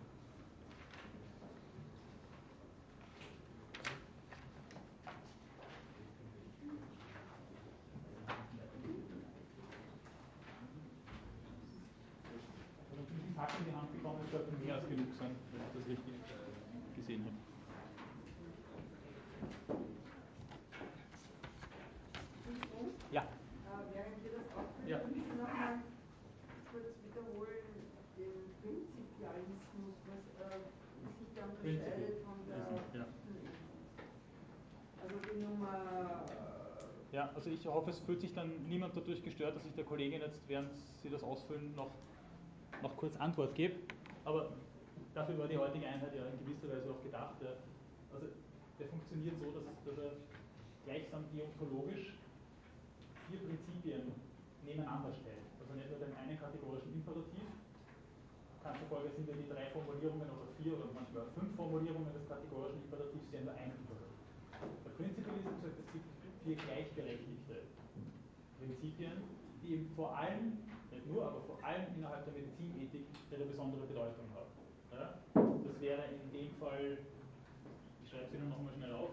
[13.39, 16.13] Tag in die Hand bekommen, es sollte mehr als genug sein, wenn ich das richtig
[16.97, 17.49] gesehen habe.
[23.11, 23.21] Ja.
[23.21, 23.27] Äh,
[23.93, 24.99] während wir das ausführen, ja.
[24.99, 25.79] können Sie nochmal
[26.69, 27.63] kurz wiederholen
[28.19, 30.59] den Prinzipialismus, was, äh,
[30.99, 32.59] wie sich der unterscheidet von der
[32.91, 33.07] ja.
[35.01, 36.25] Also die Nummer.
[37.19, 40.23] Ja, also ich hoffe, es fühlt sich dann niemand dadurch gestört, dass ich der Kollegin
[40.23, 40.71] jetzt, während
[41.03, 41.91] Sie das ausfüllen, noch
[42.79, 43.75] noch kurz Antwort gebe.
[44.23, 44.55] Aber
[45.13, 47.35] dafür war die heutige Einheit ja in gewisser Weise auch gedacht.
[47.43, 47.59] Ja.
[48.15, 48.31] Also
[48.79, 50.15] der funktioniert so, dass, dass er
[50.87, 52.15] gleichsam deontologisch
[53.27, 54.15] vier Prinzipien
[54.63, 55.43] nebeneinander stellt.
[55.59, 57.51] Also nicht nur den einen kategorischen Imperativ,
[58.63, 62.79] kann zufolge sind ja die drei Formulierungen oder vier oder manchmal fünf Formulierungen des kategorischen
[62.87, 64.23] Imperativs ja nur ein Imperativ.
[64.87, 66.18] Der Prinzipialismus sagt, es gibt
[66.49, 67.61] vier gleichberechtigte
[68.57, 69.21] Prinzipien,
[69.61, 70.57] die eben vor allem
[70.89, 74.49] nicht nur, aber vor allem innerhalb der Medizinethik ihre besondere Bedeutung hat.
[74.91, 75.19] Ja?
[75.35, 76.97] Das wäre in dem Fall,
[78.01, 79.11] ich schreibe sie nur nochmal schnell auf,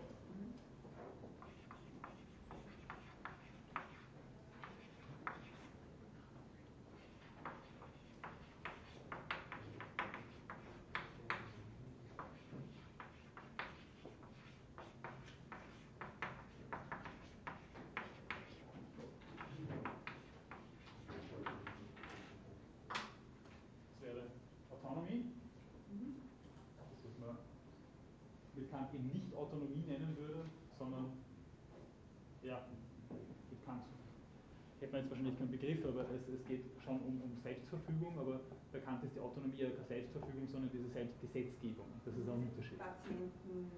[37.46, 38.40] Selbstverfügung, aber
[38.72, 41.86] bekannt ist die Autonomie ja keine Selbstverfügung, sondern diese Selbstgesetzgebung.
[42.04, 42.78] Das ist ein Unterschied.
[42.78, 43.70] Patienten.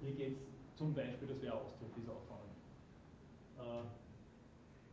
[0.00, 2.62] Hier geht es zum Beispiel, das wäre Ausdruck dieser Autonomie.
[3.58, 3.82] Äh,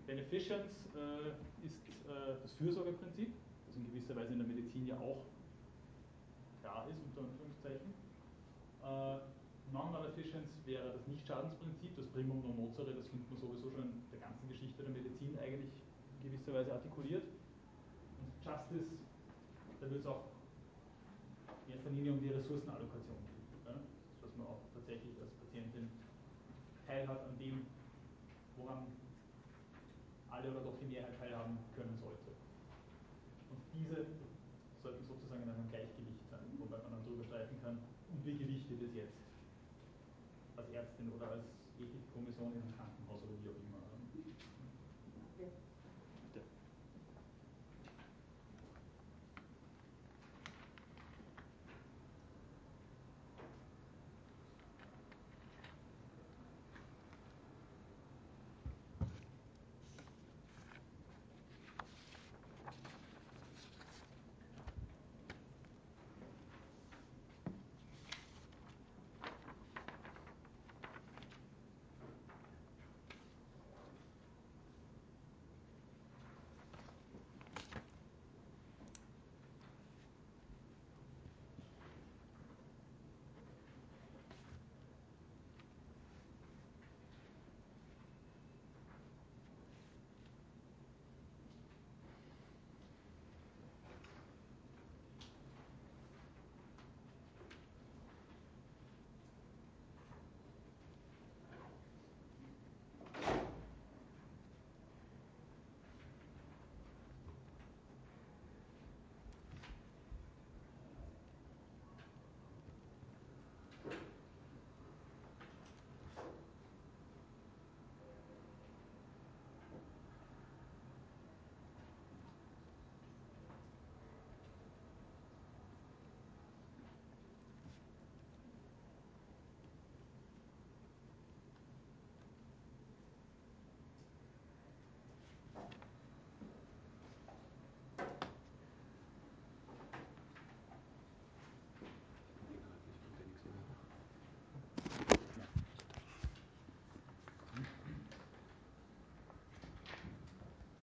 [0.07, 1.29] Beneficence äh,
[1.65, 1.77] ist
[2.09, 3.29] äh, das Fürsorgeprinzip,
[3.67, 5.21] das in gewisser Weise in der Medizin ja auch
[6.61, 7.93] klar ist, unter Anführungszeichen.
[9.75, 14.07] Äh, Non-Maleficence wäre das Nichtschadensprinzip, das Primum non nocere, das findet man sowieso schon in
[14.09, 15.75] der ganzen Geschichte der Medizin eigentlich
[16.23, 17.27] in gewisser Weise artikuliert.
[18.39, 18.95] Justice,
[19.81, 20.31] da wird es auch
[21.67, 23.43] in erster Linie um die Ressourcenallokation gehen.
[23.67, 23.75] Ja?
[24.21, 25.89] Dass man auch tatsächlich als Patientin
[26.87, 27.65] teilhat an dem,
[28.55, 28.87] woran
[30.29, 31.94] alle oder doch die Mehrheit teilhaben können